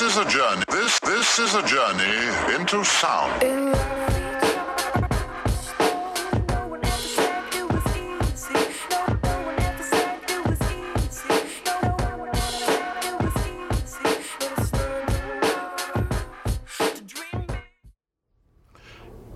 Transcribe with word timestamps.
This 0.00 0.16
is 0.16 0.26
a 0.26 0.30
journey. 0.30 0.64
This 0.70 0.98
this 1.00 1.38
is 1.38 1.54
a 1.54 1.62
journey 1.66 2.54
into 2.58 2.82
sound. 2.82 3.42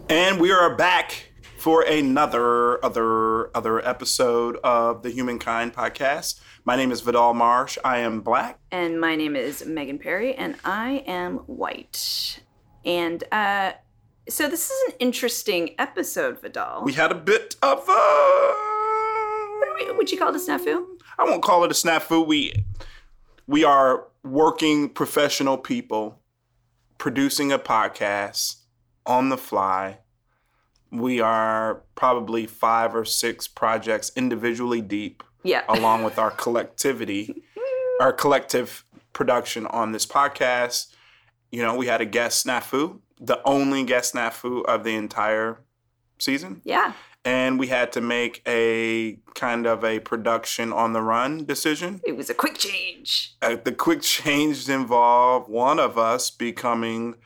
And 0.09 0.41
we 0.41 0.51
are 0.51 0.75
back 0.75 1.24
for 1.65 1.81
another 1.81 2.85
other 2.85 3.49
other 3.57 3.83
episode 3.89 4.59
of 4.63 5.03
the 5.03 5.09
Humankind 5.09 5.73
podcast. 5.73 6.39
My 6.67 6.77
name 6.77 6.93
is 6.93 7.01
Vidal 7.01 7.33
Marsh. 7.33 7.79
I 7.83 8.01
am 8.01 8.21
black. 8.21 8.59
And 8.71 9.01
my 9.01 9.17
name 9.17 9.35
is 9.35 9.65
Megan 9.65 9.99
Perry, 9.99 10.35
and 10.35 10.57
I 10.63 11.03
am 11.07 11.39
white. 11.47 12.41
And 12.85 13.25
uh, 13.33 13.73
so 14.29 14.47
this 14.47 14.69
is 14.69 14.93
an 14.93 14.97
interesting 14.99 15.75
episode, 15.79 16.39
Vidal. 16.43 16.83
We 16.85 16.93
had 16.93 17.11
a 17.11 17.15
bit 17.15 17.57
of 17.63 17.89
a 17.89 18.53
would 19.97 20.13
you 20.13 20.19
call 20.19 20.35
it 20.35 20.37
a 20.37 20.39
snafu? 20.39 20.85
I 21.19 21.25
won't 21.25 21.43
call 21.43 21.65
it 21.65 21.71
a 21.71 21.75
snafu. 21.75 22.27
We 22.27 22.53
we 23.47 23.65
are 23.65 24.09
working 24.23 24.91
professional 24.91 25.57
people 25.57 26.21
producing 26.99 27.53
a 27.53 27.59
podcast 27.59 28.57
on 29.07 29.31
the 29.31 29.39
fly. 29.39 30.01
We 30.95 31.21
are 31.21 31.83
probably 31.97 32.47
five 32.47 32.95
or 32.95 33.05
six 33.05 33.49
projects 33.49 34.13
individually 34.17 34.81
deep, 34.81 35.23
Yeah. 35.43 35.63
along 35.69 36.05
with 36.05 36.19
our 36.19 36.31
collectivity, 36.31 37.43
our 38.01 38.13
collective 38.13 38.85
production 39.13 39.67
on 39.67 39.93
this 39.93 40.07
podcast. 40.07 40.95
You 41.51 41.63
know, 41.63 41.75
we 41.77 41.87
had 41.87 42.01
a 42.01 42.05
guest 42.07 42.47
snafu, 42.47 43.01
the 43.21 43.41
only 43.45 43.85
guest 43.85 44.15
snafu 44.15 44.65
of 44.65 44.85
the 44.85 44.95
entire 44.95 45.61
season 46.19 46.61
Yeah. 46.65 46.93
and 47.25 47.59
we 47.59 47.67
had 47.69 47.91
to 47.93 48.01
make 48.01 48.41
a 48.47 49.19
kind 49.35 49.67
of 49.67 49.85
a 49.85 49.99
production 50.01 50.73
on 50.73 50.93
the 50.93 51.03
run 51.03 51.45
decision. 51.45 52.01
It 52.05 52.17
was 52.17 52.31
a 52.31 52.35
quick 52.35 52.57
change. 52.59 53.35
Uh, 53.43 53.57
the 53.63 53.73
quick 53.73 54.03
change 54.03 54.69
involved 54.69 55.49
one 55.51 55.79
of 55.81 55.99
us 55.99 56.31
becoming 56.31 57.17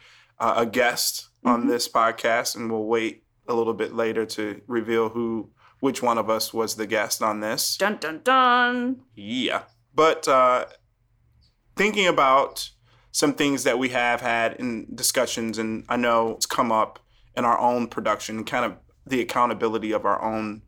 uh, 0.40 0.54
a 0.56 0.66
guest 0.66 1.28
on 1.44 1.64
Mhm. 1.64 1.68
this 1.68 1.88
podcast, 1.88 2.54
and 2.56 2.70
we'll 2.70 2.84
wait 2.84 3.24
a 3.48 3.54
little 3.54 3.74
bit 3.74 3.94
later 3.94 4.24
to 4.26 4.60
reveal 4.66 5.08
who, 5.10 5.50
which 5.80 6.02
one 6.02 6.18
of 6.18 6.28
us 6.30 6.52
was 6.54 6.76
the 6.76 6.86
guest 6.86 7.22
on 7.22 7.40
this. 7.40 7.76
Dun 7.76 7.96
dun 7.96 8.20
dun. 8.24 9.00
Yeah. 9.14 9.62
But 9.94 10.28
uh, 10.28 10.66
thinking 11.76 12.06
about 12.06 12.70
some 13.12 13.32
things 13.34 13.64
that 13.64 13.78
we 13.78 13.88
have 13.88 14.20
had 14.20 14.54
in 14.54 14.86
discussions, 14.94 15.58
and 15.58 15.84
I 15.88 15.96
know 15.96 16.32
it's 16.32 16.46
come 16.46 16.70
up 16.70 16.98
in 17.36 17.44
our 17.44 17.58
own 17.58 17.88
production, 17.88 18.44
kind 18.44 18.64
of 18.64 18.76
the 19.06 19.20
accountability 19.20 19.92
of 19.92 20.04
our 20.04 20.20
own 20.22 20.62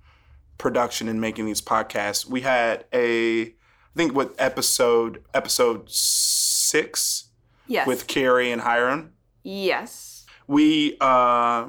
production 0.58 1.08
in 1.08 1.20
making 1.20 1.46
these 1.46 1.60
podcasts. 1.62 2.24
We 2.26 2.40
had 2.40 2.84
a, 2.92 3.42
I 3.42 3.52
think, 3.96 4.14
what 4.14 4.34
episode 4.38 5.22
episode 5.34 5.90
six 5.90 7.26
Yes. 7.66 7.86
with 7.86 8.06
Carrie 8.08 8.50
and 8.50 8.62
Hiram. 8.62 9.12
yes. 9.44 10.26
We 10.48 10.96
uh, 11.00 11.68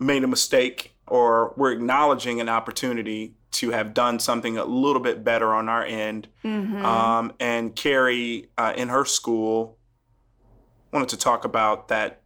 made 0.00 0.24
a 0.24 0.26
mistake, 0.26 0.94
or 1.06 1.54
we're 1.56 1.72
acknowledging 1.72 2.40
an 2.40 2.48
opportunity 2.48 3.34
to 3.52 3.70
have 3.70 3.94
done 3.94 4.18
something 4.18 4.56
a 4.56 4.64
little 4.64 5.02
bit 5.02 5.22
better 5.24 5.52
on 5.52 5.68
our 5.68 5.84
end. 5.84 6.28
Mm-hmm. 6.44 6.84
Um, 6.84 7.32
and 7.38 7.74
Carrie, 7.76 8.48
uh, 8.56 8.72
in 8.76 8.88
her 8.88 9.04
school, 9.04 9.76
wanted 10.92 11.08
to 11.10 11.16
talk 11.16 11.44
about 11.44 11.88
that 11.88 12.22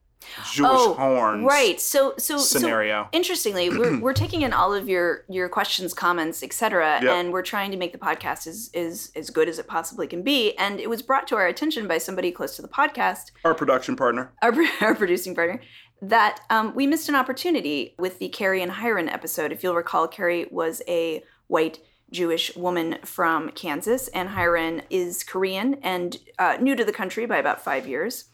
Jewish 0.52 0.70
oh, 0.72 0.95
horns 0.95 1.45
right. 1.45 1.78
So 1.78 2.14
so 2.17 2.39
so 2.39 2.58
scenario. 2.58 3.08
interestingly 3.12 3.69
we're, 3.69 4.00
we're 4.00 4.14
taking 4.14 4.40
in 4.40 4.55
all 4.55 4.73
of 4.73 4.89
your 4.89 5.24
your 5.29 5.51
questions 5.51 5.92
comments 5.92 6.42
etc 6.42 7.01
Yep. 7.02 7.13
and 7.13 7.33
we're 7.33 7.42
trying 7.42 7.70
to 7.73 7.77
make 7.77 7.92
the 7.92 7.98
podcast 7.98 8.46
as, 8.46 8.70
as 8.74 9.13
as 9.14 9.29
good 9.29 9.51
as 9.51 9.58
it 9.58 9.67
possibly 9.67 10.07
can 10.07 10.23
be 10.23 10.57
and 10.57 10.80
it 10.80 10.89
was 10.89 11.02
brought 11.02 11.27
to 11.29 11.36
our 11.36 11.46
attention 11.46 11.86
by 11.86 11.98
somebody 11.98 12.33
close 12.33 12.57
to 12.57 12.63
the 12.63 12.68
podcast 12.68 13.33
Our 13.45 13.55
production 13.55 13.96
partner. 13.96 14.33
our, 14.40 14.55
our 14.80 14.95
producing 14.95 15.34
partner 15.34 15.61
that 16.08 16.40
um, 16.50 16.74
we 16.74 16.86
missed 16.86 17.08
an 17.08 17.14
opportunity 17.14 17.94
with 17.98 18.18
the 18.18 18.28
carrie 18.28 18.62
and 18.62 18.72
hiron 18.72 19.08
episode 19.08 19.52
if 19.52 19.62
you'll 19.62 19.74
recall 19.74 20.06
carrie 20.08 20.46
was 20.50 20.82
a 20.88 21.22
white 21.46 21.78
jewish 22.10 22.54
woman 22.56 22.98
from 23.04 23.50
kansas 23.50 24.08
and 24.08 24.28
hiron 24.30 24.82
is 24.90 25.22
korean 25.24 25.74
and 25.82 26.18
uh, 26.38 26.56
new 26.60 26.74
to 26.76 26.84
the 26.84 26.92
country 26.92 27.26
by 27.26 27.38
about 27.38 27.62
five 27.62 27.86
years 27.86 28.24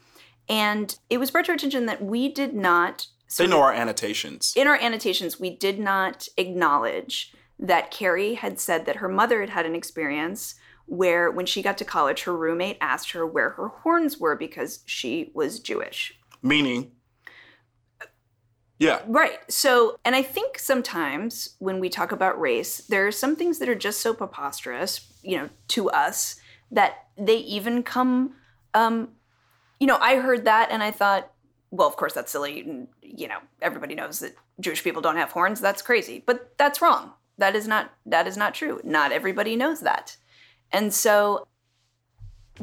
and 0.49 0.99
it 1.09 1.19
was 1.19 1.31
brought 1.31 1.45
to 1.45 1.53
our 1.53 1.57
attention 1.57 1.87
that 1.87 2.03
we 2.03 2.29
did 2.33 2.55
not 2.55 3.07
They 3.39 3.47
know 3.47 3.61
our 3.63 3.73
annotations. 3.73 4.53
in 4.57 4.67
our 4.67 4.75
annotations, 4.75 5.39
we 5.39 5.51
did 5.57 5.79
not 5.79 6.27
acknowledge 6.37 7.33
that 7.59 7.93
Carrie 7.93 8.35
had 8.35 8.59
said 8.59 8.85
that 8.87 8.97
her 8.97 9.09
mother 9.09 9.41
had 9.41 9.51
had 9.51 9.67
an 9.67 9.77
experience 9.77 10.57
where, 10.87 11.31
when 11.31 11.47
she 11.47 11.63
got 11.63 11.79
to 11.79 11.85
college, 11.85 12.25
her 12.25 12.37
roommate 12.37 12.79
asked 12.81 13.13
her 13.13 13.25
where 13.25 13.51
her 13.51 13.69
horns 13.69 14.19
were 14.19 14.35
because 14.35 14.81
she 14.87 15.31
was 15.35 15.61
Jewish. 15.61 16.19
Meaning, 16.43 16.91
yeah, 18.81 19.01
Right. 19.07 19.39
So, 19.49 20.01
and 20.07 20.17
I 20.17 20.23
think 20.23 20.59
sometimes 20.59 21.55
when 21.59 21.81
we 21.81 21.91
talk 21.91 22.13
about 22.13 22.41
race, 22.41 22.79
there 22.79 23.07
are 23.07 23.13
some 23.13 23.37
things 23.37 23.59
that 23.59 23.69
are 23.69 23.75
just 23.75 24.01
so 24.01 24.15
preposterous, 24.15 25.07
you 25.23 25.37
know, 25.37 25.51
to 25.69 25.91
us 25.91 26.41
that 26.71 27.05
they 27.19 27.37
even 27.37 27.83
come, 27.83 28.35
um, 28.73 29.11
you 29.79 29.87
know, 29.87 29.99
I 30.01 30.17
heard 30.17 30.47
that 30.47 30.71
and 30.71 30.83
I 30.83 30.91
thought, 30.93 31.31
well, 31.71 31.87
of 31.87 31.97
course 31.97 32.15
that's 32.15 32.33
silly. 32.33 32.61
and, 32.61 32.89
You 33.03 33.29
know, 33.29 33.39
everybody 33.61 33.95
knows 33.95 34.21
that 34.21 34.35
Jewish 34.59 34.83
people 34.83 35.03
don't 35.03 35.17
have 35.17 35.33
horns. 35.33 35.61
That's 35.61 35.83
crazy. 35.83 36.23
But 36.25 36.57
that's 36.57 36.81
wrong. 36.81 37.13
That 37.37 37.55
is 37.55 37.69
not 37.69 37.93
that 38.07 38.27
is 38.27 38.37
not 38.37 38.55
true. 38.55 38.81
Not 38.83 39.13
everybody 39.13 39.57
knows 39.57 39.81
that. 39.81 40.17
And 40.73 40.93
so 40.93 41.47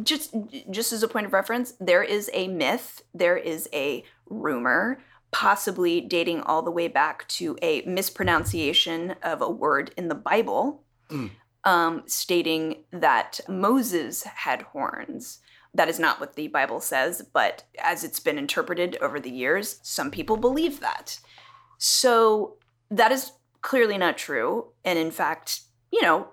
just 0.01 0.35
just 0.71 0.93
as 0.93 1.03
a 1.03 1.07
point 1.07 1.27
of 1.27 1.33
reference, 1.33 1.73
there 1.79 2.03
is 2.03 2.29
a 2.33 2.47
myth, 2.47 3.03
there 3.13 3.37
is 3.37 3.69
a 3.73 4.03
rumor, 4.29 4.99
possibly 5.31 6.01
dating 6.01 6.41
all 6.41 6.61
the 6.61 6.71
way 6.71 6.87
back 6.87 7.27
to 7.27 7.57
a 7.61 7.81
mispronunciation 7.81 9.15
of 9.21 9.41
a 9.41 9.49
word 9.49 9.93
in 9.97 10.07
the 10.07 10.15
Bible, 10.15 10.83
Mm. 11.09 11.31
um, 11.63 12.03
stating 12.05 12.83
that 12.91 13.39
Moses 13.47 14.23
had 14.23 14.61
horns. 14.63 15.39
That 15.73 15.89
is 15.89 15.99
not 15.99 16.19
what 16.19 16.35
the 16.35 16.47
Bible 16.47 16.79
says, 16.81 17.21
but 17.33 17.63
as 17.79 18.03
it's 18.03 18.19
been 18.19 18.37
interpreted 18.37 18.97
over 19.01 19.19
the 19.19 19.29
years, 19.29 19.79
some 19.83 20.11
people 20.11 20.37
believe 20.37 20.79
that. 20.79 21.19
So 21.77 22.57
that 22.89 23.11
is 23.11 23.31
clearly 23.61 23.97
not 23.97 24.17
true. 24.17 24.67
And 24.83 24.97
in 24.97 25.11
fact, 25.11 25.61
you 25.91 26.01
know, 26.01 26.29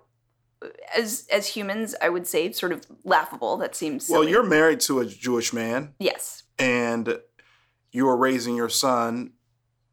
as 0.97 1.27
as 1.31 1.49
humans, 1.49 1.94
I 2.00 2.09
would 2.09 2.27
say 2.27 2.50
sort 2.53 2.72
of 2.72 2.87
laughable. 3.04 3.56
That 3.59 3.75
seems 3.77 4.09
well, 4.09 4.27
you're 4.27 4.43
married 4.43 4.81
to 4.81 5.00
a 5.00 5.06
Jewish 5.06 5.53
man, 5.53 5.94
yes. 5.99 6.44
and 6.59 7.19
you 7.94 8.09
are 8.09 8.16
raising 8.16 8.56
your 8.56 8.69
son 8.69 9.31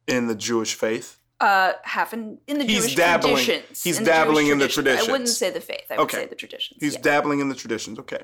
in 0.07 0.27
the 0.27 0.35
Jewish 0.35 0.73
faith. 0.73 1.19
Uh, 1.39 1.73
half 1.83 2.13
in, 2.13 2.37
in 2.47 2.57
the 2.59 2.65
He's 2.65 2.81
Jewish 2.81 2.95
dabbling- 2.95 3.35
traditions. 3.37 3.83
he's 3.83 3.97
in 3.99 4.03
dabbling 4.03 4.45
Jewish 4.47 4.51
in 4.53 4.59
the 4.59 4.67
traditions. 4.67 5.07
I 5.09 5.11
wouldn't 5.11 5.29
say 5.29 5.49
the 5.49 5.61
faith. 5.61 5.85
I 5.89 5.95
would 5.97 6.03
Okay. 6.03 6.17
say 6.17 6.25
the 6.27 6.35
traditions. 6.35 6.77
He's 6.81 6.95
yeah. 6.95 7.01
dabbling 7.01 7.39
in 7.39 7.49
the 7.49 7.55
traditions. 7.55 7.97
Okay. 7.99 8.23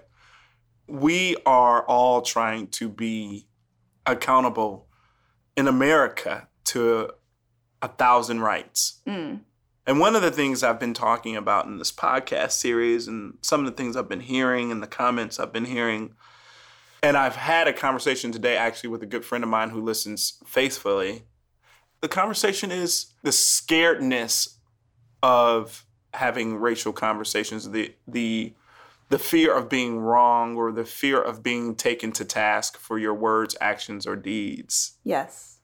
We 0.88 1.36
are 1.46 1.84
all 1.86 2.22
trying 2.22 2.68
to 2.80 2.90
be 2.90 3.48
accountable 4.06 4.88
in 5.56 5.68
America 5.68 6.48
to 6.66 7.12
a 7.82 7.88
thousand 7.88 8.42
rights. 8.42 9.02
Mm. 9.08 9.42
And 9.86 10.00
one 10.00 10.16
of 10.16 10.22
the 10.22 10.32
things 10.32 10.64
I've 10.64 10.80
been 10.80 10.94
talking 10.94 11.36
about 11.36 11.66
in 11.66 11.78
this 11.78 11.92
podcast 11.92 12.52
series 12.52 13.08
and 13.08 13.38
some 13.42 13.62
of 13.62 13.66
the 13.66 13.72
things 13.72 13.96
I've 13.96 14.10
been 14.10 14.20
hearing 14.22 14.70
in 14.70 14.80
the 14.82 14.88
comments 14.88 15.40
I've 15.40 15.54
been 15.54 15.66
hearing, 15.66 16.14
and 17.04 17.16
I've 17.18 17.36
had 17.36 17.68
a 17.68 17.74
conversation 17.74 18.32
today 18.32 18.58
actually 18.58 18.90
with 18.90 19.04
a 19.04 19.06
good 19.06 19.24
friend 19.26 19.44
of 19.44 19.50
mine 19.50 19.70
who 19.70 19.82
listens 19.82 20.40
faithfully. 20.46 21.24
The 22.02 22.08
conversation 22.08 22.72
is 22.72 23.08
the 23.24 23.32
scaredness 23.32 24.56
of 25.24 25.86
having 26.14 26.56
racial 26.58 26.94
conversations, 26.94 27.70
the 27.72 27.94
the 28.08 28.54
the 29.10 29.20
fear 29.20 29.56
of 29.56 29.70
being 29.70 30.00
wrong 30.00 30.58
or 30.58 30.72
the 30.72 30.84
fear 30.84 31.22
of 31.22 31.42
being 31.42 31.76
taken 31.76 32.12
to 32.12 32.26
task 32.26 32.78
for 32.78 33.00
your 33.00 33.14
words, 33.14 33.56
actions, 33.62 34.06
or 34.06 34.18
deeds, 34.18 34.98
Yes. 35.06 35.60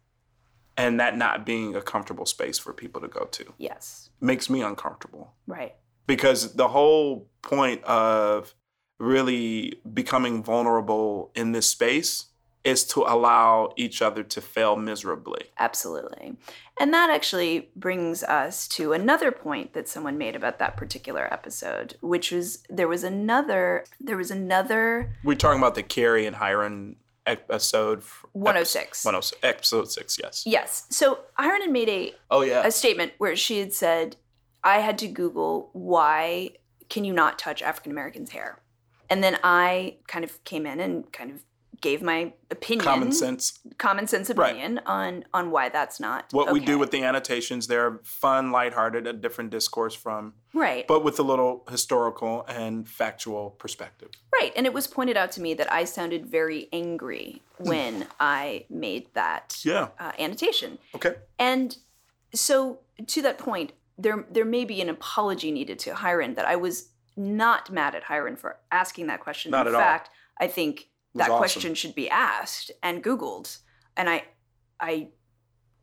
and 0.78 0.98
that 1.00 1.18
not 1.18 1.46
being 1.46 1.76
a 1.76 1.82
comfortable 1.82 2.26
space 2.26 2.58
for 2.58 2.72
people 2.72 3.02
to 3.02 3.08
go 3.10 3.26
to 3.26 3.54
Yes. 3.58 4.10
makes 4.22 4.50
me 4.50 4.62
uncomfortable 4.62 5.34
Right. 5.46 5.76
because 6.08 6.54
the 6.56 6.70
whole 6.70 7.28
point 7.42 7.84
of 7.84 8.56
really 9.00 9.80
becoming 9.94 10.44
vulnerable 10.44 11.32
in 11.36 11.52
this 11.52 11.68
space 11.68 12.26
is 12.64 12.86
to 12.86 13.02
allow 13.02 13.74
each 13.76 14.02
other 14.02 14.24
to 14.24 14.40
fail 14.40 14.78
miserably. 14.78 15.42
Absolutely. 15.60 16.38
And 16.80 16.94
that 16.94 17.10
actually 17.10 17.70
brings 17.76 18.24
us 18.24 18.68
to 18.70 18.94
another 18.94 19.32
point 19.32 19.74
that 19.74 19.90
someone 19.90 20.18
made 20.18 20.36
about 20.36 20.60
that 20.60 20.78
particular 20.78 21.32
episode, 21.32 21.96
which 22.02 22.32
was 22.32 22.64
there 22.70 22.88
was 22.88 23.04
another 23.04 23.84
there 24.00 24.16
was 24.18 24.32
another 24.32 25.14
We're 25.24 25.36
talking 25.36 25.60
about 25.60 25.76
the 25.76 25.84
Carrie 25.84 26.26
and 26.26 26.38
Hiron 26.38 26.96
episode 27.26 28.02
106. 28.32 29.04
106 29.06 29.40
episode 29.44 29.92
6, 29.92 30.18
yes. 30.22 30.44
Yes. 30.46 30.86
So 30.90 31.20
Hiron 31.34 31.62
had 31.62 31.72
made 31.72 31.90
a 31.90 32.14
Oh 32.32 32.42
yeah. 32.42 32.66
a 32.66 32.72
statement 32.72 33.12
where 33.18 33.36
she 33.36 33.60
had 33.60 33.74
said, 33.74 34.16
I 34.64 34.80
had 34.80 34.98
to 35.00 35.08
Google 35.10 35.70
why 35.74 36.52
can 36.90 37.04
you 37.04 37.12
not 37.14 37.38
touch 37.40 37.62
African 37.62 37.92
Americans' 37.92 38.32
hair? 38.32 38.60
And 39.14 39.24
then 39.24 39.38
I 39.44 39.98
kind 40.08 40.26
of 40.26 40.44
came 40.44 40.66
in 40.66 40.80
and 40.80 41.12
kind 41.14 41.30
of 41.30 41.44
gave 41.82 42.02
my 42.02 42.34
opinion, 42.50 42.84
Common 42.84 43.12
sense. 43.12 43.60
common 43.78 44.08
sense 44.08 44.32
Right. 44.32 44.50
opinion 44.54 44.80
on 44.88 45.26
on 45.36 45.52
why 45.52 45.70
that's 45.70 46.00
not 46.00 46.26
What 46.32 46.52
we 46.52 46.60
do 46.60 46.80
with 46.80 46.90
the 46.90 47.04
annotations, 47.04 47.68
they're 47.68 48.00
fun, 48.04 48.52
lighthearted, 48.52 49.06
a 49.06 49.14
different 49.14 49.52
discourse 49.52 49.94
from, 49.94 50.34
right, 50.56 50.88
but 50.88 51.04
with 51.04 51.20
a 51.20 51.24
little 51.24 51.64
historical 51.70 52.44
and 52.48 52.90
factual 52.90 53.52
perspective. 53.52 54.10
right, 54.42 54.52
and 54.56 54.66
it 54.66 54.74
was 54.74 54.88
pointed 54.88 55.16
out 55.16 55.32
to 55.34 55.42
me 55.42 55.54
that 55.54 55.72
I 55.72 55.84
sounded 55.84 56.26
very 56.26 56.68
angry 56.74 57.44
when 57.60 58.08
I 58.20 58.66
made 58.70 59.14
that 59.14 59.60
Yeah. 59.64 59.90
uh, 60.00 60.14
annotation, 60.18 60.80
Okay. 60.96 61.14
and 61.38 61.78
so 62.34 62.80
to 63.06 63.22
that 63.22 63.38
point, 63.38 63.74
there 64.00 64.26
there 64.32 64.46
may 64.46 64.66
be 64.66 64.82
an 64.82 64.90
apology 64.90 65.52
needed 65.52 65.78
to 65.80 65.94
Hiron 65.94 66.34
that 66.34 66.46
I 66.48 66.56
was 66.56 66.90
not 67.16 67.72
mad 67.72 67.96
at 67.96 68.04
Hiron 68.04 68.36
for 68.36 68.58
asking 68.72 69.08
that 69.08 69.20
question. 69.22 69.52
Not 69.52 69.68
In 69.68 69.74
at 69.74 69.76
all. 69.76 69.82
fact, 69.82 70.10
I 70.40 70.48
think 70.48 70.90
that 71.16 71.30
awesome. 71.30 71.38
question 71.38 71.76
should 71.76 71.96
be 71.96 72.10
asked 72.10 72.72
and 72.82 73.04
Googled. 73.04 73.60
And 73.96 74.10
I 74.10 74.24
I 74.80 75.10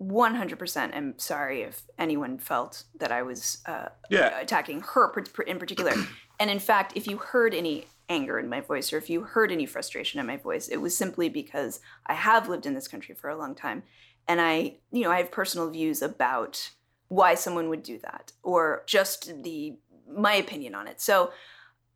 100% 0.03 0.95
am 0.97 1.19
sorry 1.19 1.63
if 1.63 1.83
anyone 1.99 2.39
felt 2.39 2.85
that 2.99 3.13
I 3.13 3.23
was 3.23 3.59
uh, 3.67 3.89
Yeah. 4.09 4.39
attacking 4.41 4.81
her 4.81 5.13
in 5.47 5.59
particular. 5.59 5.93
and 6.41 6.51
in 6.51 6.59
fact, 6.59 6.93
if 6.97 7.07
you 7.07 7.19
heard 7.19 7.55
any 7.55 7.87
anger 8.09 8.39
in 8.39 8.49
my 8.49 8.61
voice 8.61 8.93
or 8.93 8.97
if 8.99 9.11
you 9.11 9.23
heard 9.23 9.53
any 9.53 9.67
frustration 9.67 10.19
in 10.19 10.27
my 10.27 10.37
voice, 10.39 10.69
it 10.69 10.79
was 10.79 10.97
simply 10.97 11.29
because 11.29 11.81
I 12.07 12.15
have 12.15 12.49
lived 12.49 12.67
in 12.67 12.75
this 12.75 12.89
country 12.89 13.15
for 13.15 13.29
a 13.29 13.37
long 13.37 13.55
time 13.55 13.83
and 14.27 14.41
I, 14.41 14.79
you 14.91 15.03
know, 15.03 15.11
I 15.11 15.19
have 15.19 15.31
personal 15.31 15.71
views 15.71 16.01
about 16.03 16.71
why 17.09 17.35
someone 17.35 17.69
would 17.69 17.83
do 17.83 17.99
that 17.99 18.33
or 18.43 18.83
just 18.87 19.43
the 19.43 19.77
my 20.15 20.35
opinion 20.35 20.75
on 20.75 20.87
it. 20.89 21.01
So 21.01 21.33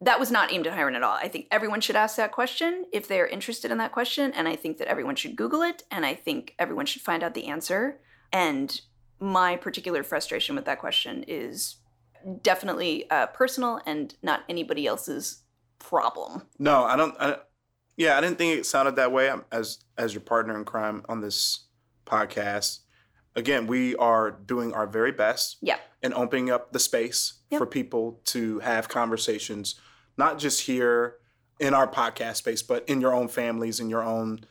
that 0.01 0.21
was 0.21 0.31
not 0.31 0.53
aimed 0.53 0.67
at 0.67 0.75
Hiron 0.75 0.95
at 0.97 1.03
all. 1.03 1.15
I 1.21 1.29
think 1.29 1.47
everyone 1.51 1.81
should 1.81 1.97
ask 1.97 2.17
that 2.17 2.33
question 2.33 2.85
if 2.93 3.09
they're 3.09 3.27
interested 3.27 3.71
in 3.71 3.79
that 3.79 3.93
question 3.93 4.33
and 4.33 4.47
I 4.49 4.57
think 4.57 4.79
that 4.79 4.89
everyone 4.89 5.17
should 5.17 5.37
google 5.37 5.63
it 5.63 5.83
and 5.91 6.05
I 6.05 6.15
think 6.15 6.55
everyone 6.59 6.87
should 6.87 7.03
find 7.03 7.23
out 7.23 7.35
the 7.35 7.47
answer 7.47 8.01
and 8.33 8.81
my 9.21 9.57
particular 9.57 10.03
frustration 10.03 10.57
with 10.57 10.65
that 10.67 10.81
question 10.81 11.25
is 11.29 11.77
definitely 12.43 13.09
uh, 13.11 13.27
personal 13.27 13.81
and 13.87 14.15
not 14.23 14.41
anybody 14.49 14.87
else's 14.87 15.43
problem. 15.79 16.43
No, 16.59 16.85
I 16.85 16.97
don't. 16.97 17.15
I, 17.21 17.37
yeah, 17.97 18.19
I 18.19 18.21
didn't 18.21 18.39
think 18.39 18.59
it 18.59 18.67
sounded 18.67 18.97
that 18.97 19.13
way. 19.13 19.29
I'm- 19.29 19.45
As 19.53 19.79
as 19.97 20.13
your 20.15 20.21
partner 20.23 20.59
in 20.59 20.65
crime 20.65 21.05
on 21.09 21.21
this 21.21 21.67
podcast, 22.07 22.81
again, 23.37 23.67
we 23.67 23.97
are 23.97 24.31
doing 24.31 24.73
our 24.73 24.87
very 24.87 25.13
best 25.13 25.57
Yeah. 25.61 25.79
in 26.03 26.13
opening 26.15 26.51
up 26.51 26.73
the 26.73 26.79
space 26.79 27.35
Yep. 27.51 27.59
for 27.59 27.67
people 27.67 28.21
to 28.27 28.61
have 28.61 28.89
conversations, 28.89 29.75
not 30.17 30.39
just 30.39 30.63
here 30.63 31.17
in 31.61 31.75
our 31.75 31.87
podcast 31.89 32.37
space, 32.37 32.63
but 32.63 32.89
in 32.89 33.01
your 33.01 33.13
own 33.15 33.29
families, 33.29 33.81
in 33.81 33.89
your 33.91 34.03
own 34.03 34.45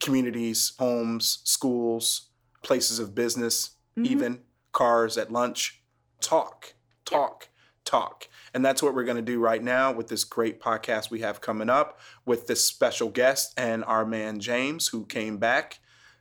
communities, 0.00 0.72
homes, 0.78 1.38
schools, 1.44 2.30
places 2.62 2.98
of 2.98 3.14
business, 3.14 3.70
Mhm. 3.96 4.06
even 4.06 4.44
cars 4.72 5.16
at 5.16 5.32
lunch. 5.32 5.82
Talk, 6.20 6.74
talk, 7.04 7.48
talk. 7.84 8.28
And 8.52 8.64
that's 8.64 8.82
what 8.82 8.94
we're 8.94 9.04
going 9.04 9.16
to 9.16 9.22
do 9.22 9.38
right 9.38 9.62
now 9.62 9.92
with 9.92 10.08
this 10.08 10.24
great 10.24 10.60
podcast 10.60 11.10
we 11.10 11.20
have 11.20 11.40
coming 11.40 11.70
up 11.70 11.98
with 12.24 12.46
this 12.46 12.64
special 12.66 13.08
guest 13.08 13.52
and 13.56 13.84
our 13.84 14.04
man 14.04 14.40
James, 14.40 14.88
who 14.88 15.06
came 15.06 15.38
back. 15.38 15.78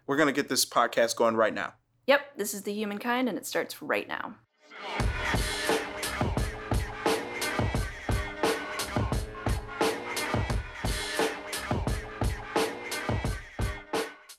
We're 0.07 0.17
going 0.17 0.27
to 0.27 0.33
get 0.41 0.47
this 0.49 0.65
podcast 0.65 1.15
going 1.15 1.35
right 1.35 1.53
now. 1.53 1.73
Yep, 2.07 2.37
this 2.37 2.53
is 2.53 2.61
the 2.61 2.73
humankind 2.73 3.27
and 3.29 3.37
it 3.37 3.47
starts 3.47 3.81
right 3.81 4.07
now. 4.07 4.35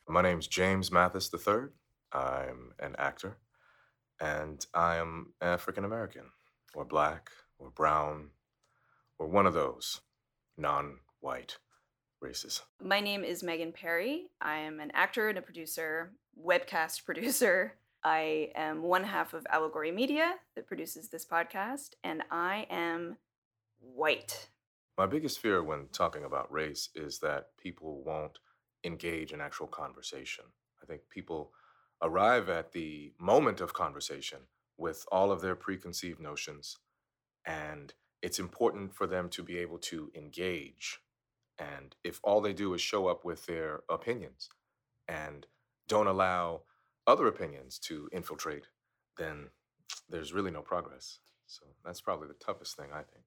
My 0.08 0.22
name's 0.22 0.46
James 0.46 0.92
Mathis 0.92 1.28
III. 1.34 1.66
I'm 2.12 2.72
an 2.78 2.94
actor, 2.96 3.36
and 4.18 4.64
I 4.72 4.96
am 4.96 5.34
African 5.42 5.84
American, 5.84 6.30
or 6.74 6.86
black, 6.86 7.28
or 7.58 7.68
brown, 7.68 8.30
or 9.18 9.26
one 9.26 9.46
of 9.46 9.52
those 9.52 10.00
non 10.56 11.00
white 11.20 11.58
races. 12.22 12.62
My 12.82 13.00
name 13.00 13.24
is 13.24 13.42
Megan 13.42 13.72
Perry. 13.72 14.28
I 14.40 14.58
am 14.60 14.80
an 14.80 14.90
actor 14.94 15.28
and 15.28 15.36
a 15.36 15.42
producer, 15.42 16.12
webcast 16.42 17.04
producer. 17.04 17.74
I 18.04 18.50
am 18.54 18.82
one 18.82 19.04
half 19.04 19.34
of 19.34 19.46
Allegory 19.50 19.90
Media 19.90 20.34
that 20.54 20.66
produces 20.66 21.08
this 21.08 21.26
podcast, 21.26 21.90
and 22.04 22.22
I 22.30 22.66
am 22.70 23.16
white. 23.80 24.48
My 24.96 25.06
biggest 25.06 25.40
fear 25.40 25.62
when 25.62 25.88
talking 25.92 26.24
about 26.24 26.52
race 26.52 26.88
is 26.94 27.18
that 27.18 27.48
people 27.60 28.02
won't 28.04 28.38
engage 28.84 29.32
in 29.32 29.40
actual 29.40 29.66
conversation. 29.66 30.44
I 30.82 30.86
think 30.86 31.02
people 31.10 31.52
arrive 32.02 32.48
at 32.48 32.72
the 32.72 33.12
moment 33.18 33.60
of 33.60 33.74
conversation 33.74 34.38
with 34.78 35.04
all 35.10 35.32
of 35.32 35.40
their 35.40 35.56
preconceived 35.56 36.20
notions, 36.20 36.78
and 37.44 37.92
it's 38.22 38.38
important 38.38 38.94
for 38.94 39.06
them 39.06 39.28
to 39.30 39.42
be 39.42 39.58
able 39.58 39.78
to 39.78 40.10
engage. 40.14 41.00
And 41.58 41.96
if 42.04 42.20
all 42.22 42.40
they 42.40 42.52
do 42.52 42.74
is 42.74 42.80
show 42.80 43.08
up 43.08 43.24
with 43.24 43.46
their 43.46 43.80
opinions 43.88 44.48
and 45.08 45.46
don't 45.88 46.06
allow 46.06 46.62
other 47.06 47.26
opinions 47.26 47.78
to 47.78 48.08
infiltrate, 48.12 48.66
then 49.18 49.48
there's 50.08 50.32
really 50.32 50.50
no 50.50 50.62
progress. 50.62 51.18
So 51.46 51.64
that's 51.84 52.00
probably 52.00 52.28
the 52.28 52.34
toughest 52.34 52.76
thing, 52.76 52.88
I 52.92 53.02
think. 53.02 53.24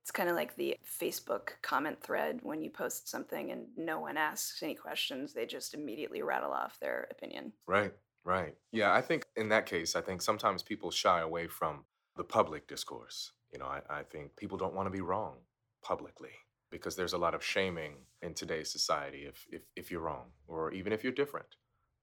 It's 0.00 0.10
kind 0.10 0.30
of 0.30 0.36
like 0.36 0.56
the 0.56 0.76
Facebook 1.00 1.50
comment 1.62 2.02
thread 2.02 2.40
when 2.42 2.62
you 2.62 2.70
post 2.70 3.08
something 3.08 3.52
and 3.52 3.66
no 3.76 4.00
one 4.00 4.16
asks 4.16 4.62
any 4.62 4.74
questions, 4.74 5.32
they 5.32 5.46
just 5.46 5.74
immediately 5.74 6.22
rattle 6.22 6.52
off 6.52 6.80
their 6.80 7.06
opinion. 7.10 7.52
Right, 7.66 7.92
right. 8.24 8.54
Yeah, 8.72 8.92
I 8.92 9.02
think 9.02 9.26
in 9.36 9.50
that 9.50 9.66
case, 9.66 9.94
I 9.94 10.00
think 10.00 10.22
sometimes 10.22 10.62
people 10.62 10.90
shy 10.90 11.20
away 11.20 11.48
from 11.48 11.84
the 12.16 12.24
public 12.24 12.66
discourse. 12.66 13.32
You 13.52 13.58
know, 13.58 13.66
I, 13.66 13.80
I 13.90 14.02
think 14.02 14.36
people 14.36 14.56
don't 14.56 14.74
want 14.74 14.86
to 14.86 14.90
be 14.90 15.02
wrong 15.02 15.36
publicly 15.82 16.32
because 16.70 16.96
there's 16.96 17.12
a 17.12 17.18
lot 17.18 17.34
of 17.34 17.44
shaming 17.44 17.94
in 18.22 18.32
today's 18.32 18.70
society 18.70 19.26
if, 19.26 19.46
if, 19.50 19.62
if 19.76 19.90
you're 19.90 20.00
wrong 20.00 20.30
or 20.46 20.72
even 20.72 20.92
if 20.92 21.04
you're 21.04 21.12
different. 21.12 21.56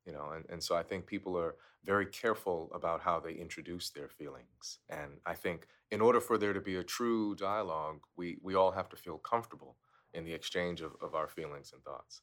You 0.07 0.13
know, 0.13 0.31
and, 0.33 0.45
and 0.49 0.63
so 0.63 0.75
I 0.75 0.83
think 0.83 1.05
people 1.05 1.37
are 1.37 1.55
very 1.83 2.05
careful 2.05 2.71
about 2.73 3.01
how 3.01 3.19
they 3.19 3.33
introduce 3.33 3.89
their 3.89 4.07
feelings. 4.07 4.79
And 4.89 5.19
I 5.25 5.33
think 5.33 5.67
in 5.91 6.01
order 6.01 6.21
for 6.21 6.37
there 6.37 6.53
to 6.53 6.61
be 6.61 6.77
a 6.77 6.83
true 6.83 7.35
dialogue, 7.35 7.99
we, 8.15 8.37
we 8.41 8.55
all 8.55 8.71
have 8.71 8.89
to 8.89 8.95
feel 8.95 9.17
comfortable 9.17 9.75
in 10.13 10.23
the 10.23 10.33
exchange 10.33 10.81
of, 10.81 10.93
of 11.01 11.13
our 11.13 11.27
feelings 11.27 11.73
and 11.73 11.83
thoughts. 11.83 12.21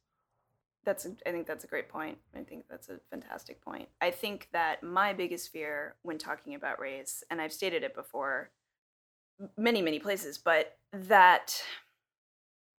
That's 0.85 1.07
I 1.27 1.31
think 1.31 1.47
that's 1.47 1.65
a 1.65 1.67
great 1.67 1.89
point. 1.89 2.19
I 2.35 2.43
think 2.43 2.65
that's 2.69 2.89
a 2.89 3.01
fantastic 3.11 3.63
point. 3.65 3.89
I 4.03 4.11
think 4.11 4.49
that 4.53 4.83
my 4.83 5.15
biggest 5.15 5.51
fear 5.51 5.95
when 6.03 6.19
talking 6.19 6.55
about 6.55 6.79
race, 6.79 7.25
and 7.31 7.41
I've 7.41 7.55
stated 7.55 7.83
it 7.83 7.95
before 7.95 8.51
many 9.57 9.81
many 9.81 9.99
places, 9.99 10.37
but 10.37 10.77
that 10.93 11.63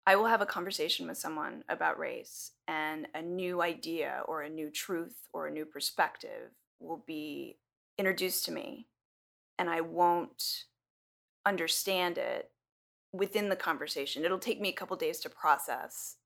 I 0.06 0.14
will 0.14 0.26
have 0.26 0.40
a 0.40 0.46
conversation 0.46 1.08
with 1.08 1.18
someone 1.18 1.64
about 1.68 1.98
race 1.98 2.52
and 2.68 3.08
a 3.14 3.22
new 3.22 3.60
idea 3.60 4.22
or 4.26 4.42
a 4.42 4.48
new 4.48 4.70
truth 4.70 5.28
or 5.32 5.46
a 5.46 5.50
new 5.50 5.64
perspective 5.64 6.52
will 6.78 7.02
be 7.06 7.58
introduced 7.98 8.44
to 8.44 8.52
me 8.52 8.86
and 9.58 9.68
I 9.68 9.80
won't 9.80 10.64
understand 11.44 12.18
it 12.18 12.50
within 13.12 13.48
the 13.48 13.56
conversation. 13.56 14.24
It'll 14.24 14.38
take 14.38 14.60
me 14.60 14.68
a 14.68 14.74
couple 14.74 14.96
days 14.96 15.18
to 15.20 15.30
process 15.30 16.16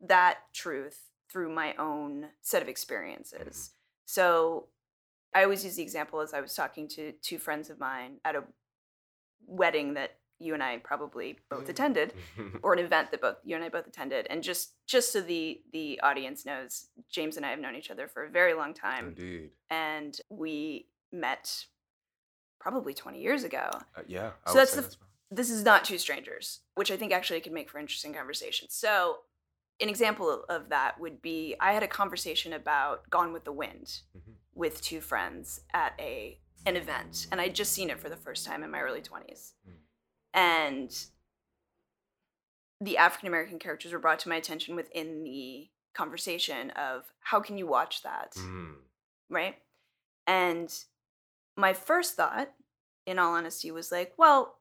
that 0.00 0.38
truth 0.52 1.10
through 1.30 1.54
my 1.54 1.74
own 1.78 2.26
set 2.42 2.58
of 2.58 2.64
mm-hmm. 2.64 2.70
experiences. 2.70 3.70
So 4.04 4.66
I 5.34 5.44
always 5.44 5.64
use 5.64 5.76
the 5.76 5.82
example 5.82 6.20
as 6.20 6.34
I 6.34 6.40
was 6.40 6.54
talking 6.54 6.88
to 6.88 7.12
two 7.22 7.38
friends 7.38 7.70
of 7.70 7.78
mine 7.78 8.16
at 8.24 8.34
a 8.34 8.42
wedding 9.46 9.94
that 9.94 10.16
you 10.40 10.54
and 10.54 10.62
I 10.62 10.78
probably 10.78 11.38
both 11.48 11.68
attended 11.68 12.14
or 12.62 12.72
an 12.72 12.78
event 12.78 13.10
that 13.10 13.20
both 13.20 13.36
you 13.44 13.54
and 13.54 13.64
I 13.64 13.68
both 13.68 13.86
attended 13.86 14.26
and 14.30 14.42
just 14.42 14.72
just 14.86 15.12
so 15.12 15.20
the 15.20 15.60
the 15.72 16.00
audience 16.02 16.44
knows 16.44 16.86
James 17.10 17.36
and 17.36 17.44
I 17.46 17.50
have 17.50 17.60
known 17.60 17.76
each 17.76 17.90
other 17.90 18.08
for 18.08 18.24
a 18.24 18.30
very 18.30 18.54
long 18.54 18.74
time 18.74 19.08
Indeed. 19.08 19.50
and 19.68 20.18
we 20.30 20.86
met 21.12 21.66
probably 22.58 22.94
20 22.94 23.20
years 23.20 23.44
ago. 23.44 23.68
Uh, 23.96 24.02
yeah. 24.06 24.30
I 24.46 24.50
So 24.52 24.58
that's 24.58 24.74
the 24.74 24.82
that's 24.82 24.96
this 25.32 25.50
is 25.50 25.62
not 25.62 25.84
two 25.84 25.96
strangers, 25.98 26.60
which 26.74 26.90
I 26.90 26.96
think 26.96 27.12
actually 27.12 27.40
could 27.40 27.52
make 27.52 27.70
for 27.70 27.78
interesting 27.78 28.12
conversation. 28.12 28.66
So 28.68 29.18
an 29.80 29.88
example 29.88 30.44
of 30.48 30.70
that 30.70 30.98
would 30.98 31.22
be 31.22 31.54
I 31.60 31.72
had 31.72 31.82
a 31.82 31.88
conversation 31.88 32.52
about 32.52 33.08
Gone 33.10 33.32
with 33.32 33.44
the 33.44 33.52
Wind 33.52 34.00
Mhm. 34.16 34.34
with 34.54 34.80
two 34.82 35.00
friends 35.00 35.60
at 35.72 35.92
a 36.00 36.40
an 36.66 36.76
event, 36.76 37.26
and 37.32 37.40
I'd 37.40 37.54
just 37.54 37.72
seen 37.72 37.88
it 37.88 37.98
for 37.98 38.10
the 38.10 38.16
first 38.18 38.44
time 38.44 38.62
in 38.62 38.70
my 38.70 38.80
early 38.80 39.00
20s. 39.00 39.54
Mm. 39.66 39.76
And 40.34 40.96
the 42.80 42.96
African 42.96 43.28
American 43.28 43.58
characters 43.58 43.92
were 43.92 43.98
brought 43.98 44.20
to 44.20 44.28
my 44.28 44.36
attention 44.36 44.76
within 44.76 45.22
the 45.22 45.68
conversation 45.94 46.70
of 46.70 47.04
how 47.20 47.40
can 47.40 47.58
you 47.58 47.66
watch 47.66 48.02
that? 48.02 48.34
Mm. 48.36 48.74
right? 49.28 49.56
And 50.26 50.72
my 51.56 51.72
first 51.72 52.14
thought, 52.14 52.50
in 53.06 53.18
all 53.18 53.34
honesty, 53.34 53.70
was 53.70 53.90
like, 53.90 54.12
well, 54.16 54.58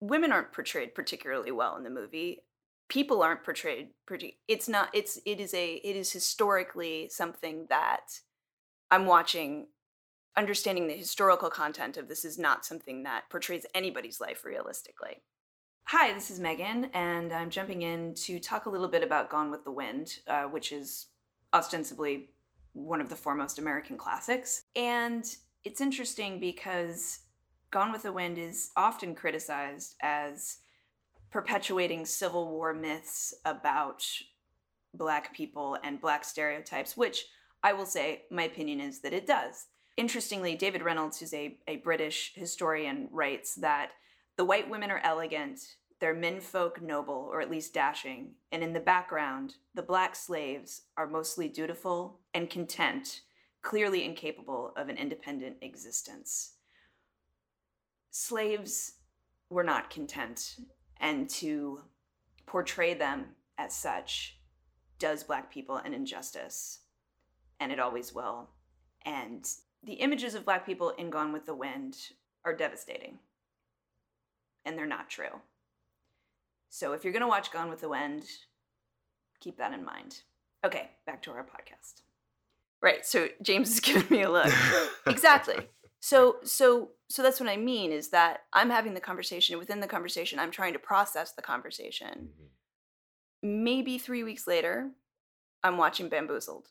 women 0.00 0.32
aren't 0.32 0.52
portrayed 0.52 0.94
particularly 0.94 1.50
well 1.50 1.76
in 1.76 1.84
the 1.84 1.90
movie. 1.90 2.40
People 2.88 3.22
aren't 3.22 3.44
portrayed 3.44 3.88
pretty. 4.06 4.38
It's 4.48 4.68
not. 4.68 4.90
It's. 4.92 5.18
It 5.24 5.40
is 5.40 5.54
a. 5.54 5.74
It 5.74 5.96
is 5.96 6.12
historically 6.12 7.08
something 7.10 7.66
that 7.68 8.20
I'm 8.90 9.06
watching. 9.06 9.68
Understanding 10.36 10.88
the 10.88 10.96
historical 10.96 11.48
content 11.48 11.96
of 11.96 12.08
this 12.08 12.24
is 12.24 12.38
not 12.38 12.64
something 12.64 13.04
that 13.04 13.30
portrays 13.30 13.66
anybody's 13.72 14.20
life 14.20 14.44
realistically. 14.44 15.22
Hi, 15.84 16.12
this 16.12 16.28
is 16.28 16.40
Megan, 16.40 16.86
and 16.92 17.32
I'm 17.32 17.50
jumping 17.50 17.82
in 17.82 18.14
to 18.14 18.40
talk 18.40 18.66
a 18.66 18.70
little 18.70 18.88
bit 18.88 19.04
about 19.04 19.30
Gone 19.30 19.50
with 19.50 19.62
the 19.62 19.70
Wind, 19.70 20.18
uh, 20.26 20.44
which 20.44 20.72
is 20.72 21.06
ostensibly 21.52 22.30
one 22.72 23.00
of 23.00 23.08
the 23.08 23.14
foremost 23.14 23.60
American 23.60 23.96
classics. 23.96 24.64
And 24.74 25.24
it's 25.62 25.80
interesting 25.80 26.40
because 26.40 27.20
Gone 27.70 27.92
with 27.92 28.02
the 28.02 28.12
Wind 28.12 28.36
is 28.36 28.70
often 28.76 29.14
criticized 29.14 29.94
as 30.02 30.58
perpetuating 31.30 32.06
Civil 32.06 32.50
War 32.50 32.74
myths 32.74 33.34
about 33.44 34.04
Black 34.94 35.32
people 35.32 35.76
and 35.84 36.00
Black 36.00 36.24
stereotypes, 36.24 36.96
which 36.96 37.24
I 37.62 37.72
will 37.72 37.86
say 37.86 38.22
my 38.32 38.44
opinion 38.44 38.80
is 38.80 39.00
that 39.02 39.12
it 39.12 39.28
does. 39.28 39.66
Interestingly, 39.96 40.56
David 40.56 40.82
Reynolds, 40.82 41.20
who's 41.20 41.34
a, 41.34 41.56
a 41.68 41.76
British 41.76 42.32
historian, 42.34 43.08
writes 43.12 43.54
that 43.56 43.92
the 44.36 44.44
white 44.44 44.68
women 44.68 44.90
are 44.90 45.00
elegant, 45.04 45.60
their 46.00 46.14
menfolk 46.14 46.82
noble, 46.82 47.28
or 47.32 47.40
at 47.40 47.50
least 47.50 47.72
dashing, 47.72 48.32
and 48.50 48.62
in 48.62 48.72
the 48.72 48.80
background, 48.80 49.54
the 49.74 49.82
black 49.82 50.16
slaves 50.16 50.82
are 50.96 51.06
mostly 51.06 51.48
dutiful 51.48 52.18
and 52.34 52.50
content, 52.50 53.20
clearly 53.62 54.04
incapable 54.04 54.72
of 54.76 54.88
an 54.88 54.96
independent 54.96 55.56
existence. 55.62 56.54
Slaves 58.10 58.94
were 59.48 59.62
not 59.62 59.90
content, 59.90 60.56
and 60.98 61.30
to 61.30 61.82
portray 62.46 62.94
them 62.94 63.26
as 63.58 63.74
such 63.74 64.38
does 64.98 65.22
black 65.22 65.52
people 65.52 65.76
an 65.76 65.94
injustice, 65.94 66.80
and 67.60 67.70
it 67.70 67.78
always 67.78 68.12
will. 68.12 68.50
And 69.06 69.46
the 69.84 69.94
images 69.94 70.34
of 70.34 70.44
black 70.44 70.64
people 70.66 70.90
in 70.90 71.10
Gone 71.10 71.32
with 71.32 71.46
the 71.46 71.54
Wind 71.54 71.96
are 72.44 72.54
devastating, 72.56 73.18
and 74.64 74.78
they're 74.78 74.86
not 74.86 75.10
true. 75.10 75.40
So 76.70 76.92
if 76.92 77.04
you're 77.04 77.12
going 77.12 77.22
to 77.22 77.28
watch 77.28 77.52
Gone 77.52 77.70
with 77.70 77.80
the 77.80 77.88
Wind, 77.88 78.24
keep 79.40 79.58
that 79.58 79.72
in 79.72 79.84
mind. 79.84 80.22
Okay, 80.64 80.90
back 81.06 81.22
to 81.22 81.30
our 81.30 81.44
podcast. 81.44 82.02
Right, 82.82 83.04
so 83.04 83.28
James 83.42 83.70
is 83.70 83.80
giving 83.80 84.06
me 84.10 84.22
a 84.22 84.30
look. 84.30 84.52
exactly. 85.06 85.68
So 86.00 86.36
so 86.44 86.90
so 87.08 87.22
that's 87.22 87.40
what 87.40 87.48
I 87.48 87.56
mean 87.56 87.92
is 87.92 88.08
that 88.10 88.40
I'm 88.52 88.68
having 88.68 88.92
the 88.92 89.00
conversation 89.00 89.58
within 89.58 89.80
the 89.80 89.86
conversation 89.86 90.38
I'm 90.38 90.50
trying 90.50 90.74
to 90.74 90.78
process 90.78 91.32
the 91.32 91.40
conversation. 91.40 92.28
Mhm. 92.38 92.48
Maybe 93.64 93.96
3 93.96 94.22
weeks 94.22 94.46
later 94.46 94.90
I'm 95.62 95.78
watching 95.78 96.10
Bamboozled. 96.10 96.68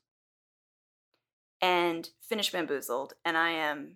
And 1.63 2.09
finish 2.21 2.51
Bamboozled 2.51 3.13
and 3.23 3.37
I 3.37 3.51
am 3.51 3.95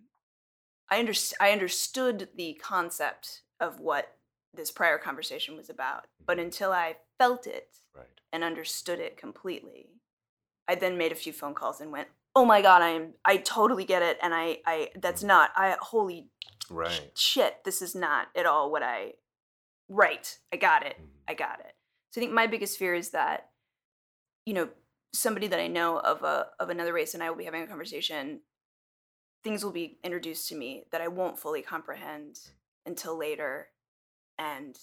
I 0.89 1.03
underst- 1.03 1.33
I 1.41 1.51
understood 1.51 2.29
the 2.33 2.53
concept 2.53 3.41
of 3.59 3.81
what 3.81 4.17
this 4.53 4.71
prior 4.71 4.97
conversation 4.97 5.57
was 5.57 5.69
about, 5.69 6.07
but 6.25 6.39
until 6.39 6.71
I 6.71 6.95
felt 7.17 7.45
it 7.45 7.75
Right. 7.93 8.07
and 8.31 8.41
understood 8.41 8.99
it 9.01 9.17
completely. 9.17 9.89
I 10.65 10.75
then 10.75 10.97
made 10.97 11.11
a 11.11 11.15
few 11.15 11.33
phone 11.33 11.53
calls 11.53 11.81
and 11.81 11.91
went, 11.91 12.07
"Oh 12.33 12.45
my 12.45 12.61
god, 12.61 12.81
I 12.81 12.89
am 12.89 13.15
I 13.25 13.35
totally 13.35 13.83
get 13.83 14.01
it 14.01 14.17
and 14.21 14.33
I 14.33 14.61
I 14.65 14.91
that's 14.95 15.23
not 15.23 15.51
I 15.57 15.75
holy 15.81 16.29
Right. 16.69 17.11
shit, 17.17 17.65
this 17.65 17.81
is 17.81 17.93
not 17.93 18.29
at 18.33 18.45
all 18.45 18.71
what 18.71 18.81
I 18.83 19.15
right. 19.89 20.39
I 20.53 20.55
got 20.55 20.85
it. 20.85 20.97
Mhm. 20.99 21.09
I 21.27 21.33
got 21.33 21.59
it." 21.59 21.75
So 22.11 22.19
I 22.19 22.23
think 22.23 22.31
my 22.31 22.47
biggest 22.47 22.77
fear 22.77 22.93
is 22.95 23.09
that 23.11 23.51
you 24.45 24.53
know, 24.53 24.69
somebody 25.13 25.47
that 25.47 25.59
I 25.59 25.67
know 25.67 25.99
of 25.99 26.23
a 26.23 26.47
of 26.59 26.69
another 26.69 26.93
race 26.93 27.13
and 27.13 27.23
I 27.23 27.29
will 27.29 27.37
be 27.37 27.45
having 27.45 27.63
a 27.63 27.67
conversation 27.67 28.41
things 29.43 29.63
will 29.63 29.71
be 29.71 29.97
introduced 30.03 30.49
to 30.49 30.55
me 30.55 30.83
that 30.91 30.99
I 31.01 31.07
won't 31.07 31.39
fully 31.39 31.61
comprehend 31.61 32.39
until 32.85 33.17
later 33.17 33.69
and 34.37 34.77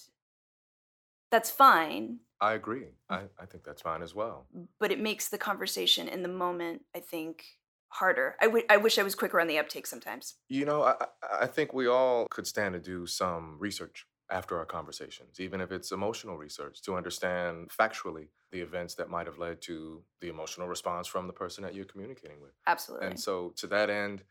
that's 1.31 1.49
fine 1.51 2.19
I 2.41 2.53
agree. 2.53 2.87
I, 3.09 3.21
I 3.39 3.45
think 3.45 3.63
that's 3.63 3.81
fine 3.81 4.01
as 4.01 4.13
well. 4.13 4.47
but 4.79 4.91
it 4.91 4.99
makes 4.99 5.29
the 5.29 5.37
conversation 5.37 6.07
in 6.07 6.21
the 6.23 6.29
moment 6.29 6.81
i 6.95 6.99
think 6.99 7.43
harder 7.89 8.35
I 8.41 8.45
wi- 8.45 8.65
I 8.69 8.77
wish 8.77 8.97
i 8.99 9.03
was 9.03 9.15
quicker 9.15 9.39
on 9.39 9.47
the 9.47 9.57
uptake 9.59 9.87
sometimes 9.87 10.35
You 10.49 10.65
know, 10.65 10.83
I- 10.83 11.07
I 11.41 11.47
think 11.47 11.73
we 11.73 11.87
all 11.87 12.27
could 12.29 12.45
stand 12.47 12.73
to 12.73 12.79
do 12.79 13.07
some 13.07 13.57
research 13.59 14.05
after 14.31 14.57
our 14.57 14.65
conversations, 14.65 15.39
even 15.39 15.61
if 15.61 15.71
it's 15.71 15.91
emotional 15.91 16.37
research, 16.37 16.81
to 16.81 16.95
understand 16.95 17.69
factually 17.69 18.29
the 18.51 18.61
events 18.61 18.95
that 18.95 19.09
might 19.09 19.27
have 19.27 19.37
led 19.37 19.61
to 19.61 20.03
the 20.21 20.29
emotional 20.29 20.67
response 20.67 21.07
from 21.07 21.27
the 21.27 21.33
person 21.33 21.63
that 21.63 21.75
you're 21.75 21.85
communicating 21.85 22.41
with. 22.41 22.53
absolutely 22.67 23.07
And 23.07 23.19
so, 23.19 23.53
to 23.57 23.67
that 23.67 23.89
end, 23.89 24.23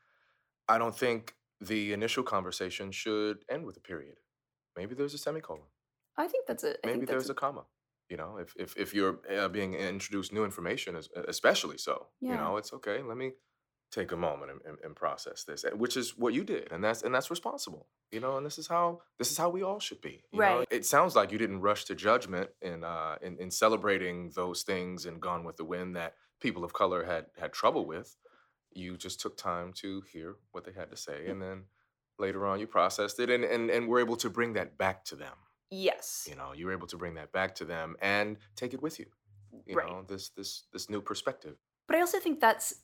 I 0.68 0.78
don't 0.78 0.96
think 0.96 1.34
the 1.60 1.92
initial 1.92 2.22
conversation 2.22 2.90
should 2.90 3.44
end 3.48 3.64
with 3.64 3.76
a 3.76 3.80
period. 3.80 4.16
Maybe 4.76 4.94
there's 4.94 5.14
a 5.14 5.18
semicolon. 5.18 5.62
i 6.16 6.26
think 6.26 6.46
that's 6.46 6.64
a 6.64 6.74
I 6.84 6.88
Maybe 6.88 7.06
there's 7.06 7.24
that's 7.24 7.30
a 7.30 7.34
comma. 7.34 7.64
You 8.10 8.16
know, 8.18 8.36
if 8.38 8.54
if, 8.56 8.76
if 8.76 8.94
you're 8.94 9.20
uh, 9.34 9.48
being 9.48 9.74
introduced 9.74 10.32
new 10.32 10.44
information, 10.44 10.96
especially 11.28 11.78
so, 11.78 12.08
you 12.20 12.36
know, 12.36 12.56
it's 12.58 12.72
okay. 12.72 13.02
Let 13.02 13.16
me 13.16 13.32
take 13.94 14.12
a 14.12 14.16
moment 14.16 14.50
and, 14.50 14.60
and, 14.66 14.78
and 14.84 14.96
process 14.96 15.44
this, 15.44 15.64
uh, 15.64 15.70
which 15.76 15.96
is 15.96 16.16
what 16.18 16.34
you 16.34 16.44
did, 16.44 16.72
and 16.72 16.82
that's 16.82 17.02
and 17.02 17.14
that's 17.14 17.30
responsible. 17.30 17.86
You 18.10 18.20
know, 18.20 18.36
and 18.36 18.44
this 18.44 18.58
is 18.58 18.66
how 18.66 19.00
this 19.18 19.30
is 19.30 19.38
how 19.38 19.48
we 19.50 19.62
all 19.62 19.78
should 19.80 20.00
be. 20.00 20.24
You 20.32 20.40
know? 20.40 20.58
Right. 20.58 20.68
It 20.70 20.84
sounds 20.84 21.14
like 21.14 21.30
you 21.32 21.38
didn't 21.38 21.60
rush 21.60 21.84
to 21.84 21.94
judgment 21.94 22.50
in 22.60 22.84
uh 22.84 23.16
in, 23.22 23.38
in 23.38 23.50
celebrating 23.50 24.30
those 24.34 24.62
things 24.62 25.06
and 25.06 25.20
Gone 25.20 25.44
with 25.44 25.56
the 25.56 25.64
Wind 25.64 25.94
that 25.96 26.14
people 26.40 26.64
of 26.64 26.72
color 26.72 27.04
had 27.04 27.26
had 27.38 27.52
trouble 27.52 27.86
with. 27.86 28.16
You 28.74 28.96
just 28.96 29.20
took 29.20 29.36
time 29.36 29.72
to 29.74 30.02
hear 30.12 30.36
what 30.50 30.64
they 30.64 30.72
had 30.72 30.90
to 30.90 30.96
say, 30.96 31.26
and 31.28 31.40
then 31.40 31.64
later 32.18 32.46
on 32.46 32.60
you 32.60 32.66
processed 32.66 33.18
it 33.20 33.30
and 33.30 33.44
and, 33.44 33.70
and 33.70 33.88
were 33.88 34.00
able 34.00 34.16
to 34.16 34.30
bring 34.30 34.52
that 34.54 34.76
back 34.78 35.04
to 35.04 35.16
them 35.16 35.34
yes 35.70 36.26
you 36.30 36.36
know 36.36 36.52
you 36.54 36.66
were 36.66 36.72
able 36.72 36.86
to 36.86 36.96
bring 36.96 37.14
that 37.14 37.32
back 37.32 37.54
to 37.54 37.64
them 37.64 37.96
and 38.00 38.36
take 38.54 38.72
it 38.72 38.80
with 38.80 39.00
you 39.00 39.06
you 39.66 39.74
Right. 39.76 39.88
know 39.88 40.04
this 40.06 40.28
this 40.30 40.64
this 40.72 40.88
new 40.88 41.00
perspective 41.00 41.56
but 41.88 41.96
i 41.96 42.00
also 42.00 42.20
think 42.20 42.38
that's 42.40 42.74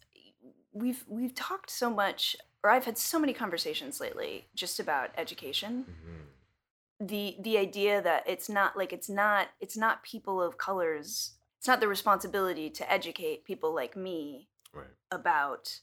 we've 0.72 1.04
we've 1.08 1.34
talked 1.34 1.70
so 1.70 1.90
much 1.90 2.36
or 2.62 2.70
i've 2.70 2.84
had 2.84 2.98
so 2.98 3.18
many 3.18 3.32
conversations 3.32 4.00
lately 4.00 4.46
just 4.54 4.78
about 4.78 5.10
education. 5.16 5.84
Mm-hmm. 5.88 7.06
The 7.06 7.36
the 7.40 7.56
idea 7.56 8.02
that 8.02 8.24
it's 8.28 8.48
not 8.48 8.76
like 8.76 8.92
it's 8.92 9.08
not 9.08 9.48
it's 9.60 9.76
not 9.76 10.02
people 10.02 10.42
of 10.42 10.58
colors 10.58 11.32
it's 11.58 11.66
not 11.66 11.80
the 11.80 11.88
responsibility 11.88 12.70
to 12.70 12.90
educate 12.92 13.44
people 13.44 13.74
like 13.74 13.96
me 13.96 14.48
right. 14.74 14.86
about 15.10 15.80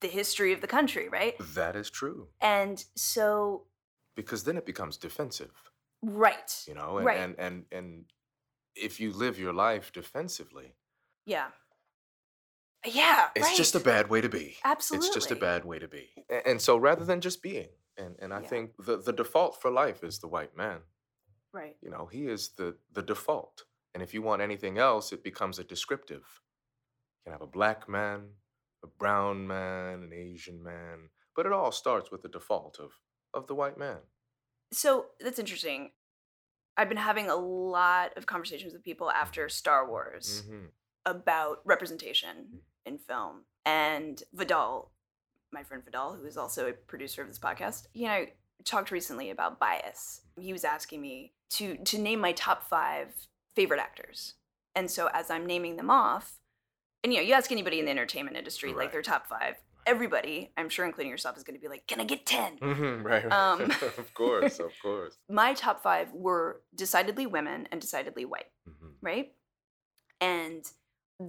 the 0.00 0.08
history 0.08 0.52
of 0.52 0.60
the 0.60 0.66
country 0.66 1.08
right? 1.08 1.34
That 1.54 1.76
is 1.76 1.88
true. 1.88 2.28
And 2.40 2.84
so 2.96 3.66
because 4.16 4.42
then 4.44 4.56
it 4.56 4.66
becomes 4.66 4.96
defensive. 4.96 5.52
Right. 6.02 6.64
You 6.66 6.74
know 6.74 6.96
and 6.98 7.06
Right. 7.06 7.20
and, 7.20 7.34
and 7.38 7.64
and 7.70 8.04
if 8.74 8.98
you 8.98 9.12
live 9.12 9.38
your 9.38 9.52
life 9.52 9.92
defensively 9.92 10.74
yeah 11.26 11.48
yeah 12.86 13.28
it's 13.36 13.56
just 13.56 13.74
a 13.74 13.78
right. 13.78 13.84
bad 13.84 14.10
way 14.10 14.20
to 14.20 14.28
be. 14.28 14.56
Absolutely 14.64 15.06
it's 15.06 15.14
just 15.14 15.30
a 15.30 15.36
bad 15.36 15.64
way 15.64 15.78
to 15.78 15.88
be. 15.88 16.08
And 16.46 16.60
so 16.60 16.76
rather 16.76 17.04
than 17.04 17.20
just 17.20 17.42
being 17.42 17.68
and 17.98 18.16
and 18.20 18.32
i 18.32 18.40
Yeah. 18.40 18.48
think 18.48 18.70
the 18.78 18.96
the 18.96 19.12
default 19.12 19.60
for 19.60 19.70
life 19.70 20.02
is 20.02 20.18
the 20.20 20.28
white 20.28 20.56
man. 20.56 20.80
Right. 21.52 21.76
You 21.82 21.90
know 21.90 22.06
he 22.06 22.26
is 22.26 22.50
the 22.56 22.76
the 22.92 23.02
default 23.02 23.64
and 23.92 24.02
if 24.02 24.14
you 24.14 24.22
want 24.22 24.40
anything 24.42 24.78
else 24.78 25.12
it 25.12 25.22
becomes 25.24 25.58
a 25.58 25.64
descriptive. 25.64 26.24
You 27.18 27.24
can 27.24 27.32
have 27.32 27.42
a 27.42 27.46
black 27.58 27.88
man 27.88 28.28
a 28.82 28.86
brown 28.86 29.46
man 29.46 30.02
an 30.04 30.12
asian 30.14 30.62
man 30.62 31.10
but 31.36 31.44
it 31.46 31.52
all 31.52 31.70
starts 31.72 32.10
with 32.10 32.22
the 32.22 32.28
default 32.28 32.78
of 32.80 32.92
of 33.34 33.46
the 33.46 33.54
white 33.54 33.76
man. 33.78 33.98
So 34.72 35.06
that's 35.20 35.38
interesting. 35.38 35.90
I've 36.76 36.88
been 36.88 36.96
having 37.10 37.28
a 37.28 37.36
lot 37.36 38.16
of 38.16 38.24
conversations 38.26 38.72
with 38.72 38.82
people 38.84 39.10
after 39.10 39.48
star 39.48 39.86
wars. 39.88 40.42
Mhm. 40.48 40.68
About 41.06 41.60
representation 41.64 42.60
in 42.86 42.98
film. 42.98 43.44
And 43.64 44.22
Vidal, 44.32 44.90
my 45.52 45.62
friend 45.62 45.84
Vidal, 45.84 46.14
who 46.14 46.26
is 46.26 46.36
also 46.36 46.68
a 46.68 46.72
producer 46.72 47.22
of 47.22 47.28
this 47.28 47.38
podcast, 47.38 47.86
he 47.92 48.04
and 48.04 48.12
I 48.12 48.32
talked 48.64 48.90
recently 48.90 49.30
about 49.30 49.58
bias. 49.58 50.22
He 50.38 50.52
was 50.52 50.64
asking 50.64 51.00
me 51.00 51.32
to 51.50 51.76
to 51.76 51.98
name 51.98 52.20
my 52.20 52.32
top 52.32 52.68
five 52.68 53.08
favorite 53.56 53.80
actors. 53.80 54.34
And 54.74 54.90
so 54.90 55.08
as 55.12 55.30
I'm 55.30 55.46
naming 55.46 55.76
them 55.76 55.90
off, 55.90 56.34
and 57.02 57.12
you 57.12 57.18
know, 57.20 57.26
you 57.26 57.34
ask 57.34 57.50
anybody 57.50 57.78
in 57.80 57.86
the 57.86 57.90
entertainment 57.90 58.36
industry, 58.36 58.72
like 58.72 58.92
their 58.92 59.02
top 59.02 59.26
five, 59.26 59.56
everybody, 59.86 60.52
I'm 60.56 60.68
sure 60.68 60.84
including 60.84 61.10
yourself, 61.10 61.36
is 61.36 61.42
going 61.42 61.56
to 61.56 61.60
be 61.60 61.68
like, 61.68 61.86
"Can 61.86 62.00
I 62.00 62.04
get 62.04 62.24
10? 62.26 62.58
Mhm, 62.58 63.02
right. 63.04 63.24
right. 63.24 63.32
Um, 63.32 63.62
of 63.98 64.14
course, 64.14 64.60
of 64.60 64.70
course. 64.80 65.16
My 65.28 65.54
top 65.54 65.82
five 65.82 66.12
were 66.12 66.60
decidedly 66.74 67.26
women 67.26 67.66
and 67.72 67.80
decidedly 67.80 68.24
white. 68.24 68.50
Mhm. 68.68 68.92
right? 69.02 69.32
And 70.20 70.64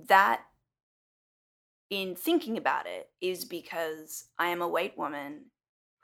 that, 0.07 0.41
in 1.89 2.15
thinking 2.15 2.57
about 2.57 2.88
it, 2.88 3.10
is 3.19 3.43
because 3.45 4.29
I 4.39 4.48
am 4.48 4.62
a 4.62 4.67
white 4.67 4.98
woman 4.98 5.51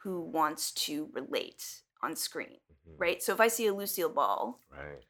who 0.04 0.22
wants 0.22 0.72
to 0.74 1.10
relate 1.14 1.82
on 2.04 2.16
screen, 2.16 2.60
Mhm. 2.86 2.96
right? 3.00 3.24
So 3.24 3.34
if 3.34 3.40
I 3.40 3.48
see 3.48 3.68
a 3.68 3.74
Lucille 3.74 4.10
Ball, 4.10 4.62
Right. 4.70 5.04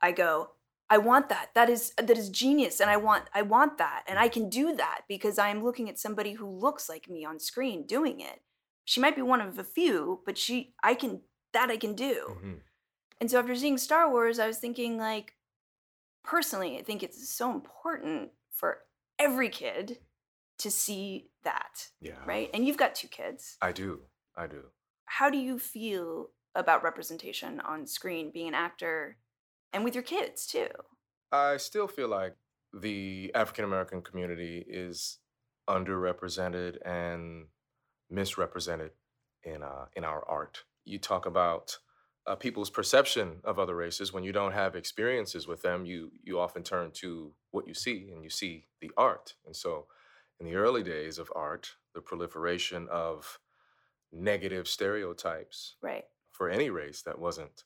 I 0.00 0.12
go, 0.12 0.52
I 0.90 0.98
want 0.98 1.28
that. 1.28 1.52
That 1.54 1.68
is 1.68 1.92
that 1.96 2.16
is 2.16 2.30
genius, 2.30 2.80
and 2.80 2.88
I 2.90 2.96
want 2.96 3.28
I 3.34 3.42
want 3.42 3.76
that, 3.78 4.04
and 4.06 4.18
I 4.18 4.28
can 4.28 4.48
do 4.48 4.74
that 4.76 5.02
because 5.08 5.38
I 5.38 5.48
am 5.50 5.62
looking 5.62 5.88
at 5.88 5.98
somebody 5.98 6.32
who 6.34 6.48
looks 6.48 6.88
like 6.88 7.08
me 7.08 7.24
on 7.24 7.38
screen 7.40 7.84
doing 7.86 8.20
it. 8.20 8.42
She 8.84 9.00
might 9.00 9.16
be 9.16 9.20
one 9.22 9.40
of 9.42 9.58
a 9.58 9.64
few, 9.64 10.22
but 10.24 10.38
she 10.38 10.74
I 10.82 10.94
can 10.94 11.24
that 11.52 11.70
I 11.70 11.76
can 11.76 11.94
do. 11.94 12.38
Mhm. 12.42 12.62
And 13.20 13.30
so 13.30 13.38
after 13.38 13.54
seeing 13.56 13.76
Star 13.78 14.08
Wars, 14.10 14.38
I 14.38 14.46
was 14.46 14.58
thinking 14.58 14.96
like 14.98 15.34
personally, 16.24 16.78
I 16.78 16.82
think 16.82 17.02
it's 17.02 17.28
so 17.28 17.50
important 17.50 18.30
for 18.50 18.78
every 19.18 19.48
kid 19.48 19.98
to 20.58 20.70
see 20.70 21.30
that, 21.44 21.88
Yeah. 22.00 22.24
right? 22.26 22.50
And 22.52 22.66
you've 22.66 22.76
got 22.76 22.94
two 22.94 23.08
kids. 23.08 23.56
I 23.62 23.72
do. 23.72 24.02
I 24.36 24.46
do. 24.46 24.64
How 25.06 25.30
do 25.30 25.38
you 25.38 25.58
feel 25.58 26.30
about 26.54 26.82
representation 26.82 27.60
on 27.60 27.86
screen, 27.86 28.30
being 28.30 28.48
an 28.48 28.54
actor 28.54 29.18
and 29.72 29.84
with 29.84 29.94
your 29.94 30.02
kids 30.04 30.46
too? 30.46 30.68
I 31.30 31.56
still 31.58 31.86
feel 31.88 32.08
like 32.08 32.34
the 32.72 33.30
African 33.34 33.64
American 33.64 34.02
community 34.02 34.64
is 34.68 35.18
underrepresented 35.68 36.78
and 36.84 37.46
misrepresented 38.10 38.92
in 39.44 39.62
uh, 39.62 39.86
in 39.94 40.04
our 40.04 40.26
art. 40.28 40.64
You 40.84 40.98
talk 40.98 41.26
about 41.26 41.78
uh, 42.28 42.36
people's 42.36 42.70
perception 42.70 43.40
of 43.44 43.58
other 43.58 43.74
races 43.74 44.12
when 44.12 44.24
you 44.24 44.32
don't 44.32 44.52
have 44.52 44.76
experiences 44.76 45.46
with 45.48 45.62
them. 45.62 45.86
You 45.86 46.12
you 46.22 46.38
often 46.38 46.62
turn 46.62 46.90
to 47.02 47.32
what 47.50 47.66
you 47.68 47.74
see, 47.74 48.10
and 48.12 48.22
you 48.22 48.30
see 48.30 48.68
the 48.80 48.90
art. 48.96 49.34
And 49.46 49.56
so, 49.56 49.86
in 50.40 50.46
the 50.46 50.54
early 50.56 50.82
days 50.82 51.18
of 51.18 51.32
art, 51.34 51.76
the 51.94 52.02
proliferation 52.02 52.86
of 52.90 53.40
negative 54.12 54.68
stereotypes 54.68 55.76
Right. 55.82 56.04
for 56.32 56.48
any 56.48 56.70
race 56.70 57.02
that 57.02 57.18
wasn't 57.18 57.64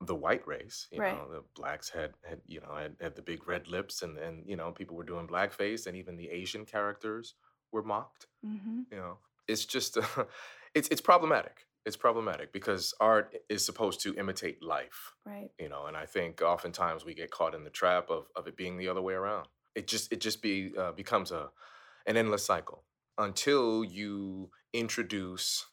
the 0.00 0.14
white 0.16 0.46
race. 0.46 0.88
You 0.90 1.00
Right. 1.00 1.14
know, 1.16 1.30
the 1.32 1.44
blacks 1.54 1.88
had 1.90 2.14
had 2.24 2.40
you 2.46 2.60
know 2.60 2.74
had, 2.74 2.96
had 3.00 3.14
the 3.16 3.22
big 3.22 3.46
red 3.48 3.68
lips, 3.68 4.02
and 4.02 4.18
and 4.18 4.48
you 4.48 4.56
know 4.56 4.72
people 4.72 4.96
were 4.96 5.04
doing 5.12 5.26
blackface, 5.28 5.86
and 5.86 5.96
even 5.96 6.16
the 6.16 6.30
Asian 6.30 6.64
characters 6.66 7.34
were 7.72 7.82
mocked. 7.82 8.26
Mm-hmm. 8.44 8.82
You 8.90 8.96
know, 8.98 9.18
it's 9.48 9.64
just 9.64 9.96
it's 10.74 10.88
it's 10.88 11.00
problematic. 11.00 11.66
It's 11.84 11.96
problematic 11.96 12.52
because 12.52 12.94
art 13.00 13.34
is 13.48 13.66
supposed 13.66 14.00
to 14.02 14.14
imitate 14.14 14.62
life. 14.62 15.14
Right. 15.26 15.50
You 15.58 15.68
know, 15.68 15.86
and 15.86 15.96
I 15.96 16.06
think 16.06 16.40
oftentimes 16.40 17.04
we 17.04 17.14
get 17.14 17.30
caught 17.30 17.54
in 17.54 17.64
the 17.64 17.70
trap 17.70 18.08
of 18.10 18.26
of 18.36 18.46
it 18.46 18.56
being 18.56 18.76
the 18.76 18.88
other 18.88 19.02
way 19.02 19.14
around. 19.14 19.48
It 19.74 19.86
just 19.88 20.12
it 20.12 20.20
just 20.20 20.42
be 20.42 20.72
uh, 20.78 20.92
becomes 20.92 21.32
a 21.32 21.50
an 22.06 22.16
endless 22.16 22.44
cycle 22.44 22.84
until 23.18 23.84
you 23.84 24.50
introduce 24.72 25.66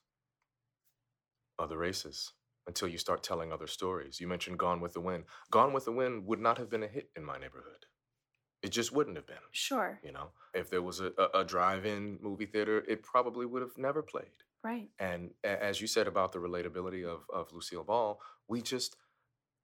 other 1.60 1.78
races 1.78 2.34
until 2.70 2.88
you 2.88 3.00
start 3.00 3.24
telling 3.24 3.52
other 3.52 3.68
stories. 3.68 4.22
You 4.22 4.28
mentioned 4.28 4.60
Gone 4.60 4.80
with 4.80 4.94
the 4.94 5.02
Wind. 5.02 5.24
Gone 5.52 5.74
with 5.74 5.86
the 5.86 5.92
Wind 5.92 6.26
would 6.28 6.40
not 6.40 6.60
have 6.60 6.70
been 6.70 6.84
a 6.84 6.88
hit 6.88 7.10
in 7.18 7.26
my 7.26 7.38
neighborhood. 7.38 7.88
It 8.62 8.70
just 8.70 8.94
wouldn't 8.94 9.16
have 9.16 9.26
been. 9.26 9.38
Sure. 9.52 10.00
You 10.04 10.12
know, 10.12 10.30
if 10.54 10.70
there 10.70 10.84
was 10.84 11.00
a, 11.00 11.12
a, 11.18 11.40
a 11.40 11.44
drive-in 11.44 12.20
movie 12.22 12.46
theater, 12.46 12.84
it 12.88 13.02
probably 13.02 13.46
would 13.48 13.64
have 13.64 13.78
never 13.78 14.04
played. 14.04 14.44
Right. 14.64 14.90
And 15.00 15.32
as 15.44 15.80
you 15.82 15.88
said 15.88 16.08
about 16.08 16.32
the 16.34 16.40
relatability 16.40 17.06
of, 17.06 17.22
of 17.34 17.52
Lucille 17.54 17.84
Ball, 17.84 18.20
we 18.48 18.62
just 18.62 18.96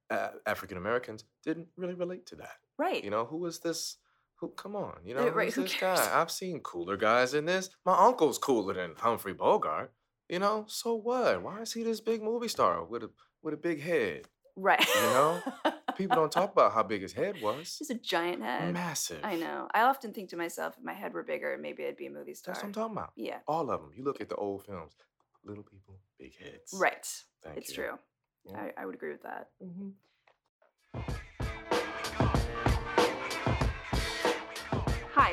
uh, 0.09 0.29
African 0.45 0.77
Americans 0.77 1.23
didn't 1.43 1.67
really 1.77 1.95
relate 1.95 2.25
to 2.27 2.35
that. 2.37 2.57
Right. 2.77 3.03
You 3.03 3.09
know, 3.09 3.25
who 3.25 3.45
is 3.45 3.59
this? 3.59 3.97
Who? 4.39 4.49
Come 4.49 4.75
on, 4.75 4.97
you 5.05 5.13
know, 5.15 5.27
Uh, 5.27 5.31
right, 5.31 5.45
who's 5.45 5.55
who 5.55 5.61
this 5.63 5.73
cares? 5.73 5.99
guy? 5.99 6.21
I've 6.21 6.29
seen 6.31 6.59
cooler 6.59 6.97
guys 6.97 7.33
in 7.33 7.45
this. 7.45 7.69
My 7.85 7.97
uncle's 7.97 8.37
cooler 8.37 8.73
than 8.73 8.93
Humphrey 8.97 9.33
Bogart. 9.33 9.91
You 10.29 10.39
know, 10.39 10.65
so 10.67 10.95
what? 10.95 11.41
Why 11.41 11.61
is 11.61 11.73
he 11.73 11.83
this 11.83 12.01
big 12.01 12.21
movie 12.23 12.47
star 12.47 12.83
with 12.83 13.03
a 13.03 13.09
with 13.43 13.53
a 13.53 13.57
big 13.57 13.81
head? 13.81 14.23
right. 14.57 14.85
You 14.95 15.01
know, 15.01 15.41
People 15.95 16.15
don't 16.15 16.31
talk 16.31 16.51
about 16.51 16.73
how 16.73 16.83
big 16.83 17.01
his 17.01 17.13
head 17.13 17.41
was. 17.41 17.75
He's 17.79 17.89
a 17.89 17.95
giant 17.95 18.43
head. 18.43 18.73
Massive. 18.73 19.19
I 19.23 19.35
know. 19.35 19.67
I 19.73 19.81
often 19.81 20.13
think 20.13 20.29
to 20.29 20.37
myself, 20.37 20.75
if 20.77 20.83
my 20.83 20.93
head 20.93 21.13
were 21.13 21.23
bigger, 21.23 21.57
maybe 21.59 21.85
I'd 21.85 21.97
be 21.97 22.07
a 22.07 22.11
movie 22.11 22.33
star. 22.33 22.53
That's 22.53 22.63
what 22.63 22.67
I'm 22.69 22.73
talking 22.73 22.97
about. 22.97 23.11
Yeah. 23.15 23.37
All 23.47 23.69
of 23.69 23.81
them. 23.81 23.91
You 23.95 24.03
look 24.03 24.21
at 24.21 24.29
the 24.29 24.35
old 24.35 24.65
films. 24.65 24.93
Little 25.43 25.63
people, 25.63 25.95
big 26.17 26.35
heads. 26.37 26.73
Right. 26.73 27.07
Thank 27.43 27.57
it's 27.57 27.69
you. 27.69 27.75
true. 27.75 27.99
Yeah. 28.49 28.57
I, 28.77 28.81
I 28.81 28.85
would 28.85 28.95
agree 28.95 29.11
with 29.11 29.23
that. 29.23 29.49
Mhm. 29.63 29.93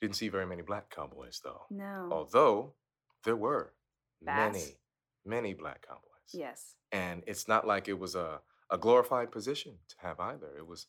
Didn't 0.00 0.16
see 0.16 0.28
very 0.28 0.46
many 0.46 0.60
black 0.62 0.90
cowboys, 0.90 1.40
though. 1.42 1.62
No. 1.70 2.08
Although 2.12 2.74
there 3.24 3.36
were 3.36 3.72
Bass. 4.22 4.52
many, 4.52 4.64
many 5.24 5.54
black 5.54 5.86
cowboys. 5.86 6.02
Yes. 6.34 6.74
And 6.92 7.22
it's 7.26 7.48
not 7.48 7.66
like 7.66 7.88
it 7.88 7.98
was 7.98 8.14
a, 8.14 8.40
a 8.70 8.76
glorified 8.76 9.30
position 9.30 9.74
to 9.88 9.94
have 10.06 10.20
either. 10.20 10.48
It 10.58 10.66
was 10.66 10.86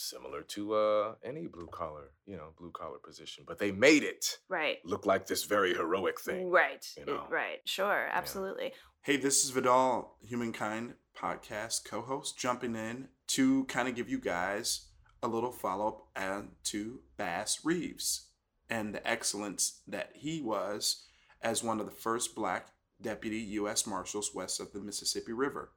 similar 0.00 0.42
to 0.42 0.74
uh, 0.74 1.14
any 1.22 1.46
blue 1.46 1.66
collar, 1.68 2.10
you 2.26 2.36
know, 2.36 2.48
blue 2.58 2.70
collar 2.70 2.98
position. 2.98 3.44
But 3.46 3.58
they 3.58 3.70
made 3.72 4.02
it 4.02 4.38
Right. 4.48 4.78
look 4.84 5.06
like 5.06 5.26
this 5.26 5.44
very 5.44 5.74
heroic 5.74 6.20
thing. 6.20 6.50
Right. 6.50 6.86
you 6.96 7.02
It- 7.02 7.06
know. 7.08 7.26
right. 7.30 7.60
Sure. 7.68 8.08
Absolutely. 8.10 8.72
Hey, 9.02 9.16
this 9.16 9.44
is 9.44 9.50
Vidal, 9.50 10.16
Humankind 10.22 10.94
podcast 11.16 11.84
co 11.84 12.02
host, 12.02 12.38
jumping 12.38 12.74
in 12.76 13.08
to 13.28 13.64
kind 13.66 13.88
of 13.88 13.94
give 13.94 14.08
you 14.08 14.18
guys 14.18 14.86
a 15.22 15.28
little 15.28 15.52
follow 15.52 16.06
up 16.16 16.52
to 16.64 17.00
Bass 17.16 17.64
Reeves 17.64 18.28
and 18.68 18.94
the 18.94 19.06
excellence 19.06 19.80
that 19.86 20.10
he 20.14 20.40
was 20.40 21.06
as 21.42 21.62
one 21.62 21.80
of 21.80 21.86
the 21.86 21.92
first 21.92 22.34
black 22.34 22.68
deputy 23.02 23.38
U.S. 23.38 23.86
Marshals 23.86 24.34
west 24.34 24.60
of 24.60 24.72
the 24.72 24.80
Mississippi 24.80 25.32
River, 25.32 25.72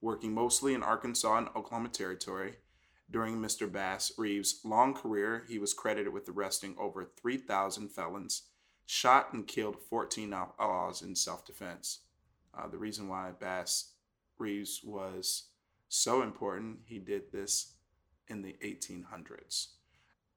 working 0.00 0.32
mostly 0.32 0.72
in 0.74 0.82
Arkansas 0.82 1.36
and 1.38 1.48
Oklahoma 1.48 1.88
Territory. 1.88 2.56
During 3.10 3.38
Mr. 3.38 3.70
Bass 3.70 4.12
Reeves' 4.16 4.60
long 4.64 4.94
career, 4.94 5.44
he 5.48 5.58
was 5.58 5.74
credited 5.74 6.12
with 6.12 6.28
arresting 6.28 6.76
over 6.78 7.04
3,000 7.04 7.88
felons, 7.88 8.42
shot 8.86 9.32
and 9.32 9.46
killed 9.46 9.76
14 9.88 10.32
outlaws 10.32 11.02
in 11.02 11.16
self 11.16 11.44
defense. 11.44 12.00
Uh, 12.56 12.68
the 12.68 12.78
reason 12.78 13.08
why 13.08 13.32
Bass 13.32 13.92
Reeves 14.38 14.80
was 14.84 15.48
so 15.88 16.22
important, 16.22 16.78
he 16.84 16.98
did 16.98 17.32
this 17.32 17.74
in 18.28 18.42
the 18.42 18.56
1800s. 18.64 19.68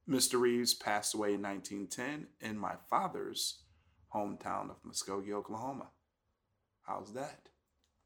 Mr. 0.10 0.40
Reeves 0.40 0.74
passed 0.74 1.14
away 1.14 1.34
in 1.34 1.42
1910 1.42 2.28
in 2.42 2.58
my 2.58 2.74
father's 2.90 3.60
hometown 4.14 4.70
of 4.70 4.84
Muskogee, 4.84 5.32
Oklahoma. 5.32 5.90
How's 6.82 7.14
that? 7.14 7.50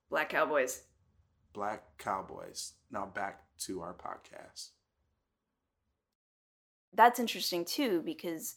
Black 0.09 0.29
Cowboys. 0.29 0.83
Black 1.57 1.97
Cowboys. 1.97 2.73
Now 2.91 3.07
back 3.07 3.41
to 3.61 3.81
our 3.81 3.95
podcast. 3.95 4.69
that's 6.93 7.19
interesting 7.19 7.65
too 7.65 8.01
because 8.05 8.55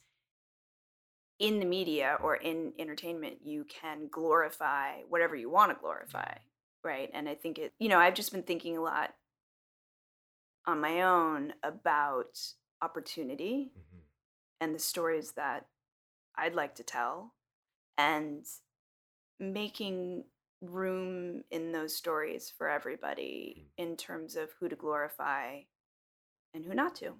in 1.38 1.58
the 1.58 1.64
media 1.66 2.16
or 2.22 2.36
in 2.36 2.72
entertainment 2.78 3.38
you 3.42 3.64
can 3.64 4.08
glorify 4.10 5.00
whatever 5.08 5.34
you 5.34 5.50
want 5.50 5.70
to 5.72 5.80
glorify 5.80 6.32
right 6.84 7.10
and 7.12 7.28
i 7.28 7.34
think 7.34 7.58
it 7.58 7.72
you 7.78 7.88
know 7.88 7.98
i've 7.98 8.14
just 8.14 8.30
been 8.32 8.42
thinking 8.44 8.76
a 8.76 8.80
lot 8.82 9.10
on 10.66 10.80
my 10.80 11.02
own 11.02 11.52
about 11.62 12.38
opportunity 12.82 13.72
Mhm. 13.76 14.00
and 14.60 14.74
the 14.74 14.78
stories 14.78 15.32
that 15.32 15.66
I'd 16.36 16.54
like 16.54 16.74
to 16.76 16.84
tell 16.84 17.34
and 17.98 18.46
making 19.38 20.24
room 20.60 21.42
in 21.50 21.72
those 21.72 21.96
stories 21.96 22.52
for 22.56 22.68
everybody 22.68 23.68
in 23.78 23.96
terms 23.96 24.36
of 24.36 24.50
who 24.58 24.68
to 24.68 24.76
glorify 24.76 25.60
and 26.54 26.64
who 26.64 26.74
not 26.74 26.94
to. 26.96 27.14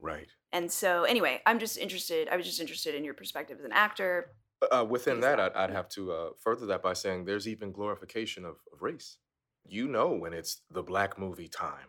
Right. 0.00 0.28
And 0.52 0.70
so, 0.70 1.04
anyway, 1.04 1.42
I'm 1.46 1.58
just 1.58 1.76
interested. 1.76 2.28
I 2.28 2.36
was 2.36 2.46
just 2.46 2.60
interested 2.60 2.94
in 2.94 3.04
your 3.04 3.14
perspective 3.14 3.58
as 3.58 3.64
an 3.64 3.72
actor. 3.72 4.32
Uh, 4.70 4.84
within 4.88 5.20
that. 5.20 5.40
I'd, 5.40 5.52
I'd 5.54 5.70
have 5.70 5.88
to 5.90 6.12
uh, 6.12 6.28
further 6.38 6.66
that 6.66 6.82
by 6.82 6.92
saying 6.92 7.24
there's 7.24 7.48
even 7.48 7.72
glorification 7.72 8.44
of, 8.44 8.56
of 8.72 8.82
race. 8.82 9.18
You 9.66 9.88
know 9.88 10.12
when 10.12 10.32
it's 10.32 10.62
the 10.70 10.82
black 10.82 11.18
movie 11.18 11.48
time, 11.48 11.88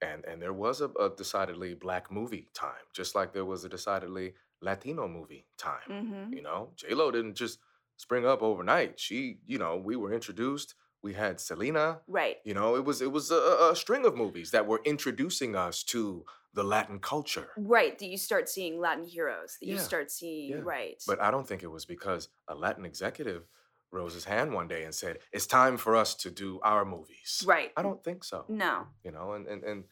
and 0.00 0.24
and 0.24 0.40
there 0.40 0.52
was 0.52 0.80
a, 0.80 0.88
a 1.00 1.10
decidedly 1.14 1.74
black 1.74 2.10
movie 2.10 2.48
time, 2.54 2.84
just 2.94 3.14
like 3.14 3.32
there 3.32 3.44
was 3.44 3.64
a 3.64 3.68
decidedly 3.68 4.34
Latino 4.62 5.06
movie 5.06 5.46
time. 5.58 5.88
Mm-hmm. 5.90 6.32
You 6.32 6.42
know, 6.42 6.70
J 6.76 6.94
Lo 6.94 7.10
didn't 7.10 7.34
just 7.34 7.58
spring 7.96 8.26
up 8.26 8.42
overnight. 8.42 8.98
She, 8.98 9.38
you 9.46 9.58
know, 9.58 9.76
we 9.76 9.96
were 9.96 10.12
introduced. 10.12 10.74
We 11.02 11.14
had 11.14 11.40
Selena. 11.40 12.00
Right. 12.06 12.36
You 12.44 12.54
know, 12.54 12.76
it 12.76 12.84
was 12.84 13.00
it 13.02 13.10
was 13.10 13.30
a, 13.30 13.68
a- 13.72 13.76
string 13.76 14.04
of 14.06 14.16
movies 14.16 14.50
that 14.52 14.66
were 14.66 14.80
introducing 14.84 15.56
us 15.56 15.82
to 15.84 16.24
the 16.54 16.62
Latin 16.62 16.98
culture. 17.00 17.48
Right. 17.56 17.98
That 17.98 18.06
you 18.06 18.18
start 18.18 18.48
seeing 18.48 18.78
Latin 18.78 19.04
heroes. 19.04 19.56
That 19.60 19.66
you 19.66 19.78
start 19.78 20.10
seeing. 20.10 20.50
yeah. 20.50 20.60
Right. 20.62 21.02
But 21.06 21.20
I 21.20 21.30
don't 21.30 21.48
think 21.48 21.62
it 21.62 21.70
was 21.70 21.84
because 21.84 22.28
a 22.46 22.54
Latin 22.54 22.84
executive 22.84 23.46
rose 23.90 24.14
his 24.14 24.24
hand 24.24 24.52
one 24.54 24.68
day 24.68 24.84
and 24.84 24.94
said, 24.94 25.18
"It's 25.32 25.46
time 25.46 25.76
for 25.76 25.96
us 25.96 26.14
to 26.16 26.30
do 26.30 26.60
our 26.62 26.84
movies." 26.84 27.42
right. 27.46 27.72
I 27.76 27.82
don't 27.82 28.02
think 28.04 28.22
so. 28.24 28.44
No. 28.48 28.86
You 29.04 29.10
know, 29.10 29.32
and 29.32 29.46
and 29.48 29.64
and 29.64 29.84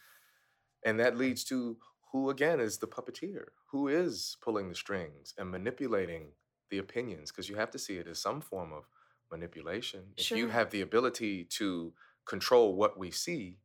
and 0.85 1.01
that 1.01 1.17
leads 1.19 1.43
to 1.45 1.77
who 2.13 2.31
again 2.31 2.61
is 2.61 2.79
the 2.79 2.87
puppeteer? 2.87 3.47
Who 3.73 3.89
is 3.89 4.37
pulling 4.43 4.69
the 4.69 4.75
strings 4.75 5.35
and 5.39 5.51
manipulating 5.51 6.33
the 6.71 6.79
opinions? 6.79 7.31
Because 7.31 7.49
you 7.49 7.57
have 7.57 7.71
to 7.73 7.79
see 7.79 7.97
it 7.97 8.07
as 8.07 8.19
some 8.19 8.41
form 8.41 8.73
of 8.73 8.89
manipulation. 9.31 10.01
If 10.17 10.31
you 10.31 10.49
have 10.49 10.71
the 10.71 10.81
ability 10.81 11.45
to 11.45 11.93
control 12.27 12.75
what 12.75 12.99
we 12.99 13.11
see, 13.11 13.59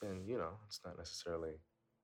then 0.00 0.22
you 0.26 0.38
know 0.38 0.52
it's 0.66 0.80
not 0.84 0.96
necessarily 0.98 1.60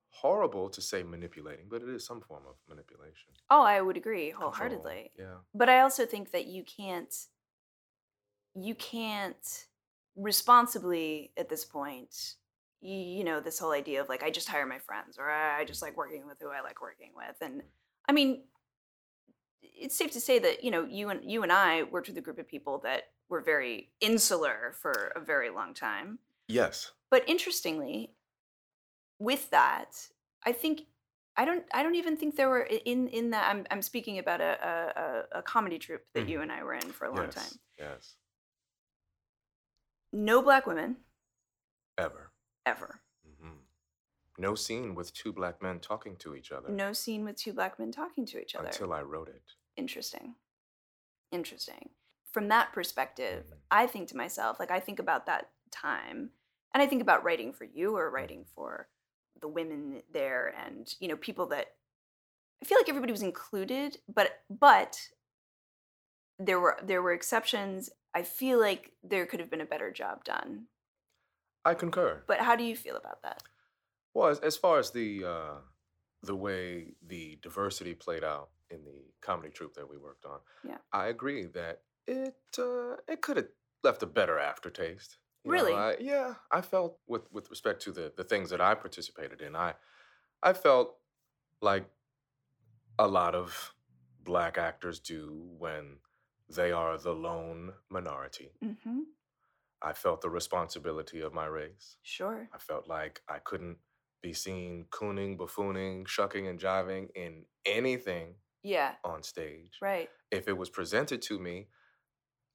horrible 0.09 0.69
to 0.69 0.81
say 0.81 1.03
manipulating, 1.03 1.65
but 1.69 1.81
it 1.81 1.89
is 1.89 2.05
some 2.05 2.21
form 2.21 2.43
of 2.47 2.55
manipulation. 2.67 3.29
Oh, 3.49 3.61
I 3.61 3.81
would 3.81 3.97
agree 3.97 4.31
Control, 4.31 4.51
wholeheartedly. 4.51 5.11
Yeah. 5.17 5.37
But 5.53 5.69
I 5.69 5.81
also 5.81 6.05
think 6.05 6.31
that 6.31 6.47
you 6.47 6.63
can't. 6.63 7.13
You 8.55 8.73
can't 8.73 9.65
responsibly 10.15 11.31
at 11.37 11.49
this 11.49 11.63
point. 11.63 12.33
You, 12.81 12.97
you 12.97 13.23
know 13.23 13.39
this 13.39 13.59
whole 13.59 13.71
idea 13.71 14.01
of 14.01 14.09
like 14.09 14.23
I 14.23 14.31
just 14.31 14.47
hire 14.47 14.65
my 14.65 14.79
friends 14.79 15.17
or 15.17 15.29
I 15.29 15.59
I 15.59 15.65
just 15.65 15.79
mm-hmm. 15.79 15.89
like 15.89 15.97
working 15.97 16.25
with 16.27 16.37
who 16.41 16.49
I 16.49 16.61
like 16.61 16.81
working 16.81 17.11
with, 17.15 17.35
and 17.41 17.61
mm. 17.61 17.65
I 18.09 18.13
mean, 18.13 18.43
it's 19.61 19.97
safe 19.97 20.11
to 20.11 20.21
say 20.21 20.39
that 20.39 20.63
you 20.63 20.71
know 20.71 20.85
you 20.85 21.09
and 21.09 21.29
you 21.29 21.43
and 21.43 21.51
I 21.51 21.83
worked 21.83 22.07
with 22.07 22.17
a 22.17 22.21
group 22.21 22.39
of 22.39 22.47
people 22.47 22.79
that 22.79 23.03
were 23.29 23.41
very 23.41 23.89
insular 24.01 24.73
for 24.81 25.11
a 25.15 25.19
very 25.19 25.49
long 25.49 25.73
time. 25.73 26.19
Yes. 26.47 26.91
But 27.11 27.27
interestingly, 27.27 28.11
with 29.19 29.49
that, 29.51 30.07
I 30.45 30.51
think 30.51 30.83
I 31.35 31.45
don't 31.45 31.63
I 31.73 31.83
don't 31.83 31.95
even 31.95 32.17
think 32.17 32.35
there 32.35 32.49
were 32.49 32.61
in 32.61 33.07
in 33.09 33.29
that 33.31 33.49
I'm 33.49 33.65
I'm 33.69 33.81
speaking 33.81 34.17
about 34.19 34.41
a 34.41 35.25
a, 35.33 35.39
a, 35.39 35.41
comedy 35.41 35.77
troupe 35.77 36.05
that 36.13 36.25
Mhm. 36.25 36.29
you 36.29 36.41
and 36.41 36.51
I 36.51 36.63
were 36.63 36.73
in 36.73 36.91
for 36.91 37.05
a 37.05 37.13
long 37.13 37.25
yes. 37.25 37.35
time. 37.35 37.59
Yes. 37.77 38.15
No 40.13 40.41
black 40.41 40.65
women 40.65 40.97
Ever. 41.97 42.31
ever. 42.65 43.01
No 44.37 44.53
scene 44.55 44.93
with 44.95 45.13
two 45.13 45.31
black 45.33 45.61
men 45.61 45.79
talking 45.79 46.15
to 46.17 46.35
each 46.35 46.51
other 46.51 46.69
No 46.69 46.93
scene 46.93 47.23
with 47.25 47.35
two 47.37 47.53
black 47.53 47.79
men 47.79 47.91
talking 47.91 48.25
to 48.27 48.39
each 48.39 48.55
other. 48.55 48.67
until 48.67 48.93
I 48.93 49.01
wrote 49.01 49.29
it. 49.29 49.41
Interesting. 49.75 50.35
Interesting. 51.31 51.89
From 52.31 52.47
that 52.49 52.71
perspective, 52.73 53.47
Mhm. 53.47 53.57
I 53.71 53.87
think 53.87 54.07
to 54.09 54.17
myself, 54.17 54.59
like 54.59 54.71
I 54.71 54.79
think 54.79 54.99
about 54.99 55.25
that 55.25 55.51
time 55.71 56.31
and 56.73 56.83
I 56.83 56.87
think 56.87 57.01
about 57.01 57.23
writing 57.23 57.51
for 57.53 57.63
you 57.63 57.89
Mm-hmm. 57.89 57.97
or 57.97 58.09
writing 58.11 58.45
for 58.45 58.89
the 59.39 59.47
women 59.47 60.03
there 60.09 60.47
and, 60.47 60.93
you 60.99 61.07
know, 61.07 61.17
people 61.17 61.47
that 61.47 61.75
I 62.61 62.65
feel 62.65 62.77
like 62.79 62.89
everybody 62.89 63.11
was 63.11 63.21
included, 63.21 64.01
but 64.07 64.43
but 64.49 65.09
there 66.39 66.59
were 66.59 66.77
there 66.81 67.01
were 67.01 67.13
exceptions. 67.13 67.89
I 68.13 68.23
feel 68.23 68.59
like 68.59 68.93
there 69.03 69.25
could 69.27 69.39
have 69.39 69.49
been 69.49 69.61
a 69.61 69.65
better 69.65 69.91
job 69.91 70.23
done. 70.23 70.67
I 71.65 71.73
concur. 71.75 72.23
But 72.27 72.39
how 72.39 72.55
do 72.55 72.63
you 72.63 72.75
feel 72.75 72.95
about 72.95 73.21
that? 73.23 73.43
Well, 74.17 74.29
as, 74.29 74.39
as 74.39 74.57
far 74.57 74.79
as 74.79 74.89
the 74.89 75.23
uh, 75.25 75.57
the 76.23 76.35
way 76.35 76.95
the 77.05 77.37
diversity 77.43 77.93
played 77.93 78.23
out 78.23 78.49
in 78.71 78.83
the 78.83 78.99
comedy 79.21 79.49
troupe 79.51 79.75
that 79.75 79.87
we 79.87 79.97
worked 79.97 80.25
on, 80.25 80.39
Yeah. 80.63 80.79
I 80.91 81.07
agree 81.09 81.45
that 81.45 81.83
it 82.07 82.35
uh, 82.57 82.95
it 83.07 83.21
could 83.21 83.37
have 83.37 83.49
left 83.83 84.01
a 84.01 84.07
better 84.07 84.39
aftertaste. 84.39 85.17
You 85.43 85.51
know, 85.51 85.57
Really? 85.57 85.73
I, 85.75 85.97
yeah, 85.99 86.33
I 86.51 86.61
felt 86.61 86.97
with 87.05 87.31
with 87.31 87.51
respect 87.51 87.83
to 87.83 87.91
the 87.91 88.11
the 88.17 88.23
things 88.23 88.49
that 88.49 88.59
I 88.59 88.73
participated 88.73 89.39
in, 89.41 89.55
I 89.55 89.75
I 90.41 90.53
felt 90.53 90.97
like 91.61 91.85
a 92.97 93.07
lot 93.07 93.35
of 93.35 93.75
black 94.23 94.57
actors 94.57 94.99
do 94.99 95.47
when 95.59 95.99
they 96.49 96.71
are 96.71 96.97
the 96.97 97.13
lone 97.13 97.73
minority. 97.89 98.49
Mhm. 98.63 99.03
I 99.79 99.93
felt 99.93 100.21
the 100.21 100.31
responsibility 100.31 101.21
of 101.21 101.33
my 101.35 101.45
race. 101.45 101.97
Sure. 102.01 102.49
I 102.51 102.57
felt 102.57 102.87
like 102.87 103.21
I 103.29 103.37
couldn't 103.37 103.77
be 104.21 104.33
seen 104.33 104.85
cooning, 104.89 105.37
buffooning, 105.37 106.07
shucking, 106.07 106.47
and 106.47 106.59
jiving 106.59 107.09
in 107.15 107.45
anything 107.65 108.35
Yeah. 108.63 108.95
on 109.03 109.23
stage. 109.23 109.77
Right. 109.81 110.09
If 110.31 110.47
it 110.47 110.57
was 110.57 110.69
presented 110.69 111.21
to 111.23 111.39
me, 111.39 111.67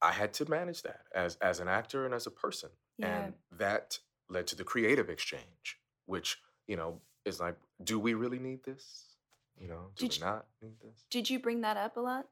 I 0.00 0.12
had 0.12 0.32
to 0.34 0.48
manage 0.50 0.82
that 0.82 1.02
as 1.14 1.36
as 1.36 1.60
an 1.60 1.68
actor 1.68 2.04
and 2.04 2.12
as 2.14 2.26
a 2.26 2.30
person. 2.30 2.70
Yeah. 2.98 3.24
And 3.24 3.34
that 3.52 3.98
led 4.28 4.46
to 4.48 4.56
the 4.56 4.64
creative 4.64 5.08
exchange, 5.08 5.78
which, 6.06 6.38
you 6.66 6.76
know, 6.76 7.00
is 7.24 7.38
like, 7.40 7.56
do 7.82 7.98
we 7.98 8.14
really 8.14 8.38
need 8.40 8.64
this? 8.64 9.16
You 9.58 9.68
know, 9.68 9.90
do 9.94 10.08
Did 10.08 10.10
we 10.10 10.18
you- 10.18 10.32
not 10.32 10.46
need 10.60 10.80
this? 10.80 11.04
Did 11.10 11.30
you 11.30 11.38
bring 11.38 11.60
that 11.60 11.76
up 11.76 11.96
a 11.96 12.00
lot? 12.00 12.26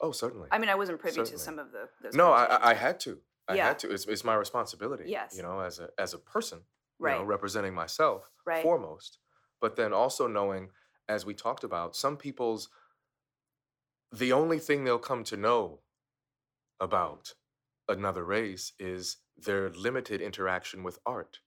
Oh, 0.00 0.12
certainly. 0.12 0.48
I 0.52 0.58
mean, 0.58 0.68
I 0.68 0.74
wasn't 0.74 0.98
privy 1.00 1.22
to 1.24 1.38
some 1.38 1.58
of 1.58 1.72
the 1.72 1.88
those 2.02 2.14
no, 2.14 2.32
I, 2.32 2.70
I 2.70 2.74
had 2.74 3.00
to. 3.00 3.20
I 3.48 3.54
Yeah. 3.54 3.68
had 3.68 3.78
to. 3.80 3.90
It's, 3.92 4.04
it's 4.06 4.24
my 4.24 4.34
responsibility. 4.34 5.04
Yes. 5.06 5.34
You 5.36 5.42
know, 5.42 5.60
as 5.60 5.78
a 5.78 5.88
as 5.98 6.12
a 6.14 6.18
person, 6.18 6.60
right. 6.98 7.12
know, 7.12 7.24
representing 7.24 7.74
myself 7.74 8.30
Right. 8.46 8.62
foremost, 8.62 9.18
but 9.60 9.76
then 9.76 9.92
also 9.92 10.26
knowing, 10.26 10.72
as 11.08 11.26
we 11.26 11.34
talked 11.34 11.64
about, 11.64 11.96
some 11.96 12.16
people's 12.16 12.68
the 14.12 14.32
only 14.32 14.58
thing 14.58 14.84
they'll 14.84 14.98
come 14.98 15.24
to 15.24 15.36
know 15.36 15.82
about 16.80 17.34
another 17.88 18.24
race 18.24 18.72
is 18.78 19.18
their 19.36 19.70
limited 19.70 20.20
interaction 20.20 20.82
with 20.82 20.98
art. 21.06 21.40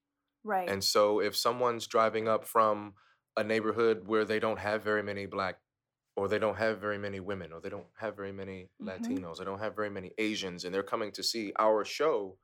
right. 0.44 0.74
And 0.74 0.84
so 0.84 1.22
if 1.22 1.36
someone's 1.36 1.88
driving 1.88 2.28
up 2.28 2.46
from 2.46 2.96
a 3.38 3.44
neighborhood 3.44 4.08
where 4.08 4.26
they 4.26 4.40
don't 4.40 4.60
have 4.60 4.84
very 4.84 5.04
many 5.04 5.26
black 5.28 5.62
or 6.16 6.28
they 6.28 6.40
don't 6.40 6.58
have 6.58 6.82
very 6.82 6.98
many 6.98 7.20
women 7.20 7.54
or 7.54 7.62
they 7.62 7.70
don't 7.70 7.88
have 7.98 8.16
very 8.18 8.32
many 8.34 8.72
Mhm. 8.80 9.18
Latinos, 9.20 9.38
they 9.40 9.46
don't 9.46 9.60
have 9.60 9.76
very 9.76 9.90
many 9.90 10.14
Asians 10.18 10.66
and 10.66 10.74
they're 10.76 10.84
coming 10.84 11.12
to 11.14 11.24
see 11.24 11.54
our 11.60 11.86
show 11.86 12.40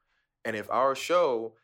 and 0.46 0.56
if 0.56 0.70
our 0.72 0.96
show 0.96 1.58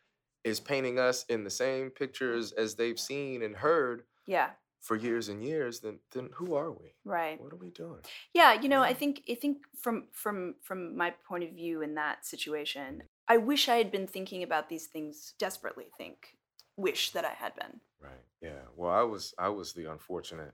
is 0.44 0.60
painting 0.60 1.00
us 1.00 1.26
in 1.26 1.44
the 1.44 1.50
same 1.50 1.90
pictures 1.90 2.52
as 2.52 2.76
they've 2.76 3.00
seen 3.00 3.42
and 3.42 3.56
heard 3.56 4.04
yeah. 4.26 4.52
for 4.80 4.96
years 4.96 5.30
and 5.30 5.44
years 5.44 5.80
then 5.82 6.00
then 6.12 6.30
who 6.34 6.56
are 6.56 6.72
we? 6.72 6.94
Right. 7.04 7.42
What 7.42 7.54
are 7.54 7.58
we 7.58 7.70
doing? 7.70 8.00
Yeah, 8.34 8.54
you 8.54 8.70
know, 8.70 8.82
I 8.82 8.94
think 8.94 9.24
I 9.30 9.36
think 9.36 9.58
from 9.76 10.08
from 10.12 10.56
from 10.64 10.96
my 10.96 11.14
point 11.28 11.44
of 11.44 11.52
view 11.52 11.82
in 11.82 11.96
that 11.96 12.26
situation, 12.26 13.04
I 13.28 13.38
wish 13.38 13.68
I 13.68 13.76
had 13.76 13.92
been 13.92 14.08
thinking 14.08 14.44
about 14.44 14.70
these 14.70 14.88
things 14.88 15.34
desperately. 15.38 15.88
Think, 15.98 16.38
wish 16.78 17.12
that 17.12 17.26
I 17.26 17.34
had 17.34 17.56
been. 17.56 17.82
Right. 18.02 18.26
Yeah. 18.42 18.62
Well, 18.76 18.92
I 18.92 19.04
was 19.04 19.34
I 19.38 19.50
was 19.50 19.74
the 19.74 19.92
unfortunate 19.92 20.54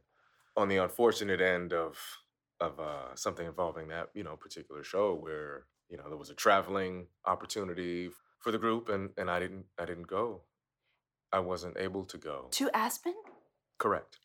on 0.58 0.70
the 0.70 0.78
unfortunate 0.78 1.42
end 1.42 1.74
of 1.74 1.98
of 2.60 2.80
uh, 2.80 3.14
something 3.16 3.46
involving 3.46 3.90
that 3.90 4.10
you 4.14 4.24
know 4.24 4.36
particular 4.36 4.84
show 4.84 5.14
where 5.14 5.66
you 5.90 5.98
know 5.98 6.08
there 6.08 6.18
was 6.18 6.30
a 6.30 6.36
traveling 6.36 7.08
opportunity 7.26 8.10
for 8.40 8.52
the 8.52 8.58
group 8.58 8.90
and 8.90 9.10
and 9.18 9.30
I 9.30 9.40
didn't 9.40 9.66
I 9.80 9.86
didn't 9.86 10.08
go. 10.08 10.42
I 11.32 11.40
wasn't 11.40 11.78
able 11.78 12.06
to 12.06 12.18
go. 12.18 12.48
To 12.52 12.70
Aspen? 12.74 13.14
Correct. 13.78 14.20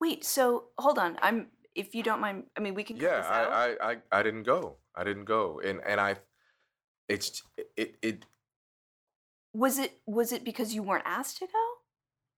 Wait, 0.00 0.24
so 0.24 0.64
hold 0.78 0.98
on. 0.98 1.16
I'm 1.22 1.48
if 1.74 1.94
you 1.94 2.02
don't 2.02 2.20
mind. 2.20 2.44
I 2.56 2.60
mean, 2.60 2.74
we 2.74 2.84
can 2.84 2.96
Yeah. 2.96 3.22
I, 3.28 3.40
I 3.66 3.90
I 3.92 3.96
I 4.12 4.22
didn't 4.22 4.42
go. 4.44 4.76
I 4.94 5.04
didn't 5.04 5.24
go. 5.24 5.60
And 5.64 5.80
and 5.86 6.00
I 6.00 6.16
it's 7.08 7.42
it 7.76 7.96
it 8.02 8.26
was 9.54 9.78
it 9.78 10.00
was 10.06 10.32
it 10.32 10.44
because 10.44 10.74
you 10.74 10.82
weren't 10.82 11.04
asked 11.06 11.38
to 11.38 11.46
go? 11.46 11.66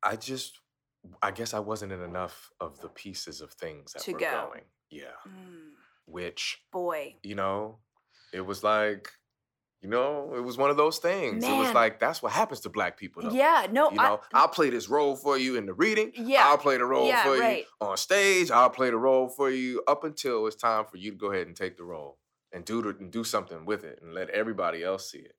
I 0.03 0.17
just 0.17 0.61
I 1.23 1.31
guess 1.33 1.53
I 1.55 1.59
wasn't 1.61 1.93
in 1.93 2.03
enough 2.03 2.51
of 2.61 2.81
the 2.81 2.89
pieces 2.89 3.41
of 3.41 3.53
things 3.53 3.93
that 3.93 4.03
To 4.03 4.13
were 4.13 4.19
go. 4.19 4.49
going. 4.49 4.63
Yeah. 4.91 5.17
Mm, 5.27 5.73
Which 6.07 6.63
boy. 6.73 7.17
you 7.23 7.35
know, 7.35 7.79
it 8.33 8.41
was 8.41 8.63
like, 8.63 9.11
You 9.85 9.91
know, 9.91 10.33
it 10.35 10.41
was 10.41 10.57
one 10.57 10.71
of 10.71 10.79
those 10.79 10.97
things. 10.99 11.45
It 11.45 11.53
was 11.59 11.75
like 11.75 12.01
that's 12.01 12.23
what 12.23 12.33
happens 12.33 12.61
to 12.61 12.71
black 12.71 12.97
people. 12.97 13.21
Though. 13.23 13.33
Yeah, 13.33 13.67
no, 13.71 13.91
You 13.91 13.97
know, 13.99 14.21
I, 14.33 14.39
I'll 14.41 14.49
play 14.49 14.71
this 14.71 14.89
role 14.89 15.15
for 15.15 15.37
you 15.37 15.57
in 15.57 15.67
the 15.67 15.75
reading. 15.75 16.11
Yeah. 16.17 16.47
I'll 16.49 16.57
play 16.57 16.79
the 16.79 16.87
role 16.87 17.07
Yeah, 17.07 17.23
for 17.23 17.39
right. 17.39 17.67
you 17.81 17.87
on 17.87 17.99
stage. 17.99 18.51
I'll 18.51 18.71
play 18.71 18.89
the 18.89 18.97
role 18.97 19.29
for 19.29 19.51
you 19.51 19.83
up 19.87 20.03
until 20.03 20.47
it's 20.47 20.57
time 20.57 20.87
for 20.91 20.97
you 20.97 21.11
to 21.11 21.17
go 21.19 21.33
ahead 21.33 21.49
and 21.49 21.55
take 21.55 21.77
the 21.77 21.85
role 21.85 22.17
and 22.51 22.65
do 22.65 22.81
the, 22.81 22.97
and 22.99 23.11
do 23.13 23.25
something 23.25 23.67
with 23.67 23.85
it 23.85 23.99
and 24.03 24.15
let 24.15 24.31
everybody 24.31 24.83
else 24.83 25.11
see 25.11 25.19
it. 25.19 25.35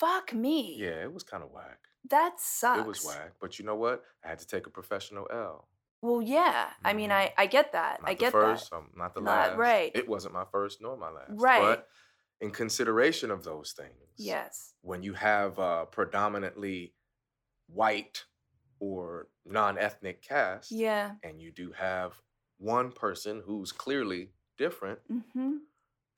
fuck 0.00 0.34
me. 0.34 0.74
Yeah, 0.78 1.04
it 1.04 1.12
was 1.14 1.22
kind 1.22 1.44
of 1.44 1.52
whack. 1.52 1.78
That 2.10 2.40
sucks. 2.40 2.80
It 2.80 2.86
was 2.86 3.04
whack. 3.04 3.34
But 3.40 3.58
you 3.60 3.64
know 3.64 3.76
what? 3.76 4.02
I 4.24 4.28
had 4.28 4.40
to 4.40 4.46
take 4.48 4.66
a 4.66 4.70
professional 4.70 5.28
L. 5.32 5.68
Well, 6.02 6.20
yeah. 6.20 6.70
I 6.84 6.92
mean, 6.92 7.10
Mhm. 7.10 7.14
I 7.14 7.34
I 7.38 7.46
get 7.46 7.70
that. 7.72 8.00
Not 8.02 8.10
I 8.10 8.14
the 8.14 8.18
get 8.18 8.32
first, 8.32 8.70
that. 8.70 8.76
um, 8.78 8.90
not 8.96 9.14
the 9.14 9.20
Not- 9.20 9.50
last. 9.50 9.58
right. 9.58 9.92
It 9.94 10.08
wasn't 10.08 10.34
my 10.34 10.44
first 10.52 10.80
nor 10.82 10.96
my 10.96 11.10
last. 11.10 11.30
Right. 11.30 11.62
But 11.62 11.88
in 12.40 12.50
consideration 12.50 13.30
of 13.30 13.44
those 13.44 13.72
things, 13.72 13.92
Yes. 14.18 14.74
when 14.82 15.02
you 15.02 15.14
have 15.14 15.58
a 15.58 15.86
predominantly 15.86 16.94
white 17.68 18.24
or 18.78 19.28
non-ethnic 19.44 20.22
cast, 20.22 20.70
Yeah. 20.70 21.14
and 21.22 21.40
you 21.40 21.50
do 21.50 21.72
have 21.72 22.20
one 22.58 22.92
person 22.92 23.42
who's 23.46 23.72
clearly 23.72 24.32
different, 24.58 25.00
Mm-hmm. 25.10 25.50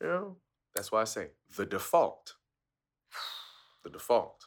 you 0.01 0.07
know, 0.07 0.37
that's 0.75 0.91
why 0.93 1.01
I 1.03 1.05
say 1.05 1.31
the 1.57 1.67
default. 1.67 2.35
The 3.85 3.91
default. 3.91 4.47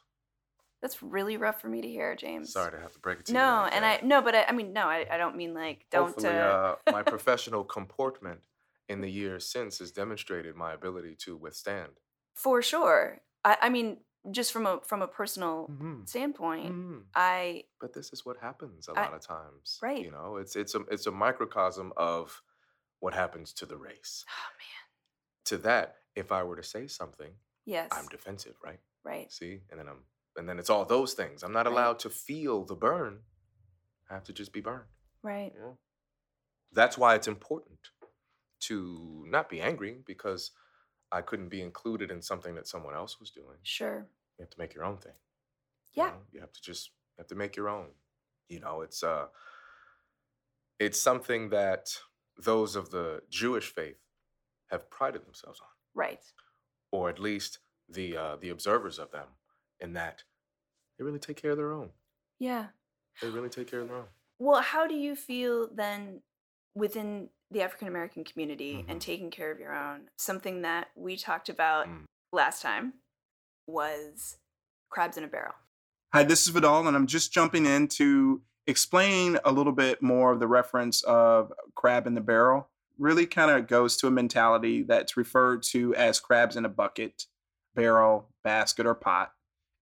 That's 0.81 1.01
really 1.01 1.37
rough 1.37 1.61
for 1.61 1.69
me 1.69 1.81
to 1.81 1.87
hear, 1.87 2.15
James. 2.15 2.51
Sorry 2.51 2.71
to 2.71 2.79
have 2.79 2.91
to 2.93 2.99
break 2.99 3.19
it 3.19 3.25
to 3.27 3.31
you. 3.31 3.37
No, 3.39 3.61
like 3.63 3.73
and 3.75 3.83
that. 3.83 4.03
I 4.03 4.05
no, 4.05 4.21
but 4.21 4.35
I, 4.35 4.43
I 4.43 4.51
mean 4.51 4.73
no, 4.73 4.87
I, 4.87 5.05
I 5.09 5.17
don't 5.17 5.37
mean 5.37 5.53
like 5.53 5.85
don't. 5.89 6.07
Hopefully, 6.07 6.27
uh, 6.37 6.75
uh, 6.75 6.75
my 6.91 7.01
professional 7.15 7.63
comportment 7.63 8.41
in 8.91 9.01
the 9.01 9.09
years 9.11 9.45
since 9.47 9.79
has 9.79 9.91
demonstrated 9.91 10.55
my 10.55 10.73
ability 10.73 11.15
to 11.25 11.35
withstand. 11.37 11.93
for 12.33 12.61
sure. 12.61 13.21
I, 13.43 13.57
I 13.63 13.69
mean, 13.69 13.97
just 14.31 14.51
from 14.53 14.65
a 14.65 14.79
from 14.89 15.01
a 15.01 15.07
personal 15.07 15.67
Mhm. 15.69 16.07
standpoint, 16.07 16.71
Mhm. 16.73 17.05
I 17.15 17.63
But 17.79 17.93
this 17.93 18.13
is 18.13 18.25
what 18.25 18.37
happens 18.37 18.87
a 18.87 18.91
I- 18.93 19.03
lot 19.05 19.13
of 19.13 19.21
times. 19.21 19.79
right. 19.81 20.03
You 20.05 20.11
know, 20.11 20.37
it's 20.37 20.55
it's 20.55 20.75
a 20.75 20.81
it's 20.93 21.07
a 21.07 21.11
microcosm 21.11 21.91
of 21.97 22.41
what 22.99 23.13
happens 23.13 23.53
to 23.59 23.65
the 23.65 23.77
race. 23.77 24.25
oh 24.29 24.49
man, 24.63 24.85
To 25.45 25.57
that, 25.59 25.87
if 26.15 26.31
I 26.31 26.43
were 26.43 26.55
to 26.55 26.63
say 26.75 26.87
something, 26.87 27.33
yes, 27.65 27.89
I'm 27.91 28.07
defensive, 28.07 28.55
right? 28.63 28.79
right, 29.03 29.31
See, 29.31 29.63
and 29.69 29.79
then 29.79 29.87
I'm 29.89 30.05
and 30.37 30.47
then 30.47 30.59
it's 30.59 30.69
all 30.69 30.85
those 30.85 31.13
things. 31.15 31.43
I'm 31.43 31.51
not 31.59 31.65
Right. 31.65 31.73
allowed 31.73 31.99
to 31.99 32.09
feel 32.09 32.63
the 32.65 32.75
burn. 32.87 33.23
I 34.09 34.13
have 34.13 34.23
to 34.25 34.33
just 34.33 34.53
be 34.53 34.61
burned. 34.61 34.89
right, 35.23 35.53
know? 35.55 35.77
That's 36.71 36.97
why 36.97 37.15
it's 37.15 37.27
important 37.27 37.79
to 38.61 39.25
not 39.27 39.49
be 39.49 39.61
angry 39.61 39.97
because 40.05 40.51
I 41.11 41.21
couldn't 41.21 41.49
be 41.49 41.61
included 41.61 42.09
in 42.11 42.21
something 42.21 42.55
that 42.55 42.67
someone 42.67 42.95
else 42.95 43.19
was 43.19 43.31
doing. 43.31 43.57
sure, 43.63 44.07
You 44.37 44.43
have 44.43 44.49
to 44.51 44.59
make 44.59 44.73
your 44.73 44.85
own 44.85 44.97
thing. 44.97 45.13
you 45.93 46.03
yeah, 46.03 46.09
know? 46.09 46.17
You 46.31 46.39
have 46.41 46.53
to 46.53 46.61
just 46.61 46.87
you 47.17 47.21
have 47.21 47.27
to 47.27 47.35
make 47.35 47.55
your 47.55 47.69
own. 47.69 47.87
You 48.49 48.59
know, 48.59 48.81
it's 48.81 49.03
uh 49.03 49.27
it's 50.79 50.99
something 50.99 51.49
that 51.49 51.95
those 52.37 52.75
of 52.75 52.89
the 52.91 53.21
Jewish 53.29 53.73
faith 53.73 53.97
have 54.71 54.89
prided 54.89 55.25
themselves 55.25 55.59
on, 55.59 55.67
right, 55.93 56.23
or 56.91 57.09
at 57.09 57.19
least 57.19 57.59
the 57.89 58.15
uh, 58.17 58.35
the 58.37 58.49
observers 58.49 58.97
of 58.99 59.11
them, 59.11 59.27
in 59.79 59.93
that 59.93 60.23
they 60.97 61.03
really 61.03 61.19
take 61.19 61.41
care 61.41 61.51
of 61.51 61.57
their 61.57 61.73
own. 61.73 61.89
yeah. 62.39 62.67
They 63.21 63.29
really 63.29 63.49
take 63.49 63.69
care 63.69 63.81
of 63.81 63.89
their 63.89 63.97
own. 63.97 64.05
Well, 64.39 64.61
how 64.61 64.87
do 64.87 64.95
you 64.95 65.15
feel 65.15 65.67
then 65.71 66.21
within 66.73 67.29
the 67.51 67.61
African 67.61 67.87
American 67.87 68.23
community 68.23 68.77
Mhm. 68.77 68.85
and 68.89 69.01
taking 69.01 69.29
care 69.29 69.51
of 69.51 69.59
your 69.59 69.75
own? 69.75 70.09
Something 70.17 70.61
that 70.61 70.89
we 70.95 71.17
talked 71.17 71.49
about 71.49 71.87
Mm. 71.87 72.05
last 72.31 72.61
time 72.61 72.93
was 73.67 74.37
crabs 74.89 75.17
in 75.17 75.23
a 75.23 75.27
barrel. 75.27 75.53
Hi, 76.13 76.23
this 76.23 76.41
is 76.41 76.49
Vidal, 76.49 76.87
and 76.87 76.95
I'm 76.95 77.07
just 77.07 77.31
jumping 77.31 77.65
in 77.65 77.87
to 77.89 78.41
explain 78.67 79.39
a 79.43 79.51
little 79.51 79.73
bit 79.73 80.01
more 80.01 80.31
of 80.31 80.39
the 80.39 80.47
reference 80.47 81.03
of 81.03 81.51
crab 81.75 82.07
in 82.07 82.15
the 82.15 82.21
barrel. 82.21 82.69
Really 82.97 83.25
kind 83.25 83.49
of 83.51 83.67
goes 83.67 83.97
to 83.97 84.07
a 84.07 84.11
mentality 84.11 84.83
that's 84.83 85.17
referred 85.17 85.63
to 85.71 85.95
as 85.95 86.19
crabs 86.19 86.55
in 86.55 86.65
a 86.65 86.69
bucket, 86.69 87.27
barrel, 87.73 88.29
basket, 88.43 88.85
or 88.85 88.93
pot. 88.93 89.33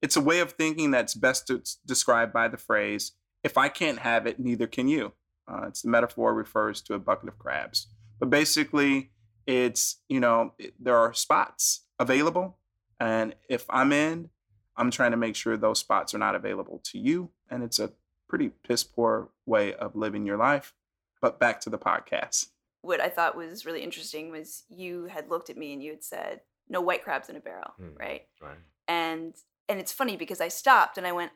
It's 0.02 0.16
a 0.16 0.22
way 0.22 0.40
of 0.40 0.54
thinking 0.54 0.92
that's 0.92 1.14
best 1.14 1.52
described 1.86 2.32
by 2.32 2.48
the 2.48 2.58
phrase, 2.58 3.12
if 3.44 3.58
I 3.58 3.68
can't 3.68 4.00
have 4.00 4.26
it, 4.26 4.40
neither 4.40 4.68
can 4.68 4.88
you. 4.88 5.14
Uh, 5.50 5.66
it's 5.68 5.82
the 5.82 5.90
metaphor 5.90 6.34
refers 6.34 6.82
to 6.84 6.94
a 6.94 7.00
bucket 7.00 7.30
of 7.30 7.40
crabs. 7.40 7.88
But 8.20 8.30
basically, 8.30 9.12
it's, 9.48 9.98
you 10.08 10.20
know, 10.20 10.54
it- 10.60 10.74
there 10.80 10.98
are 10.98 11.14
spots 11.14 11.86
available. 11.98 12.58
And 13.00 13.36
if 13.50 13.66
I'm 13.70 13.92
in, 13.92 14.30
I'm 14.78 14.92
trying 14.92 15.12
to 15.12 15.18
make 15.18 15.36
sure 15.36 15.58
those 15.58 15.80
spots 15.80 16.14
are 16.14 16.18
not 16.20 16.36
available 16.36 16.80
to 16.86 17.00
you. 17.00 17.32
And 17.50 17.64
it's 17.64 17.80
a 17.80 17.94
pretty 18.28 18.50
piss 18.50 18.84
poor 18.84 19.30
way 19.46 19.74
of 19.74 19.96
living 19.96 20.26
your 20.26 20.38
life. 20.38 20.74
But 21.22 21.40
back 21.40 21.60
to 21.62 21.70
the 21.70 21.78
podcast. 21.80 22.48
What 22.82 23.02
I 23.02 23.10
thought 23.10 23.36
was 23.36 23.66
really 23.66 23.82
interesting 23.82 24.32
was 24.32 24.64
you 24.70 25.06
had 25.06 25.30
looked 25.30 25.50
at 25.50 25.58
me 25.58 25.74
and 25.74 25.84
you 25.84 25.92
had 25.92 26.04
said, 26.04 26.42
"No 26.70 26.80
white 26.80 27.04
crabs 27.04 27.28
in 27.28 27.36
a 27.36 27.42
barrel," 27.42 27.74
Mm. 27.82 28.00
right? 28.00 28.28
Right. 28.42 28.58
And 28.88 29.36
and 29.68 29.80
it's 29.80 29.92
funny 29.92 30.16
because 30.16 30.40
I 30.42 30.48
stopped 30.48 30.98
and 30.98 31.06
I 31.06 31.12
went 31.12 31.32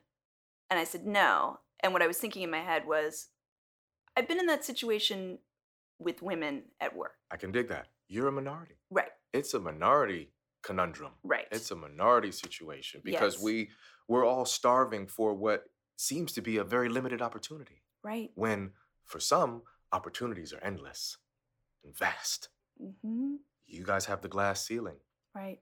and 0.69 0.80
I 0.80 0.86
said 0.86 1.06
no. 1.06 1.60
And 1.82 1.91
what 1.93 2.02
I 2.02 2.08
was 2.08 2.17
thinking 2.17 2.43
in 2.43 2.49
my 2.49 2.62
head 2.62 2.86
was, 2.88 3.28
I've 4.15 4.28
been 4.28 4.39
in 4.39 4.45
that 4.47 4.63
situation 4.63 5.39
with 5.99 6.21
women 6.21 6.63
at 6.80 6.95
work. 6.95 7.13
I 7.32 7.38
can 7.38 7.52
dig 7.52 7.67
that. 7.69 7.88
You're 8.08 8.28
a 8.28 8.32
minority. 8.32 8.76
Right. 8.89 9.10
It's 9.34 9.54
a 9.54 9.60
minority 9.60 10.34
conundrum. 10.62 11.13
Right. 11.23 11.45
It's 11.52 11.71
a 11.71 11.76
minority 11.76 12.32
situation 12.32 13.02
because 13.04 13.36
Yes. 13.36 13.43
we 13.43 13.69
we're 14.08 14.26
all 14.26 14.45
starving 14.45 15.08
for 15.08 15.34
what 15.34 15.63
seems 15.95 16.34
to 16.34 16.41
be 16.41 16.58
a 16.58 16.63
very 16.63 16.89
limited 16.89 17.21
opportunity. 17.21 17.82
right. 18.04 18.32
When 18.36 18.73
for 19.06 19.19
some, 19.19 19.63
opportunities 19.93 20.52
are 20.54 20.60
endless 20.63 21.17
and 21.84 21.95
vast. 21.95 22.49
hmm 22.78 23.36
You 23.65 23.84
guys 23.86 24.06
have 24.06 24.21
the 24.21 24.28
glass 24.28 24.65
ceiling. 24.65 24.97
Right. 25.34 25.62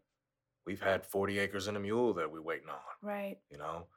We've 0.66 0.82
had 0.82 1.06
40 1.06 1.38
acres 1.40 1.68
and 1.68 1.78
a 1.78 1.80
mule 1.80 2.14
that 2.16 2.32
we're 2.32 2.42
waiting 2.42 2.70
on, 2.70 2.80
Right. 3.02 3.40
you 3.50 3.58
know? 3.58 3.88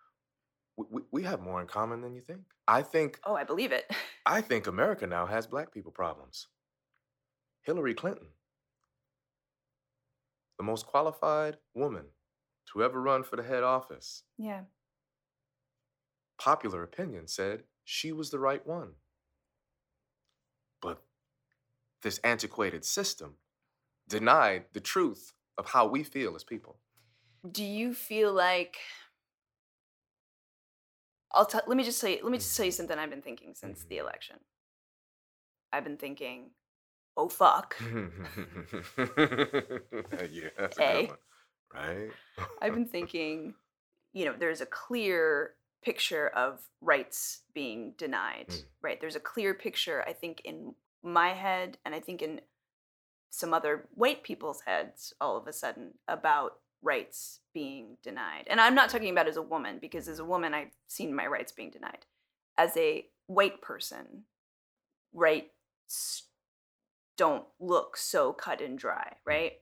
We, 0.77 0.85
we, 0.91 1.03
we 1.13 1.23
have 1.23 1.41
more 1.41 1.61
in 1.61 1.67
common 1.67 2.01
than 2.01 2.15
you 2.15 2.21
think. 2.21 2.43
I 2.67 2.83
think 2.83 3.21
Oh, 3.25 3.35
I 3.37 3.45
believe 3.45 3.73
it. 3.73 3.91
I 4.27 4.41
think 4.41 4.67
America 4.67 5.07
now 5.07 5.27
has 5.27 5.47
black 5.47 5.73
people 5.73 5.93
problems. 5.93 6.49
Hillary 7.63 7.95
Clinton, 7.95 8.29
the 10.59 10.65
most 10.65 10.87
qualified 10.87 11.57
woman 11.75 12.07
to 12.73 12.83
ever 12.83 13.01
run 13.01 13.23
for 13.23 13.37
the 13.37 13.43
head 13.43 13.63
office, 13.63 14.23
yeah. 14.39 14.63
popular 16.39 16.83
opinion 16.83 17.27
said 17.29 17.65
she 17.85 18.13
was 18.13 18.31
the 18.31 18.39
right 18.39 18.67
one. 18.67 18.93
But 20.83 21.03
this 22.03 22.19
antiquated 22.19 22.85
system 22.85 23.37
denied 24.09 24.65
the 24.73 24.81
truth 24.81 25.33
of 25.57 25.71
how 25.71 25.87
we 25.87 26.03
feel 26.03 26.35
as 26.37 26.45
people. 26.45 26.79
Do 27.51 27.65
you 27.65 27.95
feel 27.95 28.33
like 28.33 28.77
I'll 31.35 31.47
tell 31.47 31.63
let 31.67 31.77
me 31.77 31.85
just 31.85 32.01
tell 32.01 32.11
you 32.11 32.21
let 32.23 32.33
me 32.33 32.39
just 32.39 32.57
tell 32.57 32.67
you 32.67 32.73
something 32.73 32.99
I've 32.99 33.11
been 33.11 33.23
thinking 33.23 33.55
since 33.55 33.85
the 33.85 33.97
Mhm. 33.97 34.01
election. 34.01 34.37
I've 35.73 35.85
been 35.85 35.97
thinking, 35.97 36.51
oh 37.17 37.29
fuck. 37.29 37.77
yeah, 40.31 40.49
that's 40.59 40.79
a 40.79 40.83
A. 40.83 41.03
good 41.03 41.09
one. 41.09 41.19
Right? 41.75 42.13
I've 42.63 42.75
been 42.75 42.87
thinking, 42.89 43.55
you 44.13 44.25
know, 44.25 44.35
there's 44.39 44.61
a 44.61 44.67
clear 44.67 45.55
picture 45.83 46.29
of 46.29 46.61
rights 46.81 47.43
being 47.55 47.95
denied, 47.99 48.49
Mm. 48.49 48.65
right? 48.83 49.01
There's 49.01 49.17
a 49.17 49.21
clear 49.21 49.55
picture, 49.55 50.03
I 50.07 50.13
think, 50.13 50.41
in 50.45 50.75
my 51.03 51.31
head, 51.35 51.79
and 51.85 51.95
I 51.95 52.01
think 52.01 52.23
in 52.23 52.41
some 53.31 53.53
other 53.53 53.89
white 53.95 54.23
people's 54.23 54.63
heads 54.63 55.13
all 55.21 55.37
of 55.37 55.47
a 55.49 55.53
sudden 55.53 55.95
about 56.07 56.61
rights 56.85 57.41
being 57.53 57.97
denied. 58.03 58.45
And 58.47 58.61
I'm 58.61 58.75
not 58.75 58.91
talking 58.91 59.11
about 59.11 59.27
as 59.27 59.37
a 59.37 59.43
woman, 59.43 59.79
because 59.81 60.07
as 60.07 60.19
a 60.19 60.25
woman, 60.25 60.55
I've 60.55 60.77
seen 60.87 61.15
my 61.15 61.27
rights 61.27 61.51
being 61.51 61.71
denied. 61.71 62.07
As 62.57 62.77
a 62.77 63.07
white 63.27 63.61
person, 63.63 64.25
rights 65.13 66.25
don't 67.17 67.47
look 67.59 67.97
so 67.97 68.33
cut 68.33 68.61
and 68.61 68.79
dry, 68.79 69.15
right? 69.25 69.55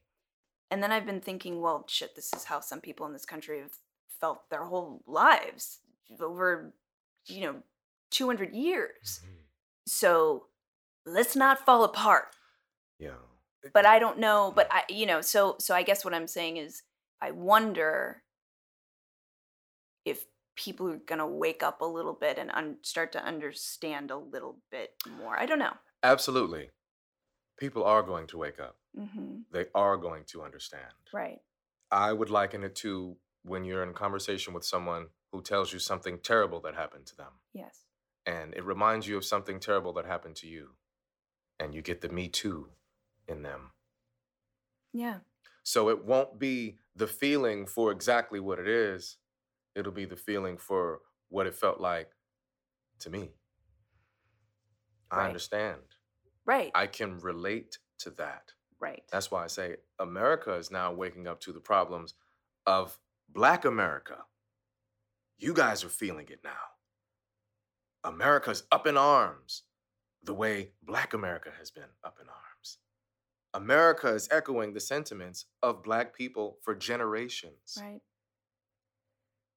And 0.71 0.83
then 0.83 0.91
I've 0.91 1.07
been 1.07 1.21
thinking, 1.21 1.61
well, 1.61 1.85
shit, 1.89 2.17
this 2.17 2.33
is 2.35 2.45
how 2.45 2.61
some 2.61 2.81
people 2.81 3.07
in 3.07 3.13
this 3.13 3.27
country 3.27 3.61
have 3.61 3.79
felt 4.21 4.49
their 4.51 4.65
whole 4.65 5.03
lives 5.07 5.81
over, 6.21 6.73
you 7.27 7.43
know, 7.43 7.63
200 8.11 8.55
years. 8.55 9.21
Mhm. 9.25 9.37
So 9.87 10.47
let's 11.05 11.37
not 11.37 11.65
fall 11.65 11.85
apart. 11.85 12.35
Yeah. 12.99 13.19
But 13.73 13.87
I 13.87 13.99
don't 13.99 14.19
know, 14.19 14.53
but 14.55 14.69
I, 14.71 14.85
you 14.89 15.07
know, 15.07 15.21
so 15.21 15.57
so 15.59 15.75
I 15.75 15.83
guess 15.83 16.05
what 16.05 16.15
I'm 16.15 16.27
saying 16.27 16.57
is 16.57 16.83
I 17.23 17.31
wonder 17.31 18.23
if 20.05 20.25
people 20.57 20.89
are 20.89 20.97
going 20.97 21.21
to 21.21 21.27
wake 21.27 21.63
up 21.63 21.81
a 21.81 21.85
little 21.87 22.15
bit 22.15 22.37
and 22.37 22.51
un- 22.51 22.79
start 22.83 23.13
to 23.13 23.25
understand 23.25 24.11
a 24.11 24.17
little 24.17 24.59
bit 24.73 24.91
more. 25.19 25.39
I 25.39 25.47
don't 25.47 25.61
know. 25.61 25.75
Absolutely. 26.03 26.71
People 27.59 27.85
are 27.85 28.03
going 28.03 28.27
to 28.27 28.39
wake 28.39 28.59
up. 28.59 28.77
hmm 28.99 29.43
They 29.53 29.67
are 29.73 29.97
going 29.97 30.25
to 30.33 30.43
understand. 30.43 30.93
Right. 31.15 31.39
I 31.93 32.13
would 32.13 32.29
liken 32.29 32.65
it 32.65 32.75
to 32.77 33.17
when 33.45 33.65
you're 33.65 33.85
in 33.85 33.95
conversation 33.95 34.53
with 34.53 34.65
someone 34.65 35.07
who 35.31 35.43
tells 35.43 35.73
you 35.73 35.79
something 35.79 36.19
terrible 36.19 36.61
that 36.63 36.75
happened 36.75 37.07
to 37.07 37.17
them. 37.17 37.33
Yes. 37.55 37.85
And 38.27 38.53
it 38.55 38.65
reminds 38.65 39.07
you 39.07 39.17
of 39.17 39.25
something 39.25 39.61
terrible 39.61 39.93
that 39.95 40.07
happened 40.07 40.37
to 40.37 40.49
you. 40.49 40.71
And 41.61 41.73
you 41.73 41.83
get 41.83 42.01
the 42.01 42.09
me 42.09 42.29
too 42.29 42.71
in 43.29 43.43
them. 43.43 43.71
Yeah. 44.93 45.19
So 45.63 45.89
it 45.89 46.05
won't 46.05 46.39
be 46.41 46.79
the 46.97 47.07
feeling 47.07 47.67
for 47.67 47.91
exactly 47.93 48.41
what 48.41 48.59
it 48.59 48.69
is, 48.69 49.19
it'll 49.75 49.93
be 49.93 50.05
the 50.05 50.17
feeling 50.17 50.59
for 50.59 51.01
what 51.29 51.47
it 51.47 51.55
felt 51.55 51.81
like 51.81 52.11
to 53.01 53.11
me. 53.11 53.31
I 55.11 55.27
understand. 55.27 55.81
Right. 56.47 56.71
I 56.75 56.87
can 56.87 57.19
relate 57.21 57.79
to 58.01 58.11
that. 58.13 58.53
right. 58.81 59.03
That's 59.13 59.31
why 59.31 59.45
I 59.45 59.47
say 59.47 59.77
America 60.01 60.55
is 60.55 60.71
now 60.71 60.93
waking 60.93 61.27
up 61.29 61.41
to 61.43 61.53
the 61.53 61.61
problems 61.61 62.15
of 62.67 62.99
Black 63.29 63.65
America. 63.65 64.19
You 65.39 65.55
guys 65.55 65.85
are 65.85 65.89
feeling 65.89 66.29
it 66.31 66.41
now. 66.45 66.51
America's 68.05 68.65
up 68.73 68.87
in 68.87 68.97
arms 68.97 69.63
the 70.25 70.35
way 70.35 70.71
Black 70.83 71.15
America 71.15 71.51
has 71.59 71.71
been 71.71 71.91
up 72.05 72.19
in 72.21 72.29
arms. 72.29 72.79
America 73.55 74.09
is 74.09 74.29
echoing 74.31 74.73
the 74.73 74.81
sentiments 74.81 75.47
of 75.63 75.83
Black 75.83 76.15
people 76.15 76.59
for 76.63 76.75
generations. 76.75 77.79
right. 77.81 78.01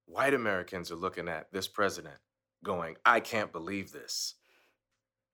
White 0.07 0.33
Americans 0.35 0.91
are 0.91 0.95
looking 0.95 1.27
at 1.27 1.51
this 1.51 1.67
president 1.67 2.15
going, 2.63 2.95
I 3.05 3.19
can't 3.21 3.51
believe 3.51 3.91
this. 3.91 4.35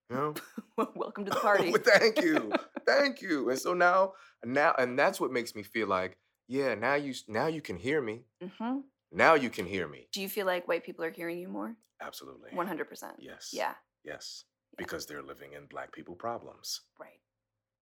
You 0.09 0.15
know? 0.15 0.33
Welcome 0.95 1.25
to 1.25 1.31
the 1.31 1.35
party. 1.41 1.71
Thank 1.73 2.21
you, 2.21 2.53
thank 2.85 3.21
you. 3.21 3.49
And 3.49 3.59
so 3.59 3.73
now, 3.73 4.13
now, 4.45 4.73
and 4.77 4.97
that's 4.97 5.19
what 5.19 5.31
makes 5.31 5.55
me 5.55 5.63
feel 5.63 5.87
like, 5.87 6.17
yeah, 6.47 6.75
now 6.75 6.95
you, 6.95 7.13
now 7.27 7.47
you 7.47 7.61
can 7.61 7.77
hear 7.77 8.01
me. 8.01 8.23
Mm-hmm. 8.43 8.79
Now 9.11 9.33
you 9.33 9.49
can 9.49 9.65
hear 9.65 9.87
me. 9.87 10.07
Do 10.13 10.21
you 10.21 10.29
feel 10.29 10.45
like 10.45 10.67
white 10.67 10.85
people 10.85 11.03
are 11.03 11.11
hearing 11.11 11.39
you 11.39 11.49
more? 11.49 11.75
Absolutely. 12.01 12.51
One 12.53 12.67
hundred 12.67 12.87
percent. 12.87 13.15
Yes. 13.19 13.49
Yeah. 13.53 13.73
Yes. 14.05 14.45
Yeah. 14.73 14.83
Because 14.85 15.05
they're 15.05 15.21
living 15.21 15.51
in 15.53 15.65
Black 15.65 15.91
people 15.91 16.15
problems. 16.15 16.81
Right. 16.99 17.19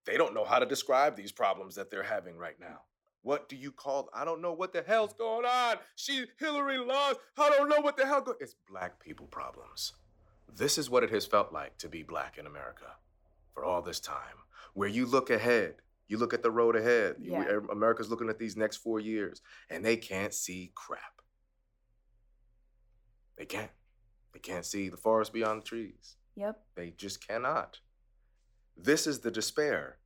They 0.05 0.17
don't 0.17 0.33
know 0.33 0.45
how 0.45 0.59
to 0.59 0.65
describe 0.65 1.15
these 1.15 1.31
problems 1.31 1.75
that 1.75 1.91
they're 1.91 2.03
having 2.03 2.37
right 2.37 2.59
now. 2.59 2.81
What 3.21 3.49
do 3.49 3.55
you 3.55 3.71
call? 3.71 4.09
I 4.13 4.23
don't 4.23 4.41
know 4.41 4.53
what 4.53 4.73
the 4.73 4.81
hell's 4.81 5.13
going 5.13 5.45
on. 5.45 5.77
She 5.95 6.25
Hillary 6.39 6.77
lost. 6.77 7.19
I 7.37 7.49
don't 7.49 7.69
know 7.69 7.81
what 7.81 7.97
the 7.97 8.05
hell. 8.05 8.21
Go- 8.21 8.35
it's 8.39 8.55
Black 8.69 8.99
people 8.99 9.27
problems. 9.27 9.93
This 10.51 10.77
is 10.77 10.89
what 10.89 11.03
it 11.03 11.11
has 11.11 11.25
felt 11.25 11.51
like 11.51 11.77
to 11.79 11.89
be 11.89 12.01
Black 12.01 12.37
in 12.37 12.47
America 12.47 12.95
for 13.53 13.63
all 13.63 13.81
this 13.81 13.99
time. 13.99 14.17
Where 14.73 14.87
you 14.87 15.05
look 15.05 15.29
ahead, 15.29 15.75
you 16.07 16.17
look 16.17 16.33
at 16.33 16.43
the 16.43 16.51
road 16.51 16.75
ahead. 16.75 17.17
Yeah. 17.19 17.43
er, 17.43 17.63
America's 17.71 18.09
looking 18.09 18.29
at 18.29 18.39
these 18.39 18.55
next 18.55 18.77
four 18.77 18.99
years, 18.99 19.41
and 19.69 19.83
they 19.83 19.97
can't 19.97 20.33
see 20.33 20.71
crap. 20.73 21.21
They 23.37 23.45
can't. 23.45 23.71
They 24.33 24.39
can't 24.39 24.65
see 24.65 24.89
the 24.89 24.97
forest 24.97 25.33
beyond 25.33 25.61
the 25.61 25.65
trees. 25.65 26.15
Yep. 26.35 26.59
They 26.75 26.91
just 26.91 27.25
cannot. 27.25 27.79
This 28.83 29.07
is 29.07 29.19
the 29.19 29.31
despair 29.31 29.97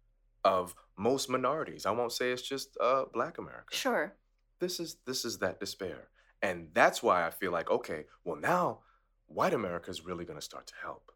of 0.43 0.75
most 0.97 1.29
minorities. 1.29 1.86
I 1.86 1.91
won't 1.91 2.12
say 2.12 2.31
it's 2.31 2.41
just 2.41 2.77
uh, 2.81 3.05
Black 3.13 3.38
America. 3.38 3.75
Sure. 3.75 4.13
This 4.59 4.79
is 4.79 4.97
this 5.05 5.25
is 5.25 5.39
that 5.39 5.59
despair, 5.59 6.07
and 6.41 6.69
that's 6.73 7.03
why 7.03 7.27
I 7.27 7.31
feel 7.31 7.51
like 7.51 7.69
okay, 7.69 8.05
well 8.23 8.38
now, 8.38 8.79
White 9.27 9.53
America 9.53 9.91
is 9.91 10.05
really 10.05 10.25
going 10.25 10.39
to 10.39 10.45
start 10.45 10.67
to 10.67 10.73
help 10.81 11.12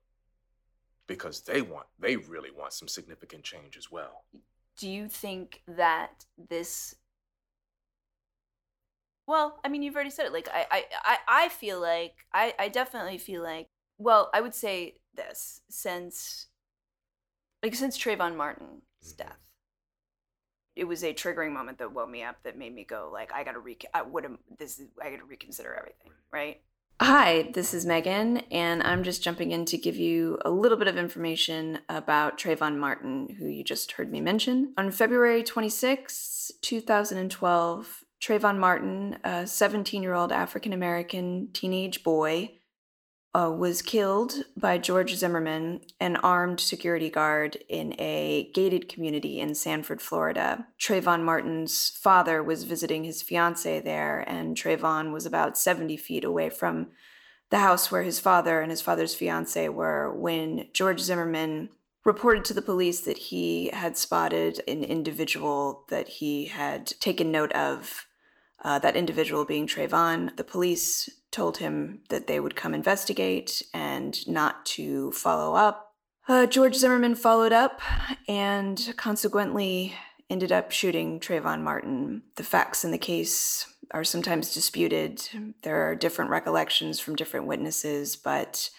because 1.08 1.42
they 1.42 1.62
want 1.62 1.88
they 2.00 2.18
really 2.18 2.52
want 2.52 2.74
some 2.74 2.88
significant 2.88 3.44
change 3.44 3.78
as 3.78 3.92
well. 3.92 4.26
Do 4.78 4.90
you 4.90 5.10
think 5.10 5.62
that 5.68 6.26
this? 6.50 6.96
Well, 9.26 9.60
I 9.64 9.70
mean, 9.70 9.82
you've 9.82 9.96
already 9.96 10.10
said 10.10 10.26
it. 10.26 10.32
Like, 10.32 10.48
I, 10.54 10.66
I, 10.72 10.84
I, 11.04 11.18
I 11.28 11.50
feel 11.50 11.82
like 11.82 12.14
I, 12.34 12.54
I 12.58 12.70
definitely 12.70 13.18
feel 13.18 13.44
like. 13.44 13.68
Well, 13.98 14.30
I 14.34 14.42
would 14.42 14.54
say 14.54 15.00
this 15.16 15.62
since, 15.70 16.48
like, 17.68 17.76
since 17.76 17.98
Trayvon 17.98 18.36
Martin's 18.36 19.14
Mhm. 19.14 19.18
death, 19.18 19.40
it 20.76 20.86
was 20.86 21.04
a 21.04 21.14
triggering 21.14 21.52
moment 21.52 21.80
that 21.80 21.92
woke 21.92 22.10
me 22.10 22.24
up. 22.24 22.42
That 22.44 22.58
made 22.58 22.74
me 22.74 22.86
go, 22.86 23.10
like, 23.12 23.34
I 23.34 23.44
gotta 23.44 23.60
re. 23.60 23.78
I 23.94 24.04
would 24.04 24.38
this. 24.58 24.80
Is, 24.80 24.88
I 25.02 25.10
gotta 25.10 25.26
reconsider 25.26 25.74
everything. 25.76 26.12
Right. 26.32 26.62
Hi, 27.02 27.52
this 27.54 27.74
is 27.74 27.86
Megan, 27.86 28.38
and 28.52 28.82
I'm 28.82 29.04
just 29.04 29.22
jumping 29.22 29.52
in 29.52 29.66
to 29.66 29.78
give 29.78 29.98
you 29.98 30.40
a 30.44 30.50
little 30.50 30.78
bit 30.78 30.88
of 30.88 30.98
information 30.98 31.80
about 31.90 32.40
Trayvon 32.40 32.78
Martin, 32.78 33.36
who 33.38 33.48
you 33.48 33.64
just 33.64 33.92
heard 33.94 34.12
me 34.12 34.20
mention. 34.22 34.74
On 34.78 34.90
February 34.90 35.44
26, 35.44 36.52
2012, 36.62 38.04
Trayvon 38.20 38.58
Martin, 38.58 39.20
a 39.24 39.46
17 39.46 40.02
year 40.02 40.14
old 40.16 40.32
African 40.32 40.74
American 40.74 41.50
teenage 41.54 42.04
boy, 42.04 42.57
uh, 43.36 43.52
was 43.52 43.82
killed 43.82 44.44
by 44.56 44.78
George 44.78 45.16
Zimmerman, 45.16 45.82
an 46.00 46.16
armed 46.18 46.60
security 46.60 47.10
guard 47.10 47.58
in 47.70 47.94
a 48.00 48.50
gated 48.54 48.90
community 48.90 49.40
in 49.40 49.54
Sanford, 49.54 50.02
Florida. 50.02 50.68
Trayvon 50.80 51.24
Martin's 51.24 51.90
father 51.90 52.42
was 52.42 52.64
visiting 52.64 53.04
his 53.04 53.22
fiancee 53.22 53.80
there, 53.80 54.24
and 54.28 54.56
Trayvon 54.56 55.12
was 55.12 55.26
about 55.26 55.58
70 55.58 55.98
feet 55.98 56.24
away 56.24 56.50
from 56.50 56.88
the 57.50 57.60
house 57.60 57.92
where 57.92 58.04
his 58.04 58.20
father 58.20 58.62
and 58.62 58.72
his 58.72 58.82
father's 58.82 59.16
fiancee 59.16 59.70
were 59.70 60.14
when 60.14 60.68
George 60.74 61.00
Zimmerman 61.00 61.70
reported 62.04 62.46
to 62.46 62.54
the 62.54 62.62
police 62.62 63.02
that 63.02 63.18
he 63.18 63.70
had 63.74 63.98
spotted 63.98 64.62
an 64.68 64.84
individual 64.84 65.86
that 65.90 66.08
he 66.08 66.46
had 66.46 66.88
taken 67.00 67.32
note 67.32 67.52
of 67.52 68.08
uh, 68.64 68.80
that 68.80 68.96
individual 68.96 69.46
being 69.46 69.68
Trayvon. 69.68 70.36
The 70.38 70.44
police 70.44 71.10
told 71.32 71.58
him 71.58 72.02
that 72.10 72.28
they 72.28 72.40
would 72.40 72.56
come 72.56 72.74
investigate 72.74 73.62
and 73.74 74.28
not 74.28 74.66
to 74.66 75.12
follow 75.12 75.56
up. 75.56 75.94
Uh, 76.28 76.46
George 76.46 76.76
Zimmerman 76.76 77.16
followed 77.16 77.54
up 77.54 77.82
and 78.28 78.94
consequently 78.98 79.94
ended 80.30 80.52
up 80.52 80.72
shooting 80.72 81.20
Trayvon 81.20 81.62
Martin. 81.62 82.24
The 82.36 82.44
facts 82.44 82.84
in 82.84 82.92
the 82.92 82.98
case 82.98 83.66
are 83.92 84.04
sometimes 84.04 84.54
disputed. 84.54 85.22
There 85.64 85.90
are 85.90 85.96
different 85.96 86.32
recollections 86.32 87.00
from 87.00 87.16
different 87.16 87.48
witnesses, 87.48 88.16
but 88.18 88.70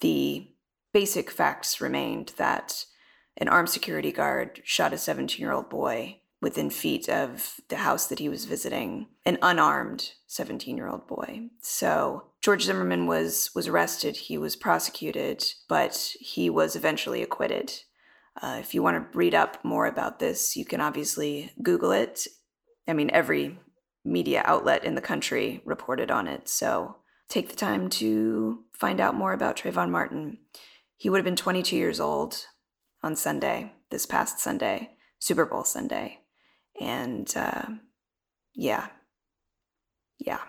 the 0.00 0.48
basic 0.92 1.30
facts 1.30 1.80
remained 1.80 2.32
that 2.38 2.84
an 3.36 3.48
armed 3.48 3.68
security 3.68 4.12
guard 4.12 4.62
shot 4.64 4.92
a 4.92 4.98
17 4.98 5.40
year 5.40 5.52
old 5.52 5.68
boy 5.68 6.20
within 6.40 6.70
feet 6.70 7.08
of 7.08 7.60
the 7.68 7.76
house 7.76 8.06
that 8.06 8.18
he 8.18 8.28
was 8.28 8.44
visiting, 8.44 9.06
an 9.24 9.38
unarmed 9.42 10.12
17 10.26 10.76
year 10.76 10.88
old 10.88 11.06
boy. 11.06 11.48
So 11.60 12.24
George 12.42 12.64
Zimmerman 12.64 13.06
was 13.06 13.50
was 13.54 13.68
arrested. 13.68 14.16
He 14.16 14.38
was 14.38 14.56
prosecuted, 14.56 15.44
but 15.68 16.14
he 16.20 16.50
was 16.50 16.76
eventually 16.76 17.22
acquitted. 17.22 17.72
Uh, 18.40 18.58
if 18.60 18.74
you 18.74 18.82
want 18.82 18.96
to 18.96 19.18
read 19.18 19.34
up 19.34 19.64
more 19.64 19.86
about 19.86 20.18
this, 20.18 20.56
you 20.56 20.64
can 20.64 20.80
obviously 20.80 21.52
Google 21.62 21.90
it. 21.90 22.26
I 22.86 22.92
mean, 22.92 23.10
every 23.12 23.58
media 24.04 24.42
outlet 24.44 24.84
in 24.84 24.94
the 24.94 25.00
country 25.00 25.62
reported 25.64 26.10
on 26.10 26.28
it. 26.28 26.48
So 26.48 26.96
take 27.28 27.48
the 27.48 27.56
time 27.56 27.88
to 27.90 28.64
find 28.72 29.00
out 29.00 29.14
more 29.14 29.32
about 29.32 29.56
Trayvon 29.56 29.90
Martin. 29.90 30.38
He 30.96 31.10
would 31.10 31.18
have 31.18 31.24
been 31.24 31.36
22 31.36 31.76
years 31.76 31.98
old 31.98 32.46
on 33.02 33.16
Sunday, 33.16 33.72
this 33.90 34.06
past 34.06 34.38
Sunday, 34.38 34.90
Super 35.18 35.44
Bowl 35.44 35.64
Sunday. 35.64 36.20
And 36.80 37.32
uh, 37.36 37.62
yeah, 38.54 38.88
yeah. 40.18 40.40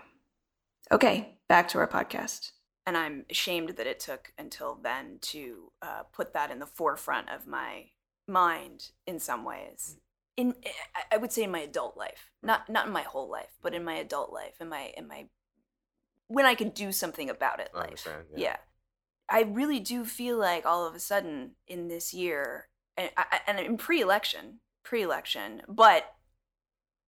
Okay, 0.90 1.38
back 1.48 1.68
to 1.68 1.78
our 1.78 1.88
podcast. 1.88 2.52
And 2.86 2.96
I'm 2.96 3.26
ashamed 3.30 3.70
that 3.70 3.86
it 3.86 4.00
took 4.00 4.32
until 4.38 4.78
then 4.82 5.18
to 5.22 5.72
uh, 5.82 6.02
put 6.12 6.32
that 6.32 6.50
in 6.50 6.58
the 6.58 6.66
forefront 6.66 7.28
of 7.28 7.46
my 7.46 7.86
mind 8.26 8.90
in 9.06 9.18
some 9.20 9.44
ways. 9.44 9.96
In 10.36 10.54
I- 10.94 11.14
I 11.14 11.16
would 11.18 11.32
say 11.32 11.42
in 11.42 11.50
my 11.50 11.60
adult 11.60 11.96
life, 11.96 12.30
not 12.42 12.68
not 12.68 12.86
in 12.86 12.92
my 12.92 13.02
whole 13.02 13.30
life, 13.30 13.56
but 13.62 13.74
in 13.74 13.84
my 13.84 13.94
adult 13.94 14.32
life, 14.32 14.54
in 14.60 14.68
my 14.68 14.92
in 14.96 15.06
my 15.08 15.26
when 16.28 16.44
I 16.46 16.54
could 16.54 16.74
do 16.74 16.92
something 16.92 17.28
about 17.30 17.60
it. 17.60 17.70
Life. 17.74 18.06
yeah. 18.06 18.38
yeah. 18.38 18.56
I 19.30 19.42
really 19.42 19.80
do 19.80 20.04
feel 20.04 20.38
like 20.38 20.64
all 20.64 20.86
of 20.86 20.94
a 20.94 21.00
sudden 21.00 21.52
in 21.66 21.88
this 21.88 22.14
year, 22.14 22.68
and, 22.96 23.10
I- 23.16 23.40
and 23.46 23.58
in 23.58 23.76
pre-election, 23.76 24.60
pre-election, 24.84 25.62
but 25.68 26.04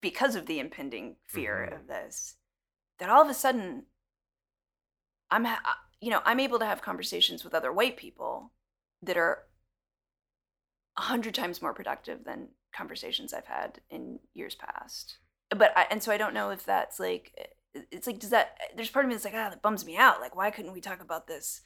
because 0.00 0.34
of 0.34 0.46
the 0.46 0.58
impending 0.58 1.16
fear 1.26 1.68
Mhm. 1.70 1.80
of 1.80 1.86
this, 1.86 2.36
that 2.98 3.10
all 3.10 3.22
of 3.22 3.28
a 3.28 3.34
sudden, 3.34 3.86
I'm, 5.30 5.44
ha- 5.44 5.62
uh, 5.64 5.74
you 6.00 6.10
know, 6.10 6.22
I'm 6.24 6.40
able 6.40 6.58
to 6.58 6.66
have 6.66 6.82
conversations 6.82 7.44
with 7.44 7.54
other 7.54 7.72
white 7.72 7.96
people 7.96 8.52
that 9.02 9.16
are 9.16 9.46
a 10.96 11.02
hundred 11.02 11.34
times 11.34 11.62
more 11.62 11.74
productive 11.74 12.24
than 12.24 12.48
conversations 12.72 13.32
I've 13.32 13.46
had 13.46 13.80
in 13.90 14.20
years 14.34 14.54
past. 14.54 15.18
But 15.50 15.76
I, 15.76 15.86
and 15.90 16.02
so 16.02 16.12
I 16.12 16.16
don't 16.16 16.34
know 16.34 16.50
if 16.50 16.64
that's 16.64 16.98
like, 17.00 17.32
eh, 17.38 17.82
it's 17.90 18.06
like, 18.06 18.18
does 18.18 18.30
that? 18.30 18.58
There's 18.76 18.90
part 18.90 19.04
of 19.04 19.08
me 19.08 19.14
that's 19.14 19.24
like, 19.24 19.34
ah, 19.34 19.50
that 19.50 19.62
bums 19.62 19.84
me 19.84 19.96
out. 19.96 20.20
Like, 20.20 20.34
why 20.36 20.50
couldn't 20.50 20.72
we 20.72 20.80
talk 20.80 21.00
about 21.00 21.26
this? 21.26 21.62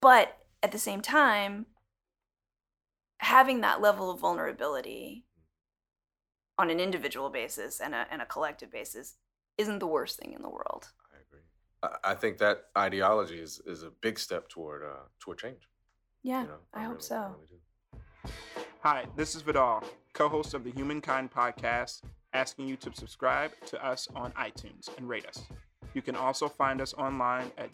But 0.00 0.36
at 0.62 0.72
the 0.72 0.78
same 0.78 1.00
time, 1.00 1.66
having 3.18 3.60
that 3.60 3.80
level 3.80 4.10
of 4.10 4.20
vulnerability 4.20 5.24
on 6.58 6.70
an 6.70 6.80
individual 6.80 7.30
basis 7.30 7.80
and 7.80 7.94
a, 7.94 8.06
and 8.10 8.20
a 8.20 8.26
collective 8.26 8.70
basis 8.70 9.14
isn't 9.56 9.78
the 9.78 9.86
worst 9.86 10.18
thing 10.18 10.32
in 10.32 10.42
the 10.42 10.48
world. 10.48 10.88
I 11.12 11.18
agree. 11.28 11.40
I, 11.82 12.12
I 12.12 12.14
think 12.14 12.38
that 12.38 12.64
ideology 12.76 13.38
is, 13.38 13.60
is 13.66 13.82
a 13.82 13.90
big 13.90 14.18
step 14.18 14.48
toward 14.48 14.82
uh, 14.82 15.04
toward 15.20 15.38
change. 15.38 15.68
Yeah, 16.22 16.42
you 16.42 16.48
know? 16.48 16.54
I, 16.74 16.82
hope 16.82 16.90
really- 16.90 17.02
so. 17.02 17.34
Really. 17.38 18.32
Hi, 18.82 19.06
this 19.16 19.34
is 19.34 19.42
Vidal, 19.42 19.82
co 20.12 20.28
host 20.28 20.54
of 20.54 20.64
the 20.64 20.70
Humankind 20.70 21.30
podcast, 21.32 22.02
asking 22.32 22.68
you 22.68 22.76
to 22.76 22.92
subscribe 22.94 23.52
to 23.66 23.84
us 23.84 24.08
on 24.14 24.32
iTunes 24.32 24.88
and 24.96 25.08
rate 25.08 25.26
us. 25.26 25.42
You 25.94 26.02
can 26.02 26.16
also 26.16 26.48
find 26.48 26.80
us 26.80 26.94
online 26.94 27.50
at 27.56 27.70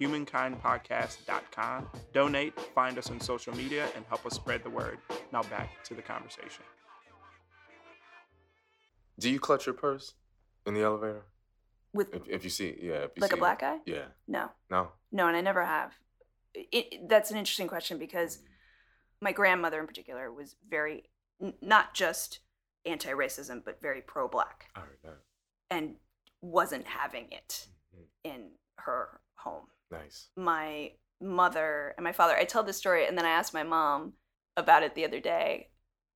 www.humankindpodcast.com. 0.00 1.88
Donate, 2.12 2.58
find 2.74 2.98
us 2.98 3.10
on 3.10 3.20
social 3.20 3.54
media, 3.56 3.88
and 3.96 4.04
help 4.08 4.24
us 4.26 4.34
spread 4.34 4.62
the 4.64 4.70
word. 4.70 4.98
Now 5.32 5.42
back 5.44 5.82
to 5.84 5.94
the 5.94 6.02
conversation. 6.02 6.64
Do 9.18 9.30
you 9.30 9.38
clutch 9.38 9.66
your 9.66 9.74
purse 9.74 10.14
in 10.66 10.74
the 10.74 10.82
elevator? 10.82 11.22
With 11.92 12.14
If, 12.14 12.28
if 12.28 12.44
you 12.44 12.50
see, 12.50 12.76
yeah, 12.80 12.92
if 13.04 13.10
you 13.16 13.20
like 13.20 13.32
a 13.32 13.36
black 13.36 13.60
guy? 13.60 13.78
Yeah. 13.84 14.04
No, 14.28 14.50
No. 14.70 14.92
no, 15.12 15.26
and 15.28 15.36
I 15.36 15.40
never 15.40 15.64
have. 15.64 15.92
It, 16.54 16.68
it- 16.92 17.08
that's 17.08 17.30
an 17.30 17.36
interesting 17.36 17.68
question 17.68 17.98
because 17.98 18.38
my 19.20 19.32
grandmother 19.32 19.78
in 19.80 19.86
particular 19.86 20.32
was 20.32 20.56
very 20.68 21.04
n- 21.42 21.54
not 21.60 21.94
just 21.94 22.40
anti-racism 22.86 23.62
but 23.62 23.78
very 23.82 24.00
pro-black 24.00 24.64
I 24.74 24.80
heard 24.80 24.98
that. 25.04 25.18
and 25.70 25.96
wasn't 26.40 26.86
having 26.86 27.30
it 27.30 27.66
Mhm. 27.94 28.04
in 28.24 28.50
her 28.78 29.20
home 29.34 29.66
Nice. 29.90 30.28
my 30.36 30.92
mother 31.20 31.92
and 31.96 32.04
my 32.04 32.12
father 32.12 32.34
i 32.36 32.44
tell 32.44 32.62
this 32.62 32.76
story 32.78 33.06
and 33.06 33.16
then 33.18 33.26
i 33.26 33.30
asked 33.30 33.52
my 33.52 33.62
mom 33.62 34.14
about 34.56 34.82
it 34.82 34.94
the 34.94 35.04
other 35.04 35.20
day 35.20 35.68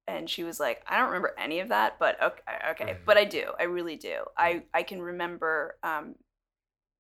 and 0.07 0.29
she 0.31 0.45
was 0.45 0.59
like 0.61 0.83
i 0.89 0.97
don't 0.99 1.09
remember 1.09 1.35
any 1.39 1.61
of 1.61 1.69
that 1.69 1.99
but 1.99 2.21
okay, 2.23 2.43
okay. 2.71 2.97
but 3.05 3.17
i 3.19 3.25
do 3.25 3.53
i 3.59 3.65
really 3.65 3.97
do 3.97 4.25
i 4.39 4.63
i 4.73 4.83
can 4.83 5.01
remember 5.03 5.77
um, 5.83 6.15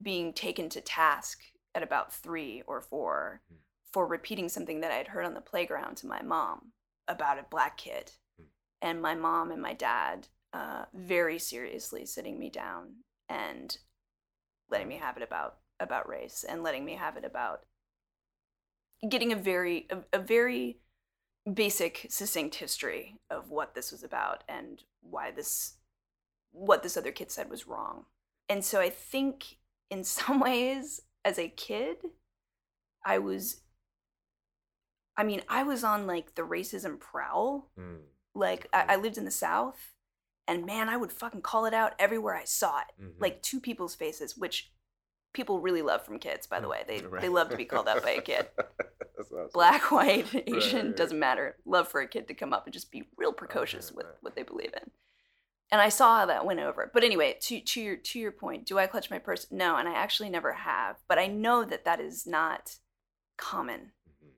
being 0.02 0.32
taken 0.32 0.68
to 0.68 0.80
task 0.80 1.40
at 1.74 1.82
about 1.82 2.12
three 2.12 2.62
or 2.66 2.80
four 2.80 3.40
Mm. 3.52 3.56
for 3.92 4.06
repeating 4.06 4.48
something 4.48 4.80
that 4.80 4.90
i 4.90 4.96
had 4.96 5.08
heard 5.08 5.24
on 5.24 5.34
the 5.34 5.40
playground 5.40 5.96
to 5.98 6.06
my 6.06 6.20
mom 6.22 6.72
about 7.08 7.38
a 7.38 7.46
black 7.50 7.76
kid 7.78 8.12
Mm. 8.40 8.44
and 8.82 9.00
my 9.02 9.14
mom 9.14 9.50
and 9.50 9.62
my 9.62 9.72
dad 9.74 10.28
uh, 10.52 10.84
very 10.94 11.38
seriously 11.38 12.04
sitting 12.06 12.38
me 12.38 12.48
down 12.50 12.96
and 13.28 13.78
letting 14.70 14.88
me 14.88 14.96
have 14.96 15.16
it 15.16 15.22
about 15.22 15.56
about 15.80 16.08
race 16.08 16.44
and 16.48 16.62
letting 16.62 16.84
me 16.84 16.94
have 16.94 17.16
it 17.16 17.24
about 17.24 17.60
getting 19.08 19.32
a 19.32 19.36
very 19.36 19.86
a, 19.90 19.98
a 20.18 20.18
very 20.18 20.78
basic 21.52 22.06
succinct 22.08 22.54
history 22.54 23.18
of 23.30 23.50
what 23.50 23.74
this 23.74 23.92
was 23.92 24.02
about 24.02 24.44
and 24.48 24.84
why 25.02 25.30
this 25.30 25.74
what 26.52 26.82
this 26.82 26.96
other 26.96 27.12
kid 27.12 27.30
said 27.30 27.50
was 27.50 27.66
wrong 27.66 28.04
and 28.48 28.64
so 28.64 28.80
i 28.80 28.88
think 28.88 29.58
in 29.90 30.02
some 30.18 30.40
ways 30.40 31.02
as 31.24 31.38
a 31.38 31.48
kid 31.48 31.96
i 33.04 33.18
was 33.18 33.60
i 35.16 35.22
mean 35.24 35.42
i 35.48 35.62
was 35.62 35.84
on 35.84 36.06
like 36.06 36.34
the 36.34 36.42
racism 36.42 36.98
prowl 36.98 37.70
Mm. 37.78 37.98
like 38.34 38.68
I, 38.72 38.84
I 38.90 38.96
lived 38.96 39.18
in 39.18 39.24
the 39.24 39.30
south 39.30 39.92
and 40.48 40.64
man 40.64 40.88
i 40.88 40.96
would 40.96 41.12
fucking 41.12 41.42
call 41.42 41.66
it 41.66 41.74
out 41.74 41.92
everywhere 41.98 42.34
i 42.36 42.44
saw 42.44 42.80
it 42.80 43.02
Mhm. 43.02 43.20
like 43.20 43.42
to 43.42 43.60
people's 43.60 43.94
faces 43.94 44.36
which 44.36 44.70
people 45.34 45.60
really 45.60 45.82
love 45.82 46.04
from 46.04 46.18
kids 46.18 46.46
by 46.46 46.60
the 46.60 46.68
way. 46.68 46.82
They, 46.86 47.00
Right. 47.02 47.20
they 47.20 47.28
love 47.28 47.50
to 47.50 47.56
be 47.56 47.66
called 47.66 47.86
out 47.88 48.02
by 48.02 48.12
a 48.12 48.22
kid. 48.22 48.48
Black 49.52 49.90
white 49.90 50.26
asian 50.46 50.88
right. 50.88 50.96
doesn't 50.96 51.18
matter. 51.18 51.56
Love 51.66 51.88
for 51.88 52.00
a 52.00 52.08
kid 52.08 52.28
to 52.28 52.34
come 52.34 52.52
up 52.52 52.64
and 52.66 52.72
just 52.72 52.90
be 52.90 53.08
real 53.16 53.32
precocious 53.32 53.90
right, 53.90 53.96
with 53.98 54.06
what 54.22 54.34
they 54.36 54.42
believe 54.42 54.72
in. 54.74 54.90
And 55.70 55.80
i 55.80 55.88
saw 55.88 56.20
how 56.20 56.26
that 56.26 56.46
went 56.46 56.60
over. 56.60 56.90
But 56.92 57.04
anyway 57.04 57.36
to, 57.42 57.60
to 57.60 57.80
your 57.80 57.96
to 57.96 58.18
your 58.18 58.32
point 58.32 58.64
do 58.66 58.78
i 58.78 58.86
clutch 58.86 59.10
my 59.10 59.18
purse? 59.18 59.46
No 59.50 59.76
and 59.76 59.88
i 59.88 59.94
actually 59.94 60.30
never 60.30 60.52
have. 60.52 60.96
But 61.08 61.18
i 61.18 61.26
know 61.26 61.64
that 61.64 61.84
that 61.84 62.00
is 62.00 62.26
not 62.26 62.76
common. 63.36 63.92
Mhm. 64.08 64.30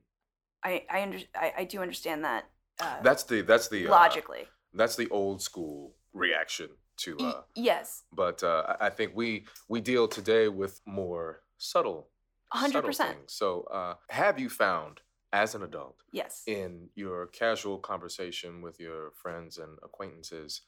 i 0.63 0.83
i, 0.89 1.01
under, 1.03 1.19
I, 1.35 1.53
I 1.59 1.63
do 1.63 1.81
understand 1.81 2.23
that 2.25 2.49
uh, 2.79 3.01
That's 3.01 3.23
the 3.23 3.41
that's 3.41 3.67
the 3.69 3.87
uh, 3.87 3.91
logically. 3.91 4.47
that's 4.73 4.95
the 4.95 5.09
old 5.09 5.41
school 5.41 5.95
reaction 6.13 6.69
to 6.97 7.17
uh, 7.19 7.41
yes 7.55 8.03
but 8.11 8.43
uh, 8.43 8.75
I 8.79 8.89
think 8.89 9.11
we 9.15 9.45
we 9.67 9.81
deal 9.81 10.07
today 10.07 10.47
with 10.47 10.81
more 10.85 11.43
subtle, 11.57 12.09
subtle 12.53 12.89
100% 12.91 12.97
things. 12.97 13.33
So, 13.33 13.63
uh, 13.71 13.95
have 14.09 14.39
you 14.39 14.49
found 14.49 15.01
as 15.33 15.55
an 15.55 15.63
adult 15.63 16.03
yes 16.11 16.43
in 16.47 16.89
your 16.95 17.27
casual 17.27 17.77
conversation 17.77 18.61
with 18.61 18.79
your 18.79 19.11
friends 19.11 19.57
and 19.57 19.77
acquaintances, 19.83 20.61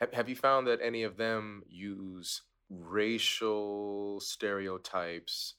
have, 0.00 0.12
have 0.12 0.28
you 0.28 0.36
found 0.36 0.66
that 0.68 0.80
any 0.82 1.02
of 1.02 1.16
them 1.16 1.62
use 1.68 2.42
racial 2.70 4.20
stereotypes 4.20 5.54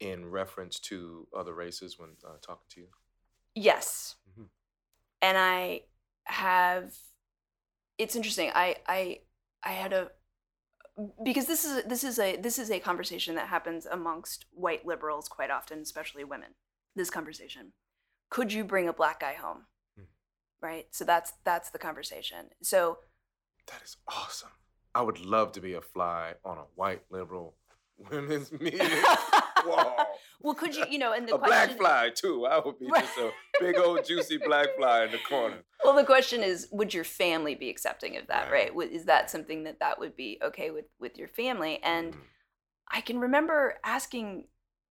in 0.00 0.30
reference 0.30 0.80
to 0.80 1.26
other 1.36 1.54
races 1.54 1.98
when 1.98 2.10
uh, 2.24 2.38
talking 2.40 2.66
to 2.70 2.80
you? 2.80 2.88
Yes. 3.54 4.16
Mhm. 4.30 4.48
And 5.20 5.38
I 5.38 5.82
have 6.24 6.94
it's 7.98 8.16
interesting. 8.16 8.50
I 8.54 8.76
I 8.88 9.20
I 9.64 9.70
had 9.72 9.92
a 9.92 10.10
because 11.24 11.46
this 11.46 11.64
is 11.64 11.84
this 11.84 12.04
is 12.04 12.18
a 12.18 12.36
this 12.36 12.58
is 12.58 12.70
a 12.70 12.78
conversation 12.78 13.34
that 13.36 13.48
happens 13.48 13.86
amongst 13.86 14.44
white 14.52 14.84
liberals 14.86 15.28
quite 15.28 15.50
often, 15.50 15.80
especially 15.80 16.24
women. 16.24 16.50
This 16.94 17.10
conversation. 17.10 17.72
Could 18.30 18.52
you 18.52 18.64
bring 18.64 18.88
a 18.88 18.92
black 18.92 19.20
guy 19.20 19.34
home? 19.34 19.66
Mhm. 19.98 20.06
Right? 20.60 20.86
So 20.90 21.04
that's 21.04 21.32
that's 21.44 21.70
the 21.70 21.78
conversation. 21.78 22.50
So 22.62 22.98
That 23.68 23.82
is 23.82 23.96
awesome. 24.08 24.50
I 24.94 25.02
would 25.02 25.20
love 25.20 25.52
to 25.52 25.60
be 25.60 25.72
a 25.74 25.80
fly 25.80 26.34
on 26.44 26.58
a 26.58 26.66
white 26.74 27.02
liberal 27.10 27.54
women's 28.10 28.52
meeting. 28.52 28.80
Whoa. 29.64 30.04
Well 30.42 30.54
could 30.54 30.74
you 30.74 30.84
you 30.90 30.98
know 30.98 31.12
and 31.12 31.28
the 31.28 31.34
a 31.34 31.38
question 31.38 31.76
black 31.76 31.78
fly 31.78 32.10
too. 32.14 32.46
I 32.46 32.58
would 32.64 32.78
be 32.78 32.86
Right. 32.88 33.02
just 33.02 33.18
a 33.18 33.30
big 33.60 33.78
old 33.78 34.04
juicy 34.04 34.36
black 34.38 34.68
fly 34.76 35.04
in 35.04 35.12
the 35.12 35.18
corner. 35.28 35.58
Well, 35.84 35.94
the 35.96 36.04
question 36.04 36.42
is, 36.42 36.68
would 36.70 36.94
your 36.94 37.04
family 37.04 37.54
be 37.56 37.68
accepting 37.68 38.16
of 38.16 38.28
that? 38.28 38.50
Right. 38.50 38.74
Right? 38.74 38.92
Is 38.92 39.04
that 39.06 39.30
something 39.30 39.64
that 39.64 39.80
that 39.80 39.98
would 39.98 40.16
be 40.16 40.38
okay 40.42 40.70
with 40.70 40.84
with 41.00 41.18
your 41.18 41.28
family? 41.28 41.80
And 41.82 42.14
Mhm. 42.14 42.18
I 42.88 43.00
can 43.00 43.18
remember 43.18 43.78
asking 43.84 44.48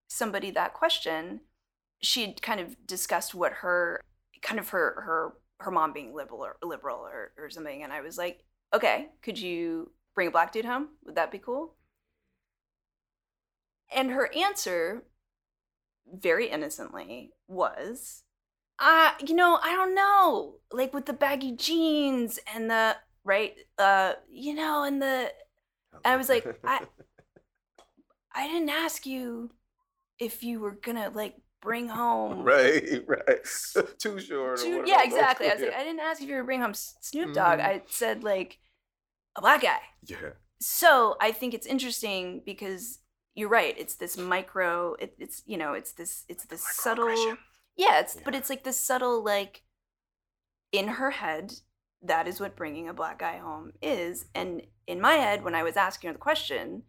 somebody 0.09 0.51
that 0.53 0.75
question. 0.75 1.41
She'd 2.03 2.41
kind 2.43 2.61
of 2.61 2.87
discussed 2.87 3.35
what 3.35 3.53
her 3.55 4.01
kind 4.43 4.59
of 4.59 4.71
her 4.71 5.01
her 5.03 5.35
her 5.61 5.71
mom 5.71 5.93
being 5.93 6.15
liberal 6.15 6.43
or 6.45 6.57
liberal 6.63 7.01
or, 7.01 7.33
or 7.37 7.51
something, 7.51 7.83
and 7.83 7.93
I 7.93 8.01
was 8.01 8.17
like, 8.17 8.43
okay, 8.73 9.11
could 9.23 9.39
you 9.39 9.93
bring 10.15 10.29
a 10.29 10.31
black 10.31 10.53
dude 10.53 10.65
home? 10.65 10.89
Would 11.05 11.17
that 11.17 11.31
be 11.31 11.39
cool? 11.39 11.77
And 13.93 14.11
her 14.13 14.33
answer, 14.35 15.05
very 16.13 16.49
innocently, 16.49 17.33
was, 17.49 18.23
uh, 18.79 19.13
you 19.25 19.35
know, 19.35 19.59
I 19.63 19.75
don't 19.75 19.95
know. 19.95 20.57
Like 20.73 20.93
with 20.95 21.07
the 21.07 21.13
baggy 21.13 21.53
jeans 21.53 22.39
and 22.55 22.71
the 22.71 22.97
right, 23.25 23.55
uh, 23.79 24.15
you 24.31 24.55
know, 24.55 24.85
and 24.85 25.01
the 25.03 25.33
I 26.05 26.17
was 26.17 26.29
like, 26.29 26.47
I- 26.65 26.87
I 28.35 28.47
didn't 28.47 28.71
ask 28.71 29.07
you 29.07 29.51
if 30.19 30.43
you 30.43 30.61
were 30.61 30.73
gonna 30.83 31.11
like 31.15 31.35
bring 31.61 31.89
home 31.89 32.43
right, 32.43 33.03
right. 33.07 33.39
Too 33.99 34.19
short. 34.21 34.61
or 34.61 34.63
Two- 34.63 34.71
one 34.77 34.81
of 34.83 34.89
yeah, 34.89 35.03
exactly. 35.03 35.49
I 35.51 35.55
was 35.55 35.63
like. 35.63 35.75
I 35.75 35.85
didn't 35.85 36.01
ask 36.01 36.23
if 36.23 36.29
you 36.29 36.37
were 36.37 36.45
bring 36.45 36.61
home 36.61 36.75
Snoop 36.75 37.35
Dogg. 37.35 37.59
Mhm. 37.59 37.65
I 37.65 37.83
said 37.89 38.23
like 38.25 38.59
a 39.37 39.41
black 39.41 39.63
guy. 39.63 39.79
yeah. 40.07 40.31
So 40.63 41.17
I 41.21 41.33
think 41.33 41.55
it's 41.55 41.67
interesting 41.67 42.43
because 42.45 42.99
you're 43.35 43.49
right. 43.49 43.75
It's 43.79 43.95
this 43.95 44.17
micro. 44.17 44.95
It, 44.99 45.15
it's 45.19 45.43
you 45.47 45.57
know, 45.57 45.73
it's 45.75 45.93
this 45.93 46.25
it's 46.29 46.45
this 46.47 46.65
subtle. 46.77 47.37
Yeah, 47.77 48.01
it's 48.01 48.17
but 48.25 48.35
it's 48.35 48.51
like 48.51 48.65
this 48.65 48.79
subtle 48.79 49.23
like 49.25 49.63
in 50.73 50.89
her 50.89 51.11
head. 51.11 51.53
That 52.03 52.27
is 52.27 52.41
what 52.41 52.57
bringing 52.57 52.89
a 52.89 52.95
black 52.95 53.19
guy 53.19 53.37
home 53.39 53.73
is, 53.83 54.25
and 54.35 54.63
in 54.87 55.01
my 55.03 55.15
head, 55.15 55.45
when 55.45 55.55
I 55.55 55.63
was 55.63 55.77
asking 55.77 56.09
her 56.09 56.15
the 56.15 56.19
question, 56.19 56.85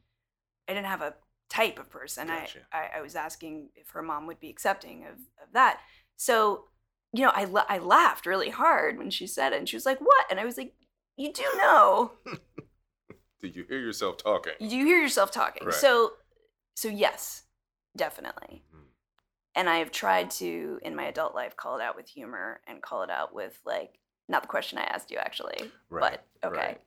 I 0.70 0.74
didn't 0.74 0.88
have 0.88 1.02
a 1.02 1.16
type 1.50 1.78
of 1.80 1.89
person. 1.89 2.28
Gotcha. 2.28 2.60
I, 2.72 2.78
I 2.78 3.00
I 3.00 3.02
was 3.02 3.16
asking 3.16 3.70
if 3.76 3.89
her 3.89 4.02
mom 4.02 4.26
would 4.28 4.39
be 4.39 4.50
accepting 4.50 5.04
of, 5.04 5.16
of 5.16 5.52
that. 5.54 5.82
So, 6.16 6.66
you 7.12 7.24
know, 7.26 7.32
I 7.36 7.44
la- 7.44 7.66
I 7.68 7.78
laughed 7.80 8.26
really 8.26 8.52
hard 8.52 8.98
when 8.98 9.10
she 9.10 9.28
said 9.28 9.52
it, 9.52 9.60
and 9.60 9.68
she 9.68 9.76
was 9.76 9.86
like, 9.86 10.00
"What?" 10.00 10.26
And 10.30 10.39
I 10.39 10.46
was 10.46 10.58
like, 10.58 10.76
"You 11.18 11.34
do 11.34 11.44
know." 11.58 12.14
Did 13.42 13.56
you 13.56 13.66
hear 13.68 13.80
yourself 13.80 14.18
talking? 14.18 14.54
you 14.60 14.86
hear 14.86 15.02
yourself 15.02 15.32
talking 15.32 15.66
Right. 15.66 15.74
so 15.74 16.14
so 16.82 16.88
yes 16.88 17.43
definitely 17.95 18.63
Mhm. 18.73 18.86
and 19.55 19.69
i 19.69 19.77
have 19.77 19.91
tried 19.91 20.32
to 20.32 20.79
in 20.82 20.95
my 20.95 21.05
adult 21.05 21.36
life 21.36 21.55
call 21.55 21.77
it 21.77 21.84
out 21.84 21.95
with 21.95 22.07
humor 22.09 22.61
and 22.65 22.82
call 22.82 23.03
it 23.03 23.09
out 23.11 23.34
with 23.34 23.59
like 23.65 23.99
not 24.27 24.41
the 24.41 24.47
question 24.47 24.77
i 24.79 24.84
asked 24.84 25.11
you 25.11 25.17
actually 25.17 25.71
Right. 25.89 26.19
but 26.41 26.47
okay 26.47 26.57
right. 26.57 26.82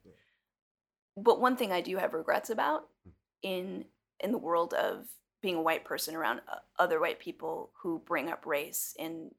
but 1.16 1.40
one 1.40 1.57
thing 1.57 1.70
i 1.72 1.80
do 1.80 1.97
have 1.99 2.12
regrets 2.14 2.51
about 2.51 2.88
Hmm. 3.05 3.11
in 3.42 3.84
in 4.20 4.32
the 4.32 4.38
world 4.38 4.74
of 4.74 5.09
being 5.40 5.57
a 5.57 5.62
white 5.62 5.84
person 5.84 6.14
around 6.16 6.40
other 6.78 6.99
white 6.99 7.20
people 7.20 7.70
who 7.82 7.99
bring 7.99 8.30
up 8.30 8.47
race 8.47 8.95
in 8.99 9.34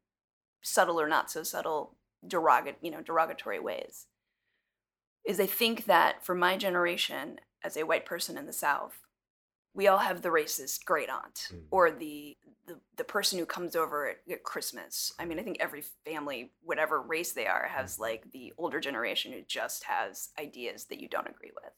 subtle 0.61 1.01
or 1.01 1.07
not 1.07 1.31
so 1.31 1.41
subtle 1.43 1.97
derogatory, 2.27 2.77
you 2.81 2.91
know, 2.91 3.01
derogatory 3.01 3.59
ways. 3.59 4.07
Is 5.25 5.39
I 5.39 5.47
think 5.47 5.85
that 5.85 6.23
for 6.23 6.35
my 6.35 6.57
generation, 6.57 7.39
as 7.63 7.75
a 7.75 7.83
white 7.87 8.05
person 8.05 8.37
in 8.37 8.45
the 8.45 8.53
South, 8.53 9.04
we 9.75 9.87
all 9.87 9.97
have 9.99 10.21
the 10.23 10.29
racist 10.29 10.85
great 10.85 11.09
aunt 11.09 11.49
Mm. 11.53 11.63
or 11.69 11.91
the, 11.91 12.37
the 12.65 12.79
the 12.95 13.03
person 13.03 13.37
who 13.37 13.45
comes 13.45 13.75
over 13.75 14.07
at, 14.09 14.17
at 14.31 14.41
Christmas. 14.43 15.13
I 15.19 15.25
mean, 15.25 15.37
I 15.37 15.43
think 15.43 15.57
every 15.59 15.83
family, 16.05 16.51
whatever 16.63 16.99
race 17.01 17.33
they 17.33 17.45
are, 17.45 17.67
has 17.67 17.99
like 17.99 18.31
the 18.31 18.53
older 18.57 18.79
generation 18.79 19.31
who 19.33 19.41
just 19.47 19.83
has 19.83 20.29
ideas 20.39 20.85
that 20.85 20.99
you 21.01 21.07
don't 21.07 21.27
agree 21.29 21.51
with. 21.53 21.73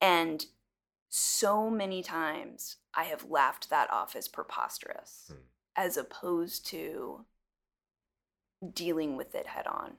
And 0.00 0.46
so 1.10 1.68
many 1.70 2.02
times 2.02 2.76
I 2.94 3.04
have 3.04 3.24
laughed 3.30 3.68
that 3.70 3.90
off 3.90 4.16
as 4.16 4.26
preposterous, 4.28 5.30
Mm. 5.32 5.36
as 5.76 5.96
opposed 5.96 6.66
to 6.68 7.26
dealing 8.74 9.16
with 9.16 9.34
it 9.34 9.46
head 9.46 9.66
on. 9.66 9.98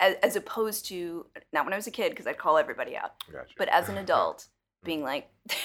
As, 0.00 0.16
as 0.22 0.36
opposed 0.36 0.86
to, 0.86 1.26
not 1.52 1.64
when 1.64 1.72
I 1.72 1.76
was 1.76 1.86
a 1.86 1.90
kid, 1.92 2.10
because 2.10 2.26
I'd 2.26 2.38
call 2.38 2.58
everybody 2.58 2.96
out, 2.96 3.12
Gotcha. 3.32 3.54
but 3.56 3.68
as 3.68 3.88
an 3.88 3.96
adult, 4.04 4.48
being 4.84 5.02
like, 5.02 5.28
they're 5.46 5.56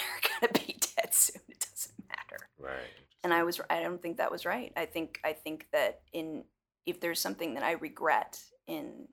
gonna 0.41 0.53
be 0.53 0.78
dead 0.95 1.13
soon. 1.13 1.41
It 1.49 1.65
doesn't 1.70 1.95
matter. 2.07 2.47
right. 2.57 2.89
And 3.24 3.34
I 3.34 3.43
was, 3.43 3.59
I 3.70 3.82
don't 3.82 4.01
think 4.01 4.17
that 4.17 4.32
was 4.32 4.45
right. 4.45 4.72
I 4.78 4.86
think, 4.86 5.20
I 5.26 5.34
think 5.34 5.67
that 5.74 6.01
in, 6.13 6.45
if 6.86 7.01
there's 7.01 7.20
something 7.20 7.53
that 7.55 7.63
I 7.63 7.72
regret 7.74 8.39
in 8.65 9.07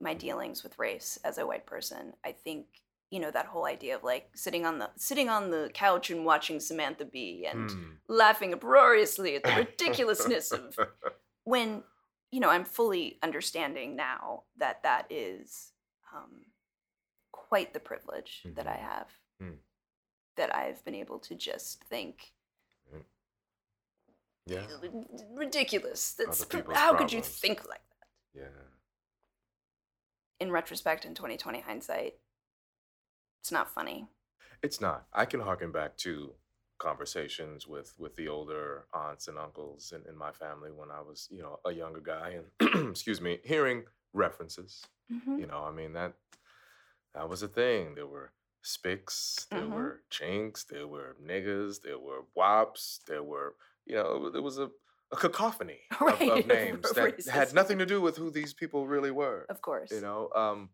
my 0.00 0.14
dealings 0.14 0.62
with 0.62 0.78
race 0.78 1.18
as 1.24 1.38
a 1.38 1.46
white 1.46 1.66
person, 1.66 2.12
I 2.24 2.32
think, 2.32 2.66
you 3.10 3.20
know, 3.20 3.30
that 3.30 3.46
whole 3.46 3.66
idea 3.66 3.96
of 3.96 4.04
like 4.04 4.30
sitting 4.34 4.66
on 4.66 4.78
the 4.78 4.90
sitting 4.96 5.28
on 5.28 5.50
the 5.50 5.70
couch 5.72 6.10
and 6.10 6.24
watching 6.24 6.60
Samantha 6.60 7.04
Bee 7.04 7.46
and 7.50 7.70
Mm. 7.70 7.96
laughing 8.08 8.52
uproariously 8.52 9.36
at 9.36 9.44
the 9.44 9.52
ridiculousness 9.56 10.52
of 10.52 10.76
when 11.44 11.82
you 12.30 12.40
know 12.40 12.50
i'm 12.50 12.64
fully 12.64 13.18
understanding 13.22 13.96
now 13.96 14.42
that 14.58 14.82
that 14.82 15.06
is 15.10 15.72
um, 16.14 16.42
quite 17.48 17.72
the 17.72 17.80
privilege 17.80 18.42
that 18.56 18.66
i 18.66 18.76
have 18.76 19.08
Mm. 19.42 19.58
that 20.36 20.54
i've 20.54 20.84
been 20.84 20.94
able 20.96 21.18
to 21.20 21.34
just 21.36 21.84
think 21.84 22.32
yeah. 24.46 24.66
ridiculous 25.34 26.14
that's 26.18 26.44
people's 26.44 26.76
how 26.76 26.94
could 26.96 27.12
you 27.12 27.20
think 27.22 27.68
like 27.68 27.82
that 28.00 28.40
Yeah. 28.40 28.64
in 30.40 30.50
retrospect 30.50 31.04
in 31.04 31.14
2020 31.14 31.60
hindsight 31.60 32.14
it's 33.40 33.52
not 33.52 33.70
funny 33.70 34.08
It's 34.62 34.80
not. 34.80 35.06
I 35.12 35.24
can 35.24 35.40
harken 35.40 35.70
back 35.70 35.96
to 35.98 36.34
conversations 36.78 37.66
with 37.68 37.94
with 37.98 38.16
the 38.16 38.26
older 38.28 38.86
aunts 38.92 39.28
and 39.28 39.38
uncles 39.38 39.92
in, 39.94 40.02
in 40.10 40.16
my 40.18 40.32
family 40.32 40.70
when 40.72 40.90
I 40.90 41.00
was, 41.00 41.28
you 41.30 41.42
know, 41.42 41.60
a 41.64 41.72
younger 41.72 42.00
guy 42.00 42.28
and 42.38 42.88
excuse 42.90 43.20
me, 43.20 43.38
hearing 43.44 43.84
references. 44.12 44.84
Mhm. 45.12 45.38
You 45.40 45.46
know, 45.46 45.62
I 45.64 45.70
mean 45.72 45.92
that 45.92 46.14
that 47.18 47.28
was 47.28 47.42
a 47.42 47.48
thing. 47.48 47.94
There 47.94 48.06
were 48.06 48.32
spics, 48.64 49.48
there 49.52 49.68
Mhm. 49.68 49.68
were 49.68 50.04
chinks, 50.10 50.64
there 50.64 50.86
were 50.88 51.16
niggas, 51.22 51.82
there 51.82 51.98
were 51.98 52.22
wops, 52.34 53.00
there 53.06 53.22
were, 53.22 53.56
you 53.86 53.96
know, 53.96 54.30
there 54.30 54.42
was 54.42 54.58
a, 54.58 54.70
a 55.12 55.16
cacophony 55.16 55.82
of- 56.06 56.22
Right, 56.22 56.28
of, 56.28 56.46
of 56.48 56.48
names 56.48 56.92
that 56.92 57.22
had 57.28 57.54
nothing 57.54 57.78
to 57.78 57.86
do 57.86 58.00
with 58.00 58.16
who 58.16 58.30
these 58.30 58.54
people 58.54 58.86
really 58.88 59.10
were. 59.10 59.50
of 59.50 59.60
course 59.60 59.92
You 59.92 60.00
know, 60.00 60.30
um, 60.34 60.70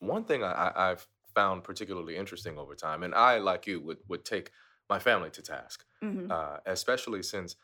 one 0.00 0.24
thing 0.24 0.44
I, 0.44 0.52
I, 0.52 0.92
I've 0.92 1.08
found 1.34 1.64
particularly 1.64 2.16
interesting 2.16 2.58
over 2.58 2.74
time, 2.76 3.04
and 3.04 3.14
I, 3.14 3.38
like 3.38 3.66
you, 3.66 3.80
would 3.82 4.00
would 4.08 4.24
take 4.26 4.52
my 4.90 4.98
family 5.00 5.30
to 5.32 5.42
task, 5.42 5.86
Mhm. 6.02 6.30
uh, 6.30 6.58
especially 6.66 7.22
since 7.24 7.56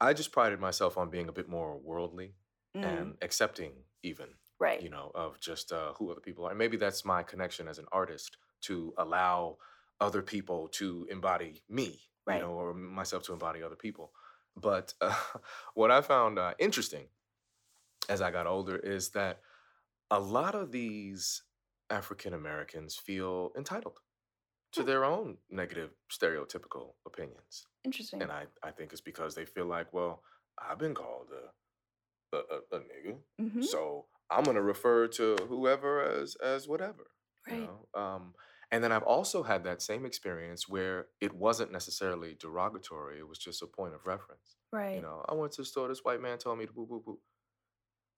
I 0.00 0.12
just 0.14 0.32
prided 0.32 0.60
myself 0.60 0.96
on 0.98 1.10
being 1.10 1.28
a 1.28 1.32
bit 1.32 1.48
more 1.48 1.78
worldly 1.78 2.36
Mm, 2.74 3.08
and 3.08 3.18
accepting, 3.22 3.84
even 4.02 4.34
right 4.64 4.82
you 4.82 4.90
know, 4.90 5.10
of 5.14 5.38
just 5.40 5.72
uh, 5.72 5.92
who 5.96 6.10
other 6.10 6.20
people 6.28 6.44
are. 6.44 6.50
And 6.50 6.58
maybe 6.58 6.76
that's 6.76 7.04
my 7.04 7.22
connection 7.22 7.68
as 7.68 7.78
an 7.78 7.86
artist 7.92 8.38
to 8.62 8.76
allow 8.98 9.58
other 10.00 10.22
people 10.22 10.68
to 10.80 11.06
embody 11.10 11.62
me, 11.68 11.88
Right. 12.26 12.40
you 12.40 12.42
know, 12.46 12.52
or 12.52 12.74
myself 12.74 13.22
to 13.24 13.32
embody 13.32 13.62
other 13.62 13.76
people. 13.86 14.12
But 14.56 14.94
uh, 15.00 15.14
what 15.74 15.90
I 15.90 16.00
found 16.00 16.38
uh, 16.38 16.54
interesting 16.58 17.06
as 18.08 18.20
I 18.20 18.30
got 18.30 18.46
older 18.46 18.76
is 18.76 19.10
that 19.10 19.40
a 20.10 20.20
lot 20.20 20.54
of 20.54 20.72
these 20.72 21.42
African 21.90 22.34
Americans 22.34 22.96
feel 22.96 23.52
entitled 23.56 24.00
to 24.72 24.82
Hmm. 24.82 24.86
their 24.86 25.04
own 25.04 25.38
negative 25.50 25.92
stereotypical 26.10 26.94
opinions. 27.06 27.66
interesting 27.84 28.20
And 28.22 28.32
I, 28.32 28.46
I 28.62 28.70
think 28.72 28.92
it's 28.92 29.00
because 29.02 29.34
they 29.34 29.46
feel 29.46 29.66
like, 29.66 29.92
well, 29.92 30.22
I've 30.58 30.78
been 30.78 30.94
called 30.94 31.28
a, 31.32 32.36
a, 32.36 32.40
a, 32.40 32.76
a 32.76 32.80
nigga. 32.80 33.18
Mhm. 33.40 33.62
So 33.62 34.06
I'm 34.30 34.44
gonna 34.44 34.62
refer 34.62 35.06
to 35.08 35.36
whoever 35.48 36.02
as 36.02 36.36
as 36.36 36.68
whatever. 36.68 37.10
right 37.48 37.60
You 37.60 37.68
know? 37.94 38.00
Um, 38.00 38.34
and 38.70 38.82
then 38.82 38.90
I've 38.92 39.02
also 39.02 39.42
had 39.42 39.64
that 39.64 39.82
same 39.82 40.04
experience 40.04 40.68
where 40.68 41.06
it 41.20 41.34
wasn't 41.34 41.70
necessarily 41.70 42.36
derogatory. 42.40 43.18
It 43.18 43.28
was 43.28 43.38
just 43.38 43.62
a 43.62 43.66
point 43.66 43.94
of 43.94 44.06
reference. 44.06 44.56
right 44.72 44.96
You 44.96 45.02
know, 45.02 45.24
I 45.28 45.34
went 45.34 45.52
to 45.52 45.62
the 45.62 45.66
store. 45.66 45.88
This 45.88 46.04
white 46.04 46.20
man 46.20 46.38
told 46.38 46.58
me 46.58 46.66
to 46.66 46.72
boo 46.72 46.86
boo 46.86 47.02
boo. 47.04 47.18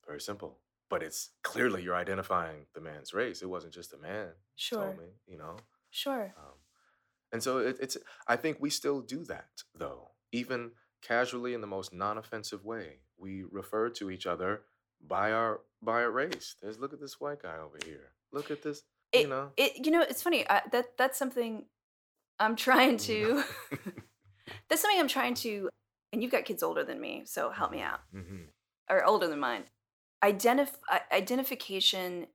Very 0.06 0.20
simple, 0.20 0.60
but 0.88 1.02
it's 1.02 1.30
clearly 1.42 1.82
you're 1.82 1.96
identifying 1.96 2.66
the 2.74 2.80
man's 2.80 3.12
race. 3.12 3.42
It 3.42 3.50
wasn't 3.50 3.74
just 3.74 3.92
a 3.92 3.98
man 3.98 4.28
sure 4.54 4.84
told 4.84 4.98
me. 4.98 5.06
You 5.26 5.38
know, 5.38 5.56
sure 5.90 6.34
um, 6.38 6.54
and 7.32 7.42
so 7.42 7.58
it, 7.58 7.76
it's. 7.80 7.96
I 8.28 8.36
think 8.36 8.58
we 8.60 8.70
still 8.70 9.00
do 9.00 9.24
that 9.24 9.48
though, 9.74 10.12
even 10.32 10.70
casually 11.02 11.54
in 11.54 11.60
the 11.60 11.66
most 11.66 11.92
non-offensive 11.92 12.64
way. 12.64 13.00
We 13.18 13.44
refer 13.50 13.90
to 13.90 14.10
each 14.10 14.26
other 14.26 14.62
by 15.00 15.32
our 15.32 15.60
by 15.82 16.02
our 16.02 16.10
race. 16.10 16.54
There's 16.62 16.78
look 16.78 16.92
at 16.92 17.00
this 17.00 17.20
white 17.20 17.42
guy 17.42 17.56
over 17.58 17.78
here. 17.84 18.12
Look 18.32 18.50
at 18.50 18.62
this. 18.62 18.82
you 19.14 19.28
know. 19.28 19.50
it 19.56 19.84
you 19.86 19.90
know 19.92 20.02
it's 20.02 20.22
funny 20.22 20.44
I, 20.50 20.62
that 20.72 20.96
that's 20.98 21.16
something 21.18 21.64
i'm 22.38 22.54
trying 22.56 22.98
to 22.98 23.42
that's 24.68 24.82
something 24.82 25.00
i'm 25.00 25.08
trying 25.08 25.34
to 25.34 25.70
and 26.12 26.22
you've 26.22 26.32
got 26.32 26.44
kids 26.44 26.62
older 26.62 26.84
than 26.84 27.00
me 27.00 27.22
so 27.24 27.50
help 27.50 27.70
me 27.70 27.80
out 27.80 28.00
hmm 28.12 28.42
or 28.90 29.04
older 29.04 29.26
than 29.28 29.38
mine 29.40 29.64
Identif- 30.24 30.80
identification 31.12 32.26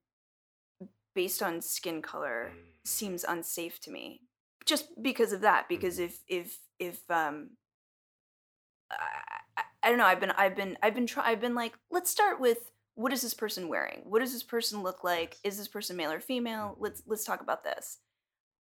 based 1.13 1.43
on 1.43 1.61
skin 1.61 2.01
color 2.01 2.51
seems 2.85 3.23
unsafe 3.25 3.79
to 3.81 3.91
me 3.91 4.21
just 4.65 4.85
because 5.03 5.33
of 5.33 5.41
that 5.41 5.67
because 5.69 5.99
Mhm. 5.99 6.05
if 6.05 6.23
if 6.27 6.59
if 6.79 7.11
um 7.11 7.51
I, 9.83 9.89
don't 9.89 9.97
know 9.97 10.05
i've 10.05 10.19
been 10.19 10.31
i've 10.31 10.55
been 10.55 10.77
i've 10.83 10.93
been 10.95 11.07
try 11.07 11.29
i've 11.29 11.41
been 11.41 11.55
like 11.55 11.73
let's 11.89 12.09
start 12.09 12.39
with 12.39 12.71
what 12.95 13.11
is 13.13 13.21
this 13.21 13.33
person 13.33 13.67
wearing 13.69 14.01
what 14.05 14.19
does 14.19 14.33
this 14.33 14.43
person 14.43 14.83
look 14.83 15.03
like 15.03 15.37
is 15.43 15.57
this 15.57 15.67
person 15.67 15.95
male 15.97 16.11
or 16.11 16.19
female 16.19 16.75
let's 16.79 17.01
let's 17.07 17.23
talk 17.23 17.41
about 17.41 17.63
this 17.63 17.97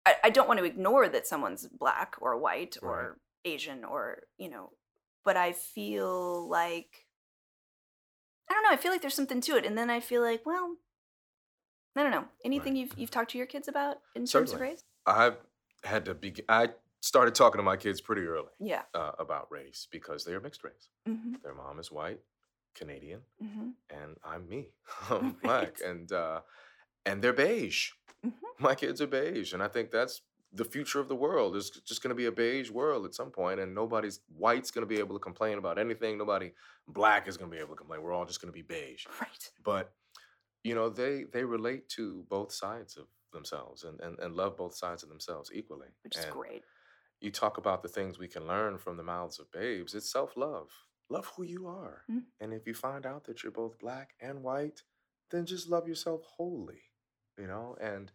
I, 0.06 0.14
I 0.24 0.30
don't 0.30 0.48
want 0.48 0.58
to 0.60 0.64
ignore 0.64 1.08
that 1.08 1.26
someone's 1.26 1.66
black 1.66 2.16
or 2.20 2.38
white 2.38 2.76
Right. 2.82 2.88
or 2.90 3.18
asian 3.44 3.84
or 3.84 4.22
you 4.38 4.48
know 4.50 4.70
but 5.24 5.36
i 5.36 5.52
feel 5.52 6.48
like 6.48 7.06
i 8.50 8.54
don't 8.54 8.62
know 8.62 8.70
i 8.70 8.76
feel 8.76 8.92
like 8.92 9.00
there's 9.02 9.14
something 9.14 9.40
to 9.42 9.56
it 9.56 9.66
and 9.66 9.76
then 9.76 9.90
i 9.90 10.00
feel 10.00 10.22
like 10.22 10.44
well 10.46 10.76
i 11.96 12.02
don't 12.02 12.10
know 12.12 12.24
anything 12.44 12.74
Right. 12.74 12.80
you've 12.80 12.98
you've 12.98 13.10
talked 13.10 13.30
to 13.32 13.38
your 13.38 13.46
kids 13.46 13.68
about 13.68 13.98
in 14.14 14.24
terms 14.26 14.52
of 14.52 14.60
race 14.60 14.82
I've 15.06 15.36
had 15.82 16.04
to 16.04 16.14
be. 16.14 16.34
I 16.48 16.68
started 17.00 17.34
talking 17.34 17.58
to 17.58 17.62
my 17.62 17.76
kids 17.76 18.00
pretty 18.00 18.22
early 18.22 18.52
yeah 18.60 18.82
uh, 18.94 19.12
about 19.18 19.50
race 19.50 19.86
because 19.90 20.24
they 20.24 20.32
are 20.32 20.40
mixed 20.40 20.64
race. 20.64 20.88
hmm 21.06 21.34
Their 21.42 21.54
mom 21.54 21.78
is 21.78 21.90
white, 21.90 22.20
Canadian, 22.74 23.20
hmm 23.40 23.70
and 23.90 24.16
I'm 24.24 24.48
me, 24.48 24.68
I'm 25.10 25.32
black, 25.42 25.78
and 25.84 26.10
uh, 26.12 26.40
and 27.06 27.22
they're 27.22 27.32
beige. 27.32 27.90
Mhm. 28.24 28.32
My 28.58 28.74
kids 28.74 29.00
are 29.00 29.06
beige, 29.06 29.52
and 29.54 29.62
I 29.62 29.68
think 29.68 29.90
that's 29.90 30.22
the 30.52 30.64
future 30.64 31.00
of 31.00 31.08
the 31.08 31.14
world. 31.16 31.56
It's 31.56 31.70
just 31.70 32.02
going 32.02 32.10
to 32.10 32.14
be 32.16 32.26
a 32.26 32.32
beige 32.32 32.70
world 32.70 33.06
at 33.06 33.14
some 33.14 33.30
point, 33.30 33.60
and 33.60 33.74
nobody's 33.74 34.20
white's 34.36 34.70
going 34.70 34.82
to 34.86 34.94
be 34.94 34.98
able 34.98 35.14
to 35.14 35.20
complain 35.20 35.58
about 35.58 35.78
anything. 35.78 36.18
Nobody 36.18 36.52
black 36.88 37.28
is 37.28 37.36
going 37.36 37.50
to 37.50 37.56
be 37.56 37.60
able 37.60 37.74
to 37.74 37.78
complain. 37.78 38.02
We're 38.02 38.12
all 38.12 38.26
just 38.26 38.40
going 38.42 38.52
to 38.52 38.56
be 38.62 38.62
beige. 38.62 39.06
right 39.20 39.50
But 39.64 39.92
you 40.62 40.74
know, 40.74 40.90
they 40.90 41.24
they 41.24 41.44
relate 41.44 41.88
to 41.90 42.24
both 42.28 42.52
sides 42.52 42.96
of 42.96 43.06
themselves 43.32 43.84
and, 43.84 44.00
and, 44.00 44.18
and 44.18 44.34
love 44.34 44.56
both 44.56 44.74
sides 44.74 45.02
of 45.02 45.08
themselves 45.08 45.50
equally. 45.54 45.88
which 46.02 46.16
is 46.16 46.24
And 46.24 46.32
great 46.34 46.64
You 47.20 47.30
talk 47.30 47.58
about 47.58 47.82
the 47.82 47.88
things 47.88 48.18
we 48.18 48.28
can 48.28 48.46
learn 48.46 48.78
from 48.78 48.96
the 48.96 49.02
mouths 49.02 49.38
of 49.38 49.50
babes. 49.52 49.94
It's 49.94 50.10
self 50.10 50.36
love. 50.36 50.70
Love 51.10 51.30
who 51.36 51.42
you 51.44 51.66
are. 51.66 52.04
Mm. 52.10 52.22
And 52.40 52.52
if 52.52 52.66
you 52.66 52.74
find 52.74 53.04
out 53.04 53.24
that 53.24 53.42
you're 53.42 53.52
both 53.52 53.78
black 53.78 54.14
and 54.20 54.42
white, 54.42 54.82
then 55.30 55.44
just 55.44 55.68
love 55.68 55.88
yourself 55.88 56.22
wholly. 56.36 56.82
You 57.38 57.46
know, 57.46 57.76
and 57.80 58.10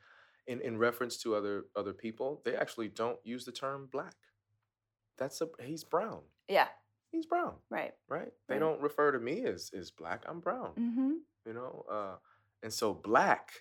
in, 0.48 0.62
in 0.62 0.78
reference 0.78 1.18
to 1.18 1.36
other 1.36 1.66
other 1.76 1.94
people, 1.94 2.42
they 2.46 2.56
actually 2.56 2.88
don't 2.90 3.20
use 3.24 3.46
the 3.46 3.52
term 3.52 3.90
black. 3.92 4.16
That's 5.18 5.42
a 5.42 5.48
he's 5.62 5.84
brown. 5.84 6.22
yeah 6.48 6.68
He's 7.12 7.26
brown, 7.26 7.54
right 7.70 7.94
right? 8.10 8.34
They 8.50 8.56
Right. 8.56 8.60
don't 8.60 8.82
refer 8.82 9.12
to 9.14 9.20
me 9.20 9.46
as 9.46 9.72
as 9.78 9.92
black. 9.92 10.24
I'm 10.28 10.40
brown 10.42 10.72
mm-hmm 10.78 11.12
you 11.48 11.54
know 11.54 11.86
uh 11.92 12.16
and 12.64 12.74
so 12.74 12.92
black 12.94 13.52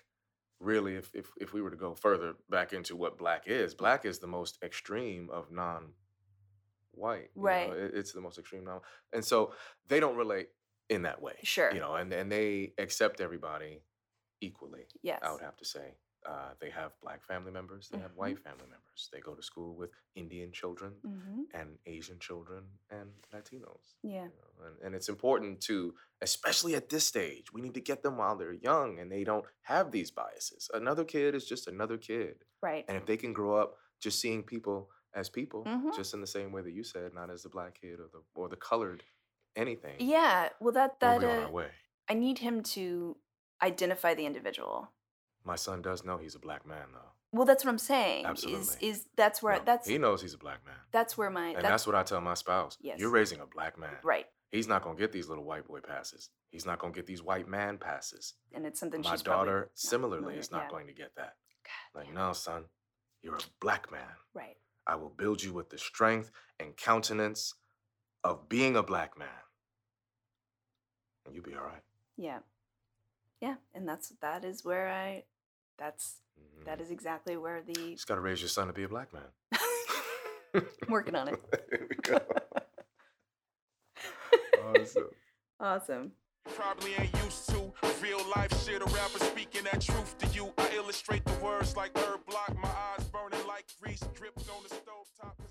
really 0.59 0.95
if, 0.95 1.11
if 1.13 1.31
if 1.39 1.53
we 1.53 1.61
were 1.61 1.69
to 1.69 1.75
go 1.75 1.93
further 1.93 2.33
back 2.49 2.73
into 2.73 2.95
what 2.95 3.17
black 3.17 3.43
is 3.45 3.75
black 3.75 4.05
is 4.05 4.19
the 4.19 4.27
most 4.27 4.57
extreme 4.63 5.29
of 5.31 5.51
non 5.51 5.89
white 6.91 7.29
Right. 7.35 7.69
it, 7.69 7.91
it's 7.93 8.13
the 8.13 8.21
most 8.21 8.39
extreme 8.39 8.63
non 8.63 8.79
and 9.11 9.23
so 9.23 9.51
they 9.87 9.99
don't 9.99 10.15
relate 10.15 10.47
in 10.89 11.03
that 11.03 11.21
way. 11.21 11.35
Sure. 11.43 11.73
You 11.73 11.79
know, 11.79 11.95
and, 11.95 12.11
and 12.13 12.31
they 12.31 12.73
accept 12.77 13.21
everybody 13.21 13.81
equally. 14.41 14.85
Yes. 15.01 15.19
I 15.23 15.31
would 15.31 15.41
have 15.41 15.57
to 15.57 15.65
say. 15.65 15.95
Uh, 16.27 16.53
they 16.59 16.69
have 16.71 16.91
black 17.01 17.23
family 17.23 17.51
members, 17.51 17.87
they 17.89 17.99
have 17.99 18.11
Mhm. 18.11 18.15
white 18.15 18.39
family 18.39 18.65
members. 18.67 19.09
They 19.13 19.19
go 19.19 19.35
to 19.35 19.43
school 19.43 19.75
with 19.75 19.91
Indian 20.15 20.51
children 20.51 20.93
hmm 21.03 21.43
and 21.53 21.77
Asian 21.85 22.19
children 22.19 22.63
and 22.89 23.11
Latinos. 23.31 23.95
Yeah. 24.01 24.25
you 24.25 24.31
know, 24.41 24.65
And, 24.65 24.75
and 24.81 24.95
it's 24.95 25.09
important 25.09 25.61
to, 25.61 25.95
especially 26.21 26.73
at 26.75 26.89
this 26.89 27.05
stage, 27.05 27.53
we 27.53 27.61
need 27.61 27.75
to 27.75 27.81
get 27.81 28.01
them 28.01 28.17
while 28.17 28.35
they're 28.35 28.53
young 28.53 28.99
and 28.99 29.11
they 29.11 29.23
don't 29.23 29.45
have 29.61 29.91
these 29.91 30.09
biases. 30.11 30.69
Another 30.73 31.05
kid 31.05 31.35
is 31.35 31.45
just 31.45 31.67
another 31.67 31.97
kid. 31.97 32.43
Right. 32.61 32.85
And 32.87 32.97
if 32.97 33.05
they 33.05 33.17
can 33.17 33.31
grow 33.33 33.55
up 33.57 33.77
just 33.99 34.19
seeing 34.19 34.43
people 34.43 34.89
as 35.13 35.29
people, 35.29 35.63
Mhm. 35.65 35.95
just 35.95 36.13
in 36.15 36.21
the 36.21 36.27
same 36.27 36.51
way 36.51 36.61
that 36.63 36.71
you 36.73 36.83
said, 36.83 37.13
not 37.13 37.29
as 37.29 37.43
the 37.43 37.49
black 37.49 37.79
kid 37.79 37.99
or 37.99 38.07
the 38.07 38.23
or 38.35 38.49
the 38.49 38.57
colored 38.57 39.03
anything, 39.55 39.97
Yeah. 39.99 40.49
Well, 40.59 40.73
that 40.73 40.97
we'll 41.01 41.19
that 41.19 41.23
on 41.29 41.37
uh, 41.39 41.41
our 41.45 41.51
way. 41.51 41.71
I 42.09 42.13
need 42.15 42.39
him 42.39 42.63
to 42.75 43.17
identify 43.61 44.13
the 44.15 44.25
individual. 44.25 44.91
My 45.45 45.55
son 45.55 45.81
does 45.81 46.03
know 46.03 46.17
he's 46.17 46.35
a 46.35 46.39
black 46.39 46.65
man, 46.65 46.87
though. 46.93 47.11
Well, 47.31 47.45
that's 47.45 47.63
what 47.65 47.71
I'm 47.71 47.77
saying. 47.77 48.21
Is 48.21 48.29
Absolutely. 48.29 48.87
is 48.87 49.05
that's 49.17 49.43
where 49.43 49.57
No, 49.57 49.61
that's 49.65 49.87
he 49.87 49.97
knows 49.97 50.21
he's 50.21 50.33
a 50.33 50.37
black 50.37 50.65
man, 50.65 50.75
that's 50.91 51.17
where 51.17 51.29
my 51.29 51.47
and 51.47 51.57
that's, 51.57 51.67
that's, 51.67 51.87
what 51.87 51.95
I 51.95 52.03
tell 52.03 52.21
my 52.21 52.33
spouse. 52.33 52.77
Yes. 52.81 52.97
You're 52.99 53.09
raising 53.09 53.41
a 53.41 53.45
black 53.45 53.77
man. 53.77 53.97
right, 54.03 54.25
He's 54.51 54.67
not 54.69 54.83
gonna 54.83 54.97
get 54.97 55.11
these 55.11 55.27
little 55.27 55.43
white 55.43 55.67
boy 55.67 55.81
passes. 55.81 56.29
He's 56.49 56.65
not 56.65 56.79
gonna 56.79 56.93
get 56.93 57.05
these 57.05 57.21
white 57.21 57.47
man 57.47 57.77
passes. 57.77 58.35
and 58.53 58.65
it's 58.65 58.79
something 58.79 59.01
my 59.01 59.17
daughter 59.17 59.59
not 59.59 59.69
similarly 59.73 60.21
familiar- 60.21 60.39
is 60.39 60.51
not 60.51 60.63
yeah. 60.63 60.69
going 60.69 60.87
to 60.87 60.93
get 60.93 61.13
that. 61.17 61.33
God 61.65 61.99
Like, 61.99 62.05
damn. 62.05 62.15
no, 62.15 62.33
son, 62.33 62.65
you're 63.21 63.35
a 63.35 63.39
black 63.59 63.91
man. 63.91 64.15
Right. 64.33 64.55
I 64.87 64.95
will 64.95 65.09
build 65.09 65.43
you 65.43 65.51
with 65.51 65.69
the 65.69 65.77
strength 65.77 66.31
and 66.59 66.77
countenance 66.77 67.53
of 68.23 68.47
being 68.47 68.77
a 68.77 68.83
black 68.83 69.17
man. 69.17 69.27
And 71.25 71.35
you'll 71.35 71.43
be 71.43 71.55
all 71.55 71.65
right. 71.65 71.81
Yeah. 72.17 72.39
Yeah, 73.41 73.55
and 73.73 73.87
that's 73.87 74.13
that 74.21 74.45
is 74.45 74.63
where 74.63 74.87
I 74.89 75.23
that's 75.77 76.15
that 76.65 76.79
Mhm. 76.79 76.81
is 76.81 76.91
exactly 76.91 77.37
where 77.37 77.61
the 77.61 77.93
Just 77.93 78.07
gotta 78.07 78.21
raise 78.21 78.41
your 78.41 78.49
son 78.49 78.67
to 78.67 78.73
be 78.73 78.83
a 78.83 78.89
black 78.89 79.13
man. 79.13 79.23
I'm 80.53 80.63
working 80.89 81.15
on 81.15 81.27
it. 81.29 81.39
there 81.69 81.87
we 81.89 81.95
go. 81.97 82.19
awesome. 84.61 85.09
Awesome. 85.57 86.11
Probably 86.53 86.93
ain't 86.95 87.15
used 87.23 87.47
to 87.49 87.71
real 88.01 88.19
life 88.35 88.51
shit. 88.65 88.81
A 88.81 88.85
rapper 88.85 89.19
speaking 89.19 89.63
that 89.63 89.79
truth 89.79 90.17
to 90.17 90.27
you. 90.27 90.51
I 90.57 90.69
illustrate 90.75 91.23
the 91.23 91.33
words 91.35 91.77
like 91.77 91.93
Herblock. 91.93 92.55
My 92.61 92.67
eyes 92.69 93.05
burning 93.05 93.47
like 93.47 93.65
grease 93.81 94.01
dripped 94.13 94.49
on 94.49 94.61
the 94.63 94.69
stove 94.69 95.07
top. 95.19 95.41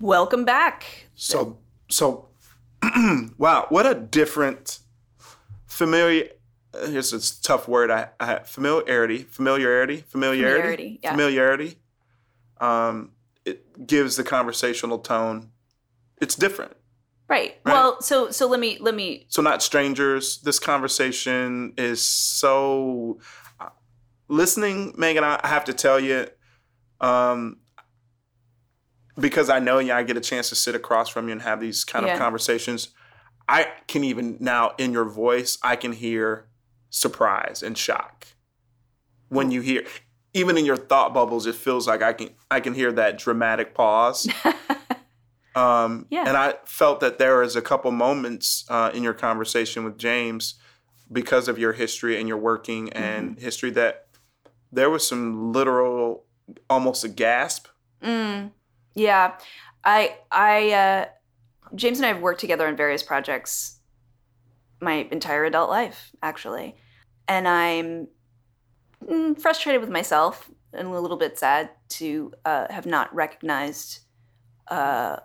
Welcome 0.00 0.46
back. 0.46 1.08
So, 1.14 1.58
so, 1.90 2.30
wow, 3.38 3.66
what 3.68 3.84
a 3.86 3.94
different 3.94 4.78
familiar. 5.66 6.30
Here's 6.88 7.12
a 7.12 7.42
tough 7.42 7.68
word. 7.68 7.90
I, 7.90 8.08
I 8.20 8.40
familiarity, 8.40 9.18
familiarity, 9.24 9.98
familiarity, 10.08 10.42
Familiarity, 10.52 11.00
yeah. 11.02 11.10
familiarity. 11.12 11.78
Um, 12.60 13.10
it 13.44 13.86
gives 13.86 14.16
the 14.16 14.24
conversational 14.24 14.98
tone. 14.98 15.50
It's 16.20 16.34
different. 16.34 16.72
Right. 17.28 17.56
Right. 17.64 17.72
Well, 17.72 18.00
so 18.02 18.30
so 18.30 18.46
let 18.48 18.60
me 18.60 18.76
let 18.80 18.94
me 18.94 19.26
So, 19.28 19.40
not 19.42 19.62
strangers. 19.62 20.38
This 20.42 20.58
conversation 20.58 21.72
is 21.78 22.02
so. 22.06 23.18
uh, 23.60 23.70
Listening, 24.28 24.94
Megan, 24.96 25.24
I 25.24 25.40
I 25.42 25.48
have 25.48 25.64
to 25.64 25.72
tell 25.72 25.98
you, 26.00 26.26
um, 27.00 27.58
because 29.18 29.48
I 29.48 29.58
know 29.58 29.78
you, 29.78 29.92
I 29.92 30.02
get 30.02 30.16
a 30.16 30.20
chance 30.20 30.48
to 30.48 30.54
sit 30.54 30.74
across 30.74 31.08
from 31.08 31.26
you 31.28 31.32
and 31.32 31.42
have 31.42 31.60
these 31.60 31.84
kind 31.84 32.06
Yeah. 32.06 32.14
of 32.14 32.18
conversations. 32.18 32.88
I 33.48 33.68
can 33.86 34.04
even 34.04 34.38
now, 34.40 34.72
in 34.78 34.92
your 34.92 35.04
voice, 35.04 35.58
I 35.62 35.76
can 35.76 35.92
hear 35.92 36.46
surprise 36.94 37.62
and 37.62 37.76
shock 37.76 38.26
when 39.28 39.50
you 39.50 39.60
hear. 39.60 39.84
Even 40.36 40.56
in 40.58 40.64
your 40.64 40.76
thought 40.76 41.14
bubbles, 41.14 41.46
it 41.46 41.54
feels 41.54 41.86
like 41.86 42.02
I 42.02 42.12
can 42.12 42.30
I 42.50 42.60
can 42.60 42.74
hear 42.74 42.90
that 42.92 43.18
dramatic 43.18 43.74
pause. 43.74 44.28
Um, 45.56 46.06
Yeah. 46.10 46.24
And 46.26 46.36
I 46.36 46.54
felt 46.64 46.98
that 46.98 47.18
there 47.18 47.38
was 47.38 47.54
a 47.54 47.62
couple 47.62 47.92
moments 47.92 48.64
uh, 48.68 48.90
in 48.92 49.04
your 49.04 49.14
conversation 49.14 49.84
with 49.84 49.96
James, 49.96 50.54
because 51.12 51.46
of 51.46 51.58
your 51.60 51.72
history 51.72 52.18
and 52.18 52.26
your 52.26 52.38
working 52.38 52.92
and 52.92 53.38
history, 53.38 53.70
that 53.70 54.08
there 54.72 54.90
was 54.90 55.06
some 55.06 55.52
literal, 55.52 56.24
almost 56.68 57.04
a 57.04 57.08
gasp. 57.08 57.68
Mm, 58.02 58.50
yeah, 58.94 59.36
I 59.84 60.16
I 60.32 60.72
uh, 60.72 61.04
James 61.76 61.98
and 61.98 62.06
I 62.06 62.08
have 62.08 62.20
worked 62.20 62.40
together 62.40 62.66
on 62.66 62.76
various 62.76 63.04
projects 63.04 63.78
my 64.80 65.06
entire 65.10 65.44
adult 65.44 65.70
life, 65.70 66.10
actually, 66.20 66.74
and 67.28 67.48
I'm 67.48 68.08
mm, 69.04 69.40
frustrated 69.40 69.80
with 69.80 69.90
myself 69.90 70.50
and 70.72 70.88
a 70.88 71.00
little 71.00 71.16
bit 71.16 71.38
sad 71.38 71.70
to 71.88 72.32
uh, 72.44 72.66
have 72.70 72.86
not 72.86 73.14
recognized 73.14 74.00
uh, 74.68 75.16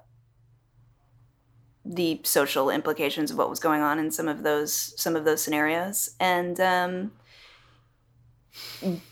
the 1.85 2.21
social 2.23 2.69
implications 2.69 3.31
of 3.31 3.37
what 3.37 3.49
was 3.49 3.59
going 3.59 3.81
on 3.81 3.99
in 3.99 4.11
some 4.11 4.27
of 4.27 4.43
those 4.43 4.93
some 5.01 5.15
of 5.15 5.25
those 5.25 5.41
scenarios. 5.41 6.11
And 6.19 6.59
um, 6.59 7.11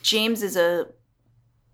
James 0.03 0.43
is 0.43 0.55
a 0.55 0.87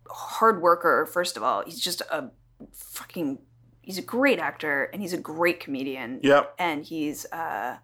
hard 0.10 0.62
worker. 0.62 1.06
First 1.06 1.38
of 1.38 1.44
all, 1.44 1.64
he's 1.66 1.80
just 1.80 2.02
a 2.02 2.30
fucking. 2.74 3.40
He's 3.82 3.98
a 3.98 4.02
great 4.04 4.40
actor 4.40 4.86
and 4.94 5.02
he's 5.02 5.12
a 5.12 5.18
great 5.18 5.60
comedian. 5.60 6.22
Yep. 6.24 6.56
And 6.58 6.86
he's 6.86 7.26
uh, 7.34 7.80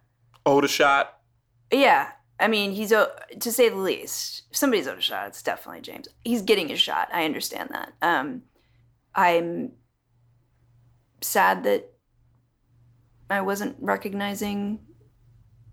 Oda 0.45 0.69
shot. 0.69 1.19
yeah. 1.71 2.11
I 2.39 2.47
mean, 2.47 2.71
he's 2.71 2.91
a 2.91 3.11
to 3.39 3.51
say 3.51 3.69
the 3.69 3.75
least. 3.75 4.43
If 4.51 4.57
somebody's 4.57 4.87
owed 4.87 4.97
a 4.97 5.01
shot, 5.01 5.27
it's 5.27 5.43
definitely 5.43 5.81
James. 5.81 6.07
He's 6.23 6.41
getting 6.41 6.69
his 6.69 6.79
shot. 6.79 7.09
I 7.13 7.25
understand 7.25 7.69
that. 7.71 7.93
Um, 8.01 8.43
I'm 9.13 9.73
sad 11.21 11.63
that 11.63 11.91
I 13.29 13.41
wasn't 13.41 13.75
recognizing 13.79 14.79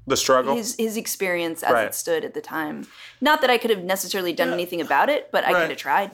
The 0.06 0.16
struggle. 0.16 0.54
his 0.56 0.74
his 0.76 0.96
experience 0.96 1.62
as 1.62 1.72
Right. 1.72 1.86
it 1.86 1.94
stood 1.94 2.24
at 2.24 2.34
the 2.34 2.40
time. 2.40 2.86
Not 3.20 3.40
that 3.42 3.50
I 3.50 3.58
could 3.58 3.70
have 3.70 3.84
necessarily 3.84 4.32
done 4.32 4.48
Yeah. 4.48 4.54
anything 4.54 4.80
about 4.80 5.08
it, 5.08 5.30
but 5.32 5.44
I 5.44 5.52
Right. 5.52 5.60
could 5.62 5.70
have 5.70 5.78
tried. 5.78 6.10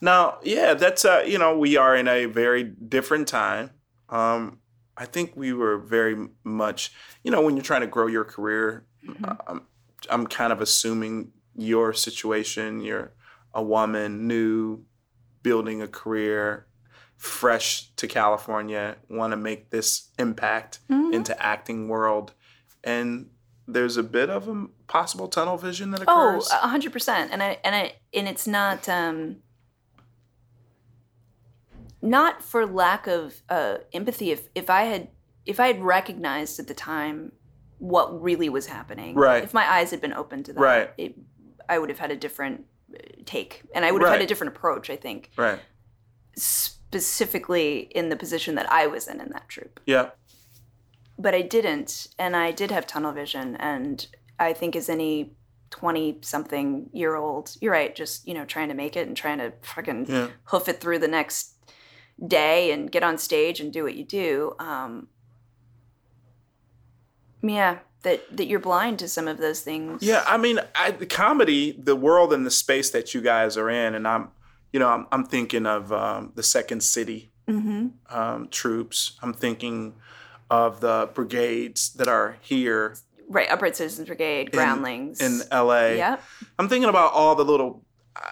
Now, 0.00 0.38
yeah, 0.42 0.74
that's 0.74 1.04
uh, 1.06 1.24
you 1.26 1.38
know, 1.38 1.56
we 1.58 1.76
are 1.76 1.96
in 1.96 2.06
a 2.06 2.26
very 2.26 2.64
different 2.64 3.28
time. 3.28 3.70
Um, 4.10 4.60
I 4.96 5.06
think 5.06 5.32
we 5.36 5.52
were 5.52 5.78
very 5.78 6.28
much, 6.44 6.92
you 7.24 7.30
know, 7.30 7.40
when 7.40 7.56
you're 7.56 7.64
trying 7.64 7.80
to 7.82 7.86
grow 7.86 8.06
your 8.06 8.24
career, 8.24 8.86
Mhm. 9.06 9.38
I'm, 9.46 9.66
I'm 10.10 10.26
kind 10.26 10.52
of 10.52 10.60
assuming 10.60 11.32
your 11.56 11.92
situation. 11.92 12.80
You're 12.80 13.12
a 13.54 13.62
woman, 13.62 14.26
new, 14.26 14.84
building 15.42 15.80
a 15.82 15.88
career, 15.88 16.66
fresh 17.16 17.90
to 17.96 18.06
California, 18.06 18.96
want 19.08 19.32
to 19.32 19.36
make 19.36 19.70
this 19.70 20.10
impact 20.18 20.80
Mhm. 20.90 21.14
into 21.14 21.42
acting 21.42 21.88
world, 21.88 22.32
and 22.84 23.30
there's 23.68 23.96
a 23.96 24.02
bit 24.02 24.28
of 24.30 24.46
a 24.48 24.66
possible 24.86 25.26
tunnel 25.28 25.56
vision 25.56 25.90
that 25.92 26.04
Oh, 26.06 26.30
occurs. 26.36 26.50
a 26.52 26.68
hundred 26.68 26.92
percent. 26.92 27.32
And 27.32 27.42
I 27.42 27.58
and 27.64 27.74
I 27.74 27.94
and 28.14 28.28
it's 28.28 28.46
not 28.46 28.88
um 28.88 29.36
not 32.02 32.42
for 32.42 32.66
lack 32.66 33.06
of 33.06 33.42
uh, 33.48 33.78
empathy. 33.92 34.30
If 34.30 34.48
if 34.54 34.68
I 34.70 34.82
had 34.84 35.08
if 35.44 35.58
I 35.58 35.68
had 35.68 35.82
recognized 35.82 36.58
at 36.60 36.66
the 36.68 36.74
time 36.74 37.32
what 37.78 38.22
really 38.22 38.48
was 38.48 38.66
happening, 38.66 39.14
Right. 39.14 39.44
If 39.44 39.52
my 39.54 39.68
eyes 39.70 39.90
had 39.90 40.00
been 40.00 40.12
open 40.14 40.42
to 40.44 40.52
that, 40.52 40.60
Right. 40.60 40.90
it, 40.96 41.14
I 41.68 41.78
would 41.78 41.88
have 41.90 41.98
had 41.98 42.10
a 42.10 42.16
different 42.16 42.64
uh, 42.94 42.98
take, 43.24 43.62
and 43.74 43.84
I 43.84 43.90
would 43.92 44.02
have 44.02 44.12
had 44.12 44.22
a 44.22 44.26
different 44.26 44.56
approach. 44.56 44.88
I 44.90 44.96
think 44.96 45.30
right. 45.36 45.58
specifically 46.34 47.78
in 47.94 48.08
the 48.08 48.16
position 48.16 48.54
that 48.54 48.70
I 48.70 48.86
was 48.86 49.08
in 49.08 49.20
in 49.20 49.30
that 49.30 49.48
troupe. 49.48 49.80
Yeah. 49.86 50.10
but 51.18 51.34
I 51.34 51.40
didn't, 51.42 52.08
and 52.18 52.36
I 52.36 52.50
did 52.52 52.70
have 52.70 52.86
tunnel 52.86 53.12
vision, 53.12 53.56
and 53.56 54.06
I 54.38 54.52
think 54.52 54.76
as 54.76 54.88
any 54.90 55.32
twenty 55.70 56.18
something 56.22 56.90
year 56.92 57.16
old, 57.16 57.56
you're 57.60 57.72
right, 57.72 57.94
just 57.94 58.26
you 58.28 58.34
know 58.34 58.44
trying 58.44 58.68
to 58.68 58.74
make 58.74 58.96
it 58.96 59.06
and 59.08 59.16
trying 59.16 59.38
to 59.38 59.52
fucking 59.62 60.06
Yeah. 60.08 60.28
hoof 60.44 60.68
it 60.68 60.78
through 60.80 60.98
the 61.00 61.08
next 61.08 61.54
day 62.26 62.70
and 62.70 62.90
get 62.92 63.02
on 63.02 63.18
stage 63.18 63.60
and 63.60 63.72
do 63.72 63.82
what 63.82 63.94
you 63.94 64.04
do. 64.04 64.54
Um, 64.58 65.08
yeah, 67.48 67.78
that 68.02 68.36
that 68.36 68.46
you're 68.46 68.60
blind 68.60 68.98
to 69.00 69.08
some 69.08 69.28
of 69.28 69.38
those 69.38 69.60
things. 69.60 70.02
Yeah, 70.02 70.24
I 70.26 70.36
mean, 70.36 70.60
I, 70.74 70.90
the 70.92 71.06
comedy, 71.06 71.72
the 71.72 71.96
world 71.96 72.32
and 72.32 72.44
the 72.46 72.50
space 72.50 72.90
that 72.90 73.14
you 73.14 73.20
guys 73.20 73.56
are 73.56 73.68
in, 73.70 73.94
and 73.94 74.06
I'm, 74.06 74.28
you 74.72 74.80
know, 74.80 74.88
I'm, 74.88 75.06
I'm 75.12 75.24
thinking 75.24 75.66
of 75.66 75.92
um, 75.92 76.32
the 76.34 76.42
Second 76.42 76.82
City 76.82 77.30
Mm-hmm. 77.48 77.88
um, 78.16 78.48
troupes. 78.50 79.16
I'm 79.22 79.32
thinking 79.32 79.94
of 80.50 80.80
the 80.80 81.08
brigades 81.14 81.92
that 81.94 82.08
are 82.08 82.38
here 82.40 82.96
Right, 83.28 83.48
Upright 83.50 83.76
Citizens 83.76 84.06
Brigade, 84.08 84.50
Groundlings. 84.52 85.20
in 85.20 85.42
LA. 85.52 85.86
Yep. 85.90 86.22
I'm 86.58 86.68
thinking 86.68 86.88
about 86.88 87.12
all 87.12 87.34
the 87.36 87.44
little. 87.44 87.84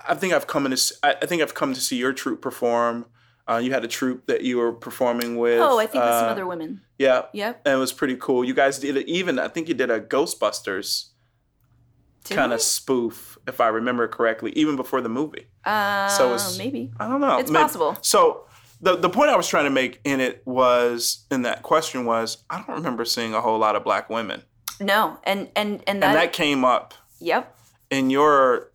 I 0.09 0.15
think 0.15 0.33
I've 0.33 0.47
come 0.49 0.67
in. 0.67 0.73
To, 0.77 0.95
I 1.05 1.27
think 1.27 1.43
I've 1.43 1.55
come 1.55 1.75
to 1.75 1.81
see 1.81 1.97
your 1.97 2.13
troupe 2.13 2.41
perform. 2.43 3.07
Uh, 3.47 3.57
you 3.63 3.73
had 3.73 3.85
a 3.85 3.89
troupe 3.89 4.27
that 4.27 4.43
you 4.43 4.57
were 4.57 4.73
performing 4.73 5.37
with. 5.37 5.61
Oh, 5.61 5.79
I 5.79 5.87
think 5.87 6.03
with 6.05 6.13
some 6.15 6.25
uh, 6.27 6.29
other 6.31 6.47
women. 6.47 6.81
Yeah, 6.99 7.23
Yep. 7.35 7.63
and 7.67 7.75
it 7.75 7.79
was 7.79 7.93
pretty 7.93 8.17
cool. 8.17 8.43
You 8.45 8.55
guys 8.55 8.79
did 8.79 8.97
it. 8.97 9.07
Even 9.09 9.39
I 9.39 9.49
think 9.49 9.69
you 9.69 9.75
did 9.75 9.91
a 9.91 10.01
Ghostbusters 10.01 11.09
kind 12.31 12.55
of 12.55 12.63
spoof, 12.63 13.37
if 13.47 13.61
I 13.61 13.69
remember 13.69 14.09
correctly, 14.09 14.53
even 14.57 14.77
before 14.77 15.03
the 15.03 15.11
movie. 15.11 15.47
Uh, 15.65 16.09
so 16.09 16.27
it's- 16.29 16.57
maybe. 16.57 16.91
I 16.99 17.07
don't 17.07 17.21
know. 17.21 17.37
It's 17.39 17.51
Maybe- 17.51 17.63
possible. 17.65 17.99
So 18.01 18.47
the 18.81 18.97
the 18.97 19.11
point 19.11 19.31
I 19.31 19.37
was 19.37 19.47
trying 19.47 19.65
to 19.65 19.71
make 19.71 20.01
in 20.05 20.21
it 20.21 20.43
was 20.47 21.25
in 21.31 21.43
that 21.43 21.63
question 21.63 22.07
was 22.07 22.45
I 22.49 22.59
don't 22.63 22.77
remember 22.77 23.05
seeing 23.05 23.35
a 23.35 23.41
whole 23.43 23.59
lot 23.59 23.77
of 23.77 23.85
black 23.85 24.09
women, 24.09 24.43
No, 24.81 25.19
and 25.25 25.51
and 25.55 25.83
and 25.87 26.03
that. 26.03 26.09
and 26.09 26.17
that 26.17 26.33
came 26.33 26.65
up 26.65 26.95
yep. 27.21 27.55
in 27.91 28.09
your 28.11 28.71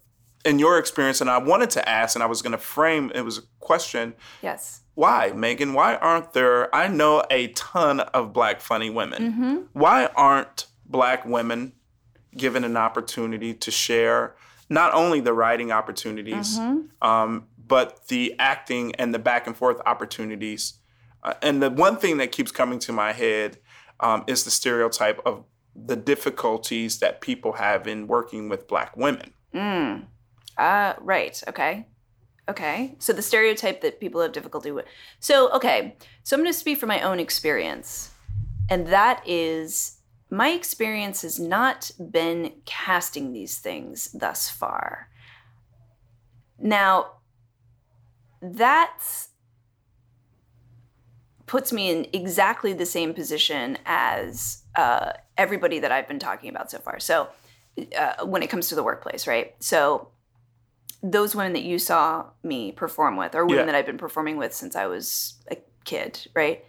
in 0.46 0.60
your 0.60 0.78
experience, 0.78 1.22
and 1.22 1.30
I 1.30 1.38
wanted 1.38 1.70
to 1.72 1.88
ask, 1.90 2.16
and 2.16 2.24
I 2.24 2.28
was 2.28 2.42
going 2.42 2.54
to 2.54 2.58
frame 2.58 3.12
it 3.14 3.22
was 3.22 3.38
a 3.38 3.42
question. 3.60 4.14
Yes. 4.42 4.82
Why, 4.96 5.32
Megan? 5.34 5.74
Why 5.74 5.96
aren't 5.96 6.34
there? 6.34 6.74
I 6.76 6.88
know 6.88 7.24
a 7.30 7.48
ton 7.50 8.00
of 8.02 8.34
black 8.34 8.62
funny 8.62 8.90
women. 8.90 9.32
Mm-hmm. 9.32 9.58
Why 9.74 10.08
aren't 10.16 10.68
black 10.86 11.26
women 11.26 11.74
given 12.36 12.64
an 12.64 12.78
opportunity 12.78 13.54
to 13.54 13.72
share 13.72 14.36
not 14.70 14.94
only 14.94 15.20
the 15.20 15.34
writing 15.34 15.72
opportunities, 15.72 16.58
Mm-hmm. 16.60 17.08
um, 17.08 17.48
but 17.58 18.08
the 18.08 18.36
acting 18.40 18.96
and 18.96 19.14
the 19.14 19.20
back 19.20 19.48
and 19.48 19.56
forth 19.56 19.80
opportunities? 19.86 20.80
Uh, 21.24 21.34
and 21.42 21.62
the 21.62 21.70
one 21.70 21.98
thing 21.98 22.18
that 22.18 22.32
keeps 22.32 22.52
coming 22.52 22.80
to 22.80 22.92
my 22.92 23.12
head 23.14 23.58
um, 24.00 24.24
is 24.28 24.44
the 24.44 24.52
stereotype 24.52 25.22
of 25.26 25.44
the 25.76 25.96
difficulties 25.96 27.00
that 27.00 27.22
people 27.22 27.54
have 27.54 27.88
in 27.88 28.08
working 28.08 28.50
with 28.50 28.68
black 28.68 28.96
women. 28.98 29.34
Mm. 29.54 30.06
Uh, 30.60 30.94
right. 31.00 31.42
Okay. 31.48 31.88
Okay. 32.50 32.96
So 33.00 33.14
the 33.14 33.22
stereotype 33.22 33.82
that 33.82 34.00
people 34.00 34.22
have 34.22 34.34
difficulty 34.34 34.72
with. 34.72 34.86
So, 35.20 35.50
okay. 35.54 35.96
So 36.24 36.36
I'm 36.36 36.42
going 36.42 36.52
to 36.52 36.60
speak 36.60 36.78
from 36.78 36.90
my 36.90 37.02
own 37.02 37.20
experience. 37.20 38.12
And 38.70 38.88
that 38.88 39.24
is 39.26 40.00
my 40.30 40.50
experience 40.50 41.22
has 41.22 41.40
not 41.40 41.92
been 42.12 42.54
casting 42.66 43.32
these 43.32 43.58
things 43.58 44.12
thus 44.12 44.50
far. 44.50 45.10
Now, 46.60 47.14
that's 48.42 49.30
puts 51.46 51.74
me 51.74 51.90
in 51.90 52.06
exactly 52.14 52.74
the 52.74 52.86
same 52.86 53.14
position 53.14 53.78
as 53.86 54.64
uh, 54.76 55.14
everybody 55.36 55.80
that 55.80 55.92
I've 55.92 56.08
been 56.08 56.20
talking 56.20 56.50
about 56.50 56.70
so 56.70 56.78
far. 56.78 57.00
So, 57.00 57.30
uh, 57.98 58.26
when 58.26 58.44
it 58.44 58.50
comes 58.50 58.70
to 58.70 58.76
the 58.76 58.84
workplace, 58.84 59.26
right? 59.26 59.56
So, 59.60 60.10
those 61.02 61.36
women 61.36 61.54
that 61.54 61.64
you 61.64 61.80
saw 61.80 62.26
me 62.44 62.72
perform 62.72 63.16
with 63.16 63.34
are 63.36 63.46
women 63.46 63.60
Yeah. 63.60 63.66
that 63.68 63.76
I've 63.76 63.86
been 63.86 63.98
performing 63.98 64.38
with 64.38 64.54
since 64.54 64.76
I 64.76 64.86
was 64.88 65.36
a 65.50 65.58
kid, 65.86 66.28
right? 66.36 66.64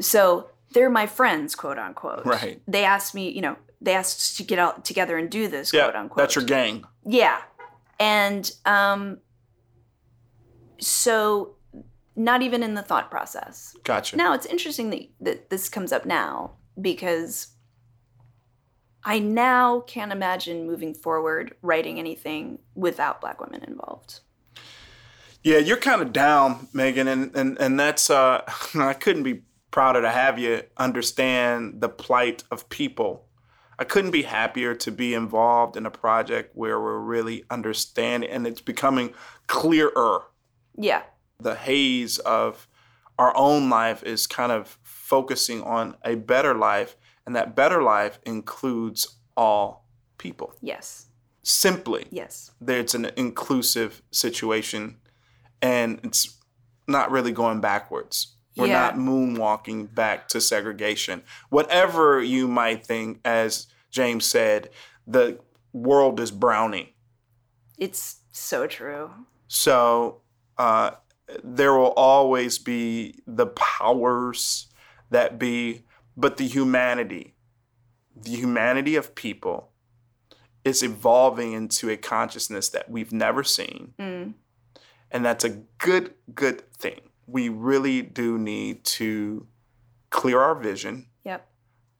So 0.00 0.48
they're 0.72 0.88
my 0.90 1.06
friends, 1.06 1.54
quote 1.54 1.78
unquote. 1.78 2.24
Right. 2.24 2.62
They 2.66 2.84
asked 2.84 3.14
me, 3.14 3.28
you 3.30 3.42
know, 3.42 3.56
they 3.80 3.94
asked 3.94 4.18
us 4.18 4.36
to 4.36 4.42
get 4.44 4.58
out 4.58 4.84
together 4.84 5.18
and 5.18 5.30
do 5.30 5.48
this, 5.48 5.70
quote 5.70 5.94
unquote. 5.94 6.16
that's 6.16 6.34
your 6.34 6.44
gang. 6.44 6.84
Yeah. 7.04 7.42
And 8.00 8.50
um 8.64 9.18
so 10.80 11.56
not 12.16 12.42
even 12.42 12.62
in 12.62 12.74
the 12.74 12.82
thought 12.82 13.10
process. 13.10 13.74
Gotcha. 13.84 14.16
Now 14.16 14.34
it's 14.34 14.46
interesting 14.46 14.90
that, 14.90 15.00
that 15.20 15.50
this 15.50 15.68
comes 15.68 15.92
up 15.92 16.04
now 16.04 16.52
because 16.80 17.48
I 19.04 19.18
now 19.18 19.80
can't 19.80 20.12
imagine 20.12 20.66
moving 20.66 20.94
forward 20.94 21.54
writing 21.62 21.98
anything 21.98 22.60
without 22.74 23.20
black 23.20 23.40
women 23.40 23.64
involved. 23.64 24.20
Yeah, 25.42 25.58
you're 25.58 25.76
kind 25.76 26.00
of 26.00 26.12
down, 26.12 26.68
Megan, 26.72 27.08
and 27.08 27.34
and 27.34 27.58
and 27.58 27.78
that's 27.78 28.10
uh, 28.10 28.42
I 28.74 28.92
couldn't 28.94 29.24
be 29.24 29.42
prouder 29.70 30.02
to 30.02 30.10
have 30.10 30.38
you 30.38 30.62
understand 30.76 31.80
the 31.80 31.88
plight 31.88 32.44
of 32.50 32.68
people. 32.68 33.26
I 33.78 33.84
couldn't 33.84 34.10
be 34.12 34.22
happier 34.22 34.74
to 34.76 34.92
be 34.92 35.14
involved 35.14 35.76
in 35.76 35.86
a 35.86 35.90
project 35.90 36.54
where 36.54 36.80
we're 36.80 37.00
really 37.00 37.44
understanding, 37.50 38.30
and 38.30 38.46
it's 38.46 38.60
becoming 38.60 39.14
clearer. 39.48 40.24
Yeah. 40.76 41.02
The 41.40 41.56
haze 41.56 42.18
of 42.18 42.68
our 43.18 43.36
own 43.36 43.68
life 43.68 44.04
is 44.04 44.26
kind 44.28 44.52
of 44.52 44.78
focusing 44.82 45.62
on 45.62 45.96
a 46.04 46.14
better 46.14 46.54
life, 46.54 46.96
and 47.26 47.34
that 47.36 47.54
better 47.56 47.82
life 47.82 48.18
includes 48.24 49.16
all 49.36 49.86
people. 50.18 50.54
Yes. 50.60 51.06
Simply, 51.42 52.06
Yes. 52.10 52.52
it's 52.66 52.94
an 52.94 53.06
inclusive 53.16 54.02
situation 54.10 54.98
and 55.60 56.00
it's 56.04 56.38
not 56.86 57.10
really 57.10 57.32
going 57.32 57.60
backwards. 57.60 58.36
We're 58.56 58.66
Yeah. 58.66 58.80
not 58.80 58.94
moonwalking 58.96 59.94
back 59.94 60.28
to 60.28 60.40
segregation. 60.40 61.22
Whatever 61.48 62.22
you 62.22 62.46
might 62.48 62.86
think, 62.86 63.20
as 63.24 63.66
James 63.90 64.24
said, 64.26 64.70
the 65.06 65.40
world 65.72 66.20
is 66.20 66.30
browning. 66.30 66.88
It's 67.78 68.20
so 68.30 68.66
true. 68.66 69.10
So 69.48 70.20
uh, 70.58 70.92
there 71.42 71.74
will 71.74 71.92
always 71.96 72.58
be 72.58 73.14
the 73.26 73.46
powers 73.46 74.66
that 75.10 75.38
be, 75.38 75.84
but 76.16 76.36
the 76.36 76.46
humanity, 76.46 77.34
the 78.16 78.36
humanity 78.36 78.96
of 78.96 79.14
people 79.14 79.70
is 80.64 80.82
evolving 80.82 81.52
into 81.52 81.90
a 81.90 81.96
consciousness 81.96 82.68
that 82.68 82.90
we've 82.90 83.12
never 83.12 83.42
seen. 83.42 83.94
Mm. 83.98 84.34
And 85.10 85.24
that's 85.24 85.44
a 85.44 85.50
good, 85.78 86.14
good 86.34 86.70
thing. 86.72 87.00
We 87.26 87.48
really 87.48 88.02
do 88.02 88.38
need 88.38 88.84
to 88.84 89.46
clear 90.10 90.40
our 90.40 90.54
vision, 90.54 91.06
Yep. 91.24 91.48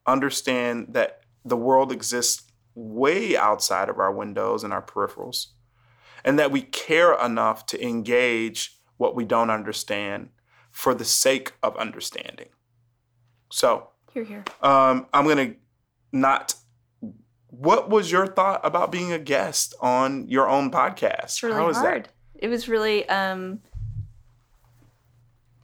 understand 0.05 0.87
that 0.89 1.21
the 1.43 1.57
world 1.57 1.91
exists 1.91 2.43
way 2.75 3.35
outside 3.35 3.89
of 3.89 3.99
our 3.99 4.11
windows 4.11 4.63
and 4.63 4.71
our 4.71 4.81
peripherals, 4.81 5.47
and 6.23 6.39
that 6.39 6.51
we 6.51 6.61
care 6.61 7.13
enough 7.13 7.65
to 7.67 7.83
engage 7.83 8.77
what 8.97 9.15
we 9.15 9.25
don't 9.25 9.49
understand 9.49 10.29
for 10.71 10.93
the 10.93 11.05
sake 11.05 11.53
of 11.61 11.75
understanding. 11.77 12.49
So, 13.51 13.89
Here, 14.13 14.23
here. 14.23 14.43
um, 14.61 15.07
I'm 15.13 15.25
going 15.25 15.53
to 15.53 15.55
not. 16.11 16.55
What 17.49 17.89
was 17.89 18.11
your 18.11 18.25
thought 18.25 18.61
about 18.63 18.91
being 18.91 19.11
a 19.11 19.19
guest 19.19 19.75
on 19.79 20.27
your 20.27 20.49
own 20.49 20.71
podcast? 20.71 21.23
It's 21.23 21.43
really 21.43 21.55
How 21.55 21.67
was 21.67 21.81
that? 21.81 22.09
It 22.35 22.47
was 22.47 22.67
really 22.67 23.07
um 23.09 23.59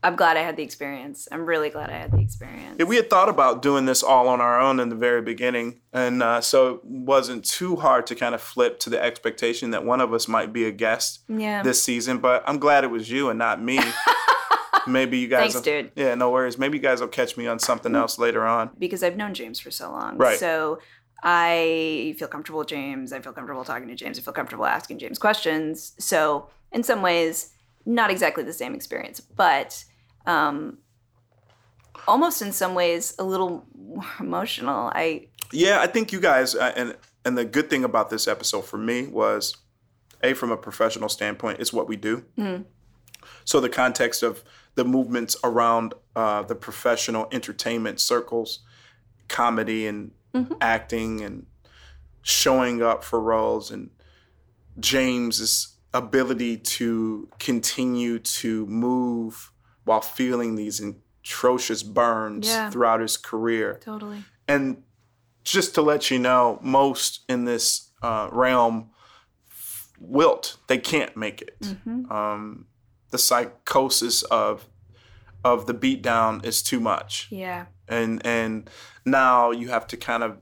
I'm 0.02 0.16
glad 0.16 0.36
I 0.36 0.42
had 0.42 0.56
the 0.56 0.62
experience. 0.62 1.28
I'm 1.30 1.44
really 1.44 1.68
glad 1.68 1.90
I 1.90 1.98
had 1.98 2.10
the 2.10 2.20
experience. 2.20 2.76
Yeah, 2.78 2.86
we 2.86 2.96
had 2.96 3.10
thought 3.10 3.28
about 3.28 3.60
doing 3.60 3.84
this 3.84 4.02
all 4.02 4.28
on 4.28 4.40
our 4.40 4.58
own 4.58 4.80
in 4.80 4.88
the 4.88 4.94
very 4.94 5.20
beginning, 5.20 5.80
and 5.92 6.22
uh, 6.22 6.40
so 6.40 6.76
it 6.76 6.84
wasn't 6.84 7.44
too 7.44 7.76
hard 7.76 8.06
to 8.06 8.14
kind 8.14 8.34
of 8.34 8.40
flip 8.40 8.78
to 8.80 8.90
the 8.90 9.02
expectation 9.02 9.72
that 9.72 9.84
one 9.84 10.00
of 10.00 10.14
us 10.14 10.26
might 10.26 10.54
be 10.54 10.64
a 10.64 10.70
guest 10.70 11.20
yeah. 11.28 11.62
this 11.62 11.82
season. 11.82 12.18
But 12.18 12.42
I'm 12.46 12.58
glad 12.58 12.84
it 12.84 12.90
was 12.90 13.10
you 13.10 13.28
and 13.28 13.38
not 13.38 13.62
me. 13.62 13.78
Maybe 14.86 15.18
you 15.18 15.28
guys. 15.28 15.52
Thanks, 15.52 15.54
will- 15.54 15.62
dude. 15.62 15.92
Yeah, 15.96 16.14
no 16.14 16.30
worries. 16.30 16.58
Maybe 16.58 16.78
you 16.78 16.82
guys 16.82 17.00
will 17.00 17.08
catch 17.08 17.36
me 17.36 17.46
on 17.46 17.58
something 17.58 17.94
else 17.94 18.18
later 18.18 18.46
on. 18.46 18.70
because 18.78 19.02
I've 19.02 19.16
known 19.16 19.34
James 19.34 19.60
for 19.60 19.70
so 19.70 19.90
long. 19.90 20.16
Right. 20.16 20.38
So 20.38 20.78
I 21.22 22.14
feel 22.18 22.28
comfortable 22.28 22.60
with 22.60 22.68
James. 22.68 23.12
I 23.12 23.20
feel 23.20 23.32
comfortable 23.32 23.64
talking 23.64 23.88
to 23.88 23.94
James. 23.94 24.18
I 24.18 24.22
feel 24.22 24.32
comfortable 24.32 24.64
asking 24.66 24.98
James 24.98 25.18
questions. 25.18 25.92
So 25.98 26.48
in 26.72 26.82
some 26.82 27.02
ways, 27.02 27.50
not 27.84 28.10
exactly 28.10 28.42
the 28.44 28.52
same 28.52 28.74
experience, 28.74 29.20
but 29.20 29.84
um, 30.26 30.78
almost 32.08 32.42
in 32.42 32.52
some 32.52 32.74
ways 32.74 33.14
a 33.18 33.24
little 33.24 33.64
more 33.78 34.04
emotional. 34.18 34.90
I 34.94 35.28
Yeah, 35.52 35.80
I 35.80 35.86
think 35.86 36.12
you 36.12 36.20
guys, 36.20 36.54
uh, 36.54 36.72
and 36.76 36.96
and 37.24 37.36
the 37.36 37.44
good 37.44 37.68
thing 37.68 37.84
about 37.84 38.08
this 38.10 38.26
episode 38.26 38.64
for 38.64 38.78
me 38.78 39.06
was, 39.06 39.56
a 40.22 40.32
from 40.34 40.50
a 40.52 40.56
professional 40.56 41.08
standpoint, 41.10 41.60
it's 41.60 41.72
what 41.72 41.86
we 41.88 41.96
do. 41.96 42.24
So 43.44 43.60
the 43.60 43.68
context 43.68 44.22
of 44.22 44.42
the 44.74 44.84
movements 44.84 45.36
around 45.44 45.94
uh, 46.16 46.42
the 46.42 46.54
professional 46.54 47.26
entertainment 47.32 48.00
circles, 48.00 48.60
comedy 49.28 49.86
and 49.86 50.12
acting 50.60 51.20
and 51.22 51.46
showing 52.22 52.82
up 52.82 53.02
for 53.02 53.20
roles, 53.20 53.70
and 53.70 53.90
James's 54.78 55.76
ability 55.92 56.56
to 56.56 57.28
continue 57.38 58.18
to 58.20 58.64
move 58.66 59.50
while 59.84 60.00
feeling 60.00 60.54
these 60.54 60.80
atrocious 60.80 61.82
burns 61.82 62.46
Yeah. 62.46 62.70
throughout 62.70 63.00
his 63.00 63.16
career 63.16 63.78
totally. 63.82 64.24
and 64.46 64.82
just 65.42 65.74
to 65.74 65.82
let 65.82 66.10
you 66.10 66.18
know, 66.18 66.58
most 66.62 67.24
in 67.28 67.44
this 67.44 67.90
uh, 68.02 68.28
realm 68.30 68.90
wilt. 69.98 70.56
They 70.68 70.78
can't 70.78 71.16
make 71.16 71.42
it. 71.42 71.56
Um, 72.10 72.66
the 73.10 73.18
psychosis 73.18 74.22
of 74.24 74.66
of 75.44 75.66
the 75.66 75.74
beatdown 75.74 76.44
is 76.44 76.62
too 76.62 76.80
much, 76.80 77.26
Yeah. 77.30 77.66
and 77.88 78.24
and 78.26 78.68
now 79.06 79.50
you 79.50 79.68
have 79.68 79.86
to 79.88 79.96
kind 79.96 80.22
of 80.22 80.38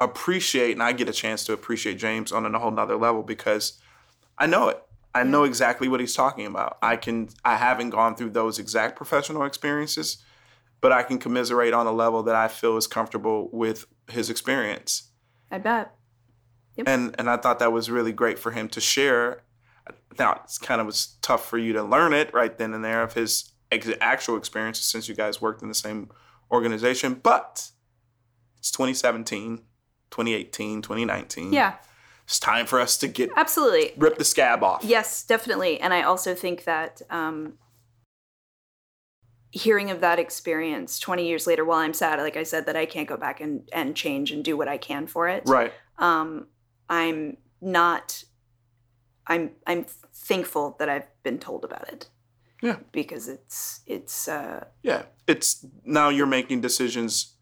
appreciate, 0.00 0.72
and 0.72 0.82
I 0.82 0.92
get 0.92 1.08
a 1.08 1.12
chance 1.12 1.44
to 1.46 1.52
appreciate 1.52 1.98
James 1.98 2.30
on 2.30 2.46
a 2.54 2.58
whole 2.58 2.70
nother 2.70 2.96
level 2.96 3.22
because 3.22 3.80
I 4.38 4.46
know 4.46 4.68
it. 4.68 4.80
I 5.14 5.24
know 5.24 5.42
exactly 5.42 5.88
what 5.88 5.98
he's 6.00 6.14
talking 6.14 6.46
about. 6.46 6.78
I 6.82 6.96
can 6.96 7.30
I 7.44 7.56
haven't 7.56 7.90
gone 7.90 8.14
through 8.14 8.30
those 8.30 8.58
exact 8.60 8.94
professional 8.96 9.42
experiences, 9.44 10.18
but 10.80 10.92
I 10.92 11.02
can 11.02 11.18
commiserate 11.18 11.74
on 11.74 11.86
a 11.86 11.92
level 11.92 12.22
that 12.22 12.36
I 12.36 12.46
feel 12.46 12.76
is 12.76 12.86
comfortable 12.86 13.48
with 13.52 13.86
his 14.08 14.30
experience. 14.30 15.08
I 15.50 15.58
bet. 15.58 15.96
Yep. 16.76 16.86
And 16.88 17.14
and 17.18 17.28
I 17.28 17.36
thought 17.38 17.58
that 17.58 17.72
was 17.72 17.90
really 17.90 18.12
great 18.12 18.38
for 18.38 18.52
him 18.52 18.68
to 18.68 18.80
share. 18.80 19.42
Now 20.18 20.40
it's 20.44 20.58
kind 20.58 20.80
of 20.80 20.86
was 20.86 21.16
tough 21.22 21.48
for 21.48 21.58
you 21.58 21.72
to 21.74 21.82
learn 21.82 22.12
it 22.12 22.32
right 22.34 22.56
then 22.56 22.74
and 22.74 22.84
there 22.84 23.02
of 23.02 23.14
his 23.14 23.52
ex- 23.70 23.88
actual 24.00 24.36
experiences 24.36 24.84
since 24.86 25.08
you 25.08 25.14
guys 25.14 25.40
worked 25.40 25.62
in 25.62 25.68
the 25.68 25.74
same 25.74 26.10
organization, 26.50 27.14
but 27.14 27.70
it's 28.58 28.70
2017, 28.72 29.58
2018, 30.10 30.82
2019. 30.82 31.52
Yeah, 31.52 31.74
It's 32.24 32.40
time 32.40 32.66
for 32.66 32.80
us 32.80 32.96
to 32.98 33.08
get 33.08 33.30
absolutely. 33.36 33.92
rip 33.96 34.18
the 34.18 34.24
scab 34.24 34.62
off. 34.62 34.82
Yes, 34.84 35.22
definitely. 35.22 35.80
And 35.80 35.92
I 35.94 36.02
also 36.02 36.34
think 36.34 36.64
that 36.64 37.02
um, 37.10 37.54
hearing 39.50 39.90
of 39.90 40.00
that 40.00 40.18
experience 40.18 40.98
20 40.98 41.26
years 41.26 41.46
later, 41.46 41.64
while 41.64 41.78
I'm 41.78 41.94
sad, 41.94 42.18
like 42.20 42.36
I 42.36 42.42
said, 42.42 42.66
that 42.66 42.76
I 42.76 42.86
can't 42.86 43.08
go 43.08 43.16
back 43.16 43.40
and, 43.40 43.68
and 43.72 43.94
change 43.94 44.30
and 44.32 44.44
do 44.44 44.56
what 44.56 44.68
I 44.68 44.78
can 44.78 45.06
for 45.06 45.28
it. 45.28 45.42
Right. 45.46 45.72
Um, 45.98 46.46
I'm 46.88 47.36
not. 47.60 48.24
I'm 49.28 49.52
I'm 49.66 49.84
thankful 50.14 50.76
that 50.78 50.88
I've 50.88 51.08
been 51.22 51.38
told 51.38 51.64
about 51.64 51.88
it. 51.88 52.08
Yeah. 52.62 52.76
Because 52.92 53.28
it's 53.28 53.80
it's 53.86 54.26
uh, 54.28 54.64
Yeah. 54.82 55.02
It's 55.26 55.64
now 55.84 56.08
you're 56.08 56.26
making 56.26 56.60
decisions 56.62 57.34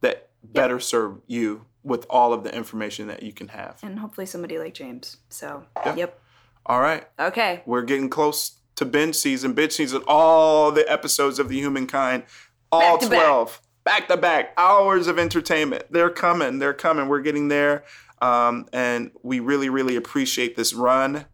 that 0.00 0.30
better 0.42 0.80
serve 0.80 1.20
you 1.26 1.64
with 1.82 2.04
all 2.10 2.32
of 2.32 2.44
the 2.44 2.54
information 2.54 3.06
that 3.06 3.22
you 3.22 3.32
can 3.32 3.48
have. 3.48 3.78
and 3.82 3.98
hopefully 3.98 4.26
somebody 4.26 4.58
like 4.58 4.74
James. 4.74 5.16
So 5.28 5.64
Yeah. 5.86 5.94
yep. 5.96 6.20
All 6.66 6.80
right. 6.80 7.08
Okay. 7.18 7.62
We're 7.64 7.82
getting 7.82 8.10
close 8.10 8.58
to 8.76 8.84
binge 8.84 9.14
season. 9.16 9.54
Binge 9.54 9.72
season, 9.72 10.02
all 10.06 10.70
the 10.72 10.90
episodes 10.90 11.38
of 11.38 11.48
the 11.48 11.56
humankind, 11.58 12.24
all 12.70 12.98
Back 12.98 13.00
to 13.00 13.10
back. 13.10 13.24
12, 13.26 13.60
back 13.84 14.08
to 14.08 14.16
back, 14.16 14.52
hours 14.58 15.06
of 15.06 15.18
entertainment. 15.18 15.84
They're 15.90 16.10
coming. 16.10 16.58
They're 16.58 16.74
coming. 16.74 17.08
We're 17.08 17.20
getting 17.22 17.48
there. 17.48 17.84
Um, 18.20 18.66
and 18.72 19.10
we 19.22 19.40
really, 19.40 19.68
really 19.68 19.96
appreciate 19.96 20.56
this 20.56 20.74
run. 20.74 21.26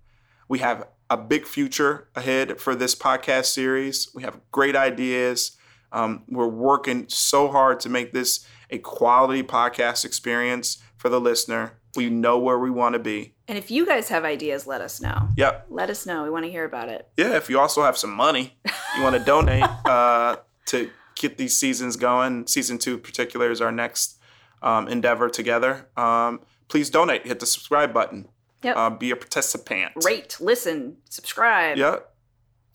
We 0.49 0.61
have 0.61 0.87
a 1.11 1.17
big 1.17 1.47
future 1.47 2.09
ahead 2.15 2.61
for 2.61 2.75
this 2.75 2.95
podcast 2.95 3.47
series. 3.47 4.09
We 4.15 4.23
have 4.23 4.41
great 4.51 4.77
ideas. 4.77 5.57
Um, 5.93 6.25
we're 6.29 6.49
working 6.49 7.07
so 7.09 7.49
hard 7.49 7.81
to 7.81 7.89
make 7.89 8.13
this 8.13 8.47
a 8.71 8.79
quality 8.79 9.43
podcast 9.43 10.05
experience 10.05 10.83
for 10.97 11.09
the 11.09 11.21
listener. 11.21 11.79
We 11.95 12.11
know 12.11 12.39
where 12.39 12.59
we 12.59 12.71
want 12.71 12.95
to 12.95 12.99
be. 12.99 13.35
And 13.49 13.57
if 13.57 13.71
you 13.71 13.87
guys 13.87 14.09
have 14.09 14.25
ideas, 14.25 14.67
let 14.67 14.81
us 14.81 15.01
know. 15.01 15.29
Yep. 15.37 15.67
Let 15.71 15.89
us 15.89 16.05
know. 16.05 16.25
We 16.25 16.31
want 16.31 16.45
to 16.45 16.51
hear 16.51 16.65
about 16.65 16.89
it. 16.89 17.09
Yeah, 17.17 17.37
if 17.37 17.49
you 17.49 17.59
also 17.59 17.83
have 17.83 17.97
some 17.97 18.13
money 18.13 18.59
you 18.97 19.03
want 19.03 19.17
to 19.17 19.21
donate 19.25 19.65
uh, 19.85 20.37
to 20.67 20.91
get 21.15 21.39
these 21.39 21.57
seasons 21.57 21.97
going, 21.97 22.47
season 22.47 22.79
two 22.79 22.95
in 22.95 23.01
particular 23.01 23.51
is 23.51 23.61
our 23.61 23.73
next 23.73 24.19
um, 24.63 24.89
endeavor 24.89 25.29
together. 25.29 25.89
Um, 25.97 26.41
please 26.69 26.91
donate. 26.91 27.27
Hit 27.27 27.41
the 27.41 27.47
subscribe 27.47 27.93
button. 27.93 28.29
Yep. 28.63 28.77
Uh, 28.77 28.91
be 28.91 29.11
a 29.11 29.17
participant. 29.17 29.93
Rate, 30.05 30.39
listen, 30.41 30.97
subscribe. 31.09 31.77
Yeah. 31.77 31.99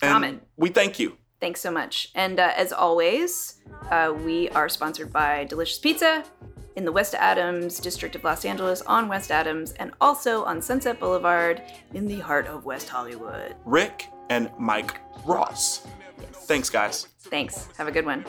And 0.02 0.12
Comment. 0.12 0.48
We 0.58 0.70
thank 0.70 1.00
you. 1.00 1.18
Thanks 1.40 1.60
so 1.60 1.72
much. 1.72 2.10
And 2.16 2.40
uh, 2.40 2.52
as 2.56 2.72
always, 2.72 3.58
uh, 3.90 4.14
we 4.24 4.50
are 4.50 4.70
sponsored 4.70 5.12
by 5.12 5.46
Delicious 5.46 5.80
Pizza 5.80 6.24
in 6.76 6.86
the 6.86 6.92
West 6.92 7.16
Adams 7.16 7.80
district 7.80 8.16
of 8.16 8.24
Los 8.24 8.46
Angeles 8.46 8.82
on 8.84 9.08
West 9.08 9.32
Adams 9.32 9.74
and 9.74 9.92
also 10.00 10.44
on 10.46 10.62
Sunset 10.62 11.00
Boulevard 11.00 11.62
in 11.94 12.06
the 12.06 12.20
heart 12.20 12.48
of 12.48 12.66
West 12.66 12.90
Hollywood. 12.90 13.56
Rick 13.66 14.08
and 14.30 14.52
Mike 14.58 15.00
Ross. 15.26 15.86
Thanks, 16.32 16.70
guys. 16.70 17.08
Thanks. 17.20 17.68
Have 17.78 17.88
a 17.88 17.92
good 17.92 18.06
one. 18.06 18.26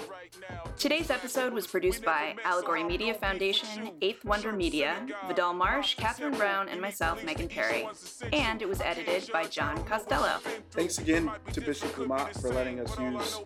Today's 0.78 1.10
episode 1.10 1.52
was 1.52 1.66
produced 1.66 2.04
by 2.04 2.34
Allegory 2.44 2.82
Media 2.82 3.14
Foundation, 3.14 3.90
Eighth 4.00 4.24
Wonder 4.24 4.52
Media, 4.52 5.06
Vidal 5.28 5.52
Marsh, 5.52 5.94
Catherine 5.94 6.34
Brown, 6.34 6.68
and 6.68 6.80
myself, 6.80 7.22
Megan 7.24 7.48
Perry. 7.48 7.86
And 8.32 8.62
it 8.62 8.68
was 8.68 8.80
edited 8.80 9.30
by 9.32 9.44
John 9.44 9.84
Costello. 9.84 10.38
Thanks 10.70 10.98
again 10.98 11.30
to 11.52 11.60
Bishop 11.60 11.96
Lamont 11.98 12.34
for 12.40 12.52
letting 12.52 12.80
us 12.80 12.98
use 12.98 13.40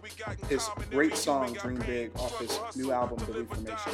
his 0.49 0.69
great 0.91 1.17
song 1.17 1.53
Dream 1.53 1.83
Big 1.87 2.17
off 2.19 2.39
his 2.39 2.59
new 2.77 2.93
album, 2.93 3.19
The 3.27 3.45
Reformation. 3.45 3.93